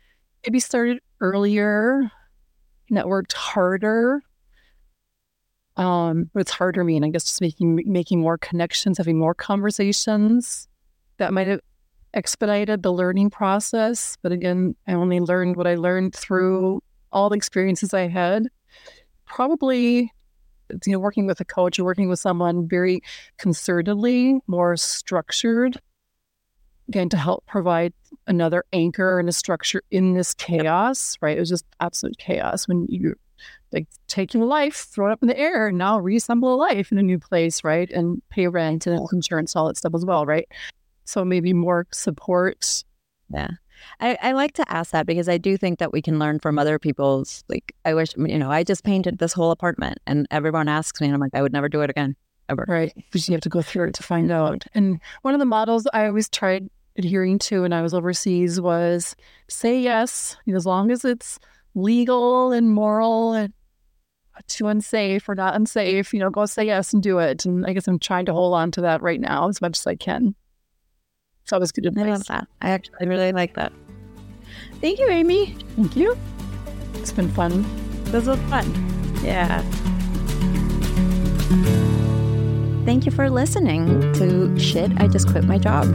Maybe 0.47 0.61
started 0.61 1.01
earlier, 1.21 2.11
networked 2.93 3.33
harder. 3.33 4.23
Um, 5.81 6.29
what's 6.35 6.51
harder 6.51 6.85
mean? 6.85 7.05
I 7.05 7.09
guess 7.09 7.25
just 7.25 7.41
making 7.41 7.83
making 7.87 8.21
more 8.21 8.37
connections, 8.37 8.99
having 8.99 9.19
more 9.19 9.35
conversations. 9.35 10.69
That 11.17 11.33
might 11.33 11.47
have 11.47 11.61
expedited 12.13 12.83
the 12.83 12.93
learning 12.93 13.31
process. 13.31 14.19
But 14.23 14.33
again, 14.33 14.75
I 14.87 14.93
only 14.93 15.21
learned 15.21 15.57
what 15.57 15.67
I 15.67 15.77
learned 15.77 16.15
through 16.15 16.83
all 17.13 17.31
the 17.31 17.37
experiences 17.37 17.95
I 17.95 18.09
had. 18.09 18.49
Probably 19.25 20.13
you 20.85 20.93
know, 20.93 20.99
working 20.99 21.27
with 21.27 21.41
a 21.41 21.47
coach 21.47 21.79
or 21.79 21.85
working 21.85 22.11
with 22.11 22.19
someone 22.19 22.69
very 22.69 23.01
concertedly, 23.39 24.39
more 24.47 24.77
structured, 24.77 25.81
again, 26.89 27.09
to 27.09 27.17
help 27.17 27.47
provide 27.47 27.95
another 28.27 28.65
anchor 28.75 29.19
and 29.19 29.31
a 29.31 29.33
structure 29.33 29.83
in 29.91 30.13
this 30.13 30.35
chaos, 30.35 31.17
right? 31.23 31.39
It 31.39 31.41
was 31.41 31.49
just 31.49 31.65
absolute 31.81 32.19
chaos 32.19 32.69
when 32.69 32.87
you 32.89 33.15
like 33.73 33.87
taking 34.09 34.43
a 34.43 34.47
life, 34.47 34.89
throw 34.91 35.09
it 35.09 35.13
up 35.13 35.23
in 35.23 35.29
the 35.29 35.39
air, 35.39 35.69
and 35.69 35.79
now 35.79 35.99
reassemble 35.99 36.55
a 36.55 36.57
life 36.57 36.91
in 36.93 36.99
a 36.99 37.03
new 37.03 37.19
place, 37.19 37.63
right? 37.65 37.91
And 37.91 38.23
pay 38.31 38.49
rent 38.49 38.87
and 38.87 39.07
insurance, 39.13 39.55
all 39.55 39.69
that 39.69 39.77
stuff 39.77 39.95
as 39.95 40.05
well, 40.05 40.27
right? 40.27 40.49
So 41.05 41.25
maybe 41.25 41.53
more 41.53 41.87
support. 41.93 42.85
Yeah. 43.33 43.51
I, 44.01 44.19
I 44.21 44.33
like 44.33 44.53
to 44.55 44.73
ask 44.73 44.91
that 44.93 45.07
because 45.07 45.29
I 45.29 45.39
do 45.39 45.57
think 45.57 45.79
that 45.79 45.93
we 45.93 46.03
can 46.03 46.19
learn 46.19 46.39
from 46.39 46.59
other 46.59 46.79
people's. 46.79 47.45
Like, 47.49 47.75
I 47.85 47.95
wish, 47.95 48.15
you 48.17 48.39
know, 48.39 48.51
I 48.51 48.63
just 48.63 48.85
painted 48.85 49.19
this 49.19 49.33
whole 49.33 49.51
apartment 49.51 49.99
and 50.07 50.27
everyone 50.31 50.69
asks 50.69 51.01
me, 51.01 51.07
and 51.07 51.15
I'm 51.15 51.21
like, 51.21 51.35
I 51.35 51.43
would 51.43 51.53
never 51.53 51.69
do 51.69 51.81
it 51.81 51.91
again, 51.91 52.17
ever. 52.49 52.65
Right. 52.69 52.93
Because 52.95 53.29
you 53.29 53.33
have 53.33 53.41
to 53.43 53.49
go 53.49 53.63
through 53.63 53.89
it 53.89 53.95
to 53.95 54.03
find 54.03 54.31
out. 54.31 54.65
And 54.75 55.01
one 55.23 55.35
of 55.35 55.41
the 55.41 55.47
models 55.47 55.87
I 55.93 56.07
always 56.07 56.29
tried 56.29 56.69
adhering 56.97 57.39
to 57.39 57.63
when 57.63 57.73
I 57.73 57.83
was 57.83 57.95
overseas 57.95 58.61
was 58.61 59.17
say 59.49 59.81
yes, 59.81 60.37
as 60.53 60.67
long 60.67 60.91
as 60.91 61.05
it's 61.05 61.39
legal 61.75 62.53
and 62.53 62.71
moral 62.71 63.33
and 63.33 63.53
too 64.47 64.69
unsafe 64.69 65.29
or 65.29 65.35
not 65.35 65.55
unsafe, 65.55 66.15
you 66.15 66.21
know, 66.21 66.31
go 66.31 66.47
say 66.47 66.65
yes 66.65 66.93
and 66.93 67.03
do 67.03 67.19
it. 67.19 67.45
And 67.45 67.67
I 67.67 67.73
guess 67.73 67.87
I'm 67.87 67.99
trying 67.99 68.27
to 68.27 68.33
hold 68.33 68.55
on 68.55 68.71
to 68.73 68.81
that 68.83 69.03
right 69.03 69.21
now 69.21 69.49
as 69.49 69.61
much 69.61 69.79
as 69.79 69.87
I 69.87 69.97
can. 69.97 70.35
So 71.45 71.57
that 71.57 71.61
was 71.61 71.73
good 71.73 71.87
advice. 71.87 72.07
I 72.07 72.11
love 72.11 72.27
that. 72.27 72.49
I 72.63 72.71
actually 72.71 73.07
really 73.07 73.33
like 73.33 73.55
that. 73.55 73.73
Thank 74.81 74.99
you, 74.99 75.09
Amy. 75.09 75.57
Thank 75.77 75.97
you. 75.97 76.17
It's 76.95 77.13
been 77.13 77.29
fun. 77.31 77.65
This 78.05 78.27
was 78.27 78.39
fun. 78.43 78.73
Yeah. 79.23 79.63
Thank 82.91 83.07
you 83.07 83.13
for 83.13 83.31
listening 83.31 83.87
to 84.15 84.59
Shit, 84.59 84.91
I 85.01 85.07
Just 85.07 85.29
Quit 85.29 85.45
My 85.45 85.59
Job. 85.59 85.87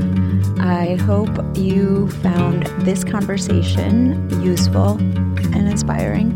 I 0.62 0.96
hope 0.96 1.28
you 1.58 2.10
found 2.22 2.68
this 2.86 3.04
conversation 3.04 4.30
useful 4.42 4.92
and 4.92 5.68
inspiring 5.68 6.32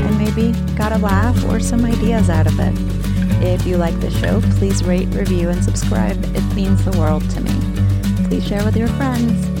and 0.00 0.18
maybe 0.18 0.50
got 0.74 0.90
a 0.90 0.98
laugh 0.98 1.44
or 1.44 1.60
some 1.60 1.84
ideas 1.84 2.28
out 2.28 2.48
of 2.48 2.58
it. 2.58 2.74
If 3.40 3.64
you 3.64 3.76
like 3.76 4.00
the 4.00 4.10
show, 4.10 4.40
please 4.58 4.82
rate, 4.82 5.06
review, 5.14 5.48
and 5.48 5.62
subscribe. 5.62 6.18
It 6.34 6.54
means 6.56 6.84
the 6.84 6.98
world 6.98 7.30
to 7.30 7.40
me 7.40 7.80
please 8.30 8.46
share 8.46 8.64
with 8.64 8.76
your 8.76 8.86
friends. 8.86 9.59